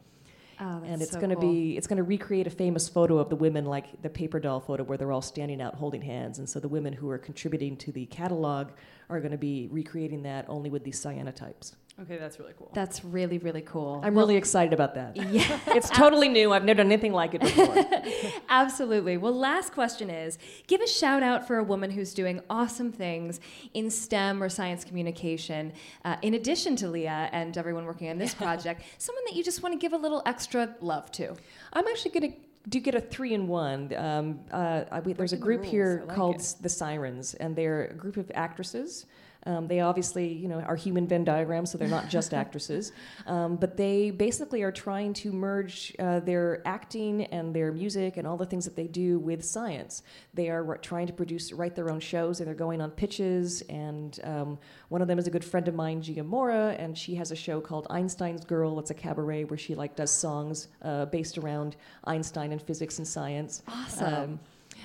Oh, 0.60 0.80
that's 0.80 0.92
and 0.92 1.02
it's 1.02 1.12
so 1.12 1.20
going 1.20 1.30
to 1.30 1.36
cool. 1.36 1.52
be 1.52 1.76
it's 1.76 1.86
going 1.86 1.98
to 1.98 2.02
recreate 2.02 2.48
a 2.48 2.50
famous 2.50 2.88
photo 2.88 3.18
of 3.18 3.30
the 3.30 3.36
women 3.36 3.64
like 3.64 4.02
the 4.02 4.10
paper 4.10 4.40
doll 4.40 4.58
photo 4.58 4.82
where 4.82 4.98
they're 4.98 5.12
all 5.12 5.22
standing 5.22 5.62
out 5.62 5.76
holding 5.76 6.02
hands 6.02 6.40
and 6.40 6.48
so 6.48 6.58
the 6.58 6.66
women 6.66 6.92
who 6.92 7.08
are 7.08 7.18
contributing 7.18 7.76
to 7.76 7.92
the 7.92 8.06
catalog 8.06 8.70
are 9.08 9.20
going 9.20 9.30
to 9.30 9.38
be 9.38 9.68
recreating 9.70 10.24
that 10.24 10.44
only 10.48 10.68
with 10.68 10.82
these 10.82 11.00
cyanotypes 11.00 11.76
Okay, 12.00 12.16
that's 12.16 12.38
really 12.38 12.52
cool. 12.56 12.70
That's 12.74 13.04
really, 13.04 13.38
really 13.38 13.60
cool. 13.62 14.00
i'm 14.04 14.16
really 14.16 14.36
excited 14.36 14.72
about 14.72 14.94
that 14.94 15.16
Yeah. 15.32 15.58
it's 15.68 15.90
totally 15.90 16.28
new 16.28 16.52
i've 16.52 16.64
never 16.64 16.78
done 16.78 16.92
anything 16.92 17.12
like 17.12 17.34
it 17.34 17.40
before 17.40 17.74
Absolutely. 18.48 19.16
Well, 19.16 19.36
last 19.36 19.72
question 19.72 20.10
is 20.10 20.38
give 20.66 20.80
a 20.80 20.86
shout 20.86 21.22
out 21.22 21.46
for 21.46 21.58
a 21.58 21.64
woman 21.64 21.90
who's 21.90 22.14
doing 22.14 22.40
awesome 22.48 22.90
things 22.90 23.40
in 23.74 23.90
STEM 23.90 24.42
or 24.42 24.48
science 24.48 24.84
communication, 24.84 25.72
uh, 26.04 26.16
in 26.22 26.34
addition 26.34 26.74
to 26.76 26.88
Lia 26.88 27.28
and 27.32 27.56
everyone 27.56 27.84
working 27.84 28.08
on 28.08 28.18
this 28.18 28.34
project, 28.44 28.82
someone 28.98 29.22
that 29.26 29.34
you 29.36 29.44
just 29.44 29.62
want 29.62 29.74
to 29.74 29.78
give 29.78 29.92
a 29.92 29.96
little 29.96 30.22
extra 30.26 30.74
love 30.80 31.10
to. 31.12 31.36
i'm 31.74 31.86
actually 31.86 32.10
going 32.10 32.32
to 32.32 32.38
do 32.68 32.80
get 32.80 32.94
a 32.94 33.00
three 33.00 33.34
in 33.34 33.48
one. 33.48 33.94
Um, 33.96 34.40
uh, 34.52 34.84
I, 34.90 35.00
we, 35.00 35.12
there's 35.12 35.32
a 35.32 35.36
Breaking 35.36 35.62
the 35.62 35.62
group 35.62 35.64
here 35.64 36.04
like 36.06 36.16
called 36.16 36.36
it. 36.40 36.54
The 36.60 36.68
Sirens, 36.68 37.34
and 37.34 37.54
they're 37.56 37.86
a 37.86 37.94
group 37.94 38.16
of 38.16 38.30
actresses. 38.34 39.06
Um, 39.48 39.66
they 39.66 39.80
obviously, 39.80 40.30
you 40.30 40.46
know, 40.46 40.60
are 40.60 40.76
human 40.76 41.06
Venn 41.08 41.24
diagrams, 41.24 41.72
so 41.72 41.78
they're 41.78 41.88
not 41.88 42.10
just 42.10 42.34
actresses. 42.42 42.92
Um, 43.26 43.56
but 43.56 43.78
they 43.78 44.10
basically 44.10 44.62
are 44.62 44.70
trying 44.70 45.14
to 45.14 45.32
merge 45.32 45.96
uh, 45.98 46.20
their 46.20 46.62
acting 46.66 47.24
and 47.26 47.54
their 47.54 47.72
music 47.72 48.18
and 48.18 48.26
all 48.26 48.36
the 48.36 48.44
things 48.44 48.66
that 48.66 48.76
they 48.76 48.86
do 48.86 49.18
with 49.18 49.42
science. 49.42 50.02
They 50.34 50.50
are 50.50 50.62
ri- 50.62 50.78
trying 50.82 51.06
to 51.06 51.14
produce, 51.14 51.50
write 51.52 51.74
their 51.74 51.90
own 51.90 52.00
shows, 52.00 52.40
and 52.40 52.46
they're 52.46 52.54
going 52.54 52.82
on 52.82 52.90
pitches. 52.90 53.62
And 53.70 54.20
um, 54.22 54.58
one 54.90 55.00
of 55.00 55.08
them 55.08 55.18
is 55.18 55.26
a 55.26 55.30
good 55.30 55.44
friend 55.44 55.66
of 55.66 55.74
mine, 55.74 56.02
Gia 56.02 56.22
Mora, 56.22 56.76
and 56.78 56.96
she 56.96 57.14
has 57.14 57.30
a 57.30 57.36
show 57.36 57.58
called 57.58 57.86
Einstein's 57.88 58.44
Girl. 58.44 58.78
It's 58.78 58.90
a 58.90 58.94
cabaret 58.94 59.44
where 59.44 59.58
she 59.58 59.74
like 59.74 59.96
does 59.96 60.10
songs 60.10 60.68
uh, 60.82 61.06
based 61.06 61.38
around 61.38 61.76
Einstein 62.04 62.52
and 62.52 62.60
physics 62.60 62.98
and 62.98 63.08
science. 63.08 63.62
Awesome. 63.66 64.38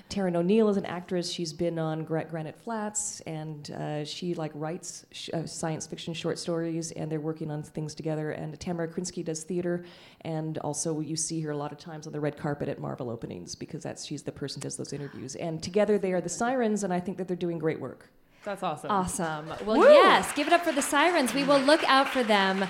Taryn 0.10 0.36
O'Neill 0.36 0.70
is 0.70 0.78
an 0.78 0.86
actress. 0.86 1.32
She's 1.32 1.54
been 1.54 1.80
on 1.80 2.04
Gra- 2.04 2.26
Granite 2.26 2.56
Flats, 2.56 3.22
and 3.22 3.72
uh, 3.72 4.06
she 4.06 4.36
like 4.36 4.52
writes 4.54 5.06
sh- 5.12 5.30
uh, 5.34 5.46
science 5.46 5.88
fiction 5.88 6.14
short 6.14 6.38
stories, 6.38 6.92
and 6.92 7.12
they're 7.12 7.20
working 7.20 7.50
on 7.50 7.64
things 7.64 7.96
together. 7.96 8.32
And 8.32 8.60
Tamara 8.60 8.88
Krinsky 8.88 9.26
does 9.26 9.44
theater, 9.44 9.86
and 10.22 10.60
also 10.60 11.00
you 11.00 11.16
see 11.16 11.42
her 11.42 11.52
a 11.52 11.58
lot 11.58 11.72
of 11.72 11.80
times 11.80 12.06
on 12.06 12.14
the 12.14 12.20
red 12.20 12.38
carpet 12.38 12.70
at 12.70 12.80
Marvel 12.80 13.10
openings 13.10 13.56
because 13.56 13.82
that's 13.82 14.06
she's 14.06 14.22
the 14.22 14.32
person 14.32 14.62
who 14.62 14.66
does 14.66 14.78
those 14.78 14.94
interviews. 14.94 15.36
And 15.36 15.64
together 15.64 15.98
they 15.98 16.14
are 16.14 16.22
the 16.22 16.30
Sirens, 16.30 16.84
and 16.84 16.94
I 16.94 17.00
think 17.00 17.18
that 17.18 17.28
they're 17.28 17.36
doing 17.36 17.58
great 17.58 17.80
work. 17.80 18.10
That's 18.44 18.62
awesome. 18.62 18.92
Awesome. 18.92 19.48
Well, 19.66 19.80
Woo! 19.80 19.86
yes, 19.86 20.32
give 20.34 20.48
it 20.48 20.54
up 20.54 20.64
for 20.64 20.74
the 20.74 20.82
Sirens. 20.82 21.34
We 21.34 21.44
will 21.44 21.60
look 21.60 21.84
out 21.86 22.10
for 22.10 22.24
them. 22.24 22.66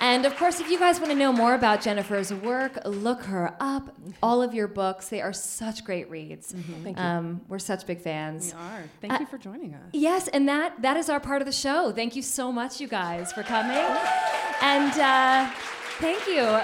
And 0.00 0.24
of 0.24 0.34
course, 0.36 0.60
if 0.60 0.70
you 0.70 0.78
guys 0.78 0.98
want 0.98 1.12
to 1.12 1.18
know 1.18 1.30
more 1.32 1.54
about 1.54 1.82
Jennifer's 1.82 2.32
work, 2.32 2.78
look 2.86 3.22
her 3.24 3.54
up. 3.60 3.94
All 4.22 4.42
of 4.42 4.54
your 4.54 4.66
books, 4.66 5.08
they 5.10 5.20
are 5.20 5.32
such 5.32 5.84
great 5.84 6.08
reads. 6.10 6.52
Thank 6.82 6.96
you. 6.96 7.02
Um, 7.02 7.42
we're 7.48 7.58
such 7.58 7.86
big 7.86 8.00
fans. 8.00 8.54
We 8.54 8.60
are. 8.60 8.82
Thank 9.02 9.12
Uh, 9.12 9.18
you 9.20 9.26
for 9.26 9.36
joining 9.38 9.74
us. 9.74 9.90
Yes, 9.92 10.26
and 10.28 10.48
that 10.48 10.80
that 10.82 10.96
is 10.96 11.10
our 11.10 11.20
part 11.20 11.42
of 11.42 11.46
the 11.46 11.52
show. 11.52 11.92
Thank 11.92 12.16
you 12.16 12.22
so 12.22 12.50
much, 12.50 12.80
you 12.80 12.88
guys, 12.88 13.30
for 13.32 13.42
coming. 13.42 13.76
And 14.62 14.92
uh, 14.98 15.50
thank 15.98 16.26
you 16.26 16.60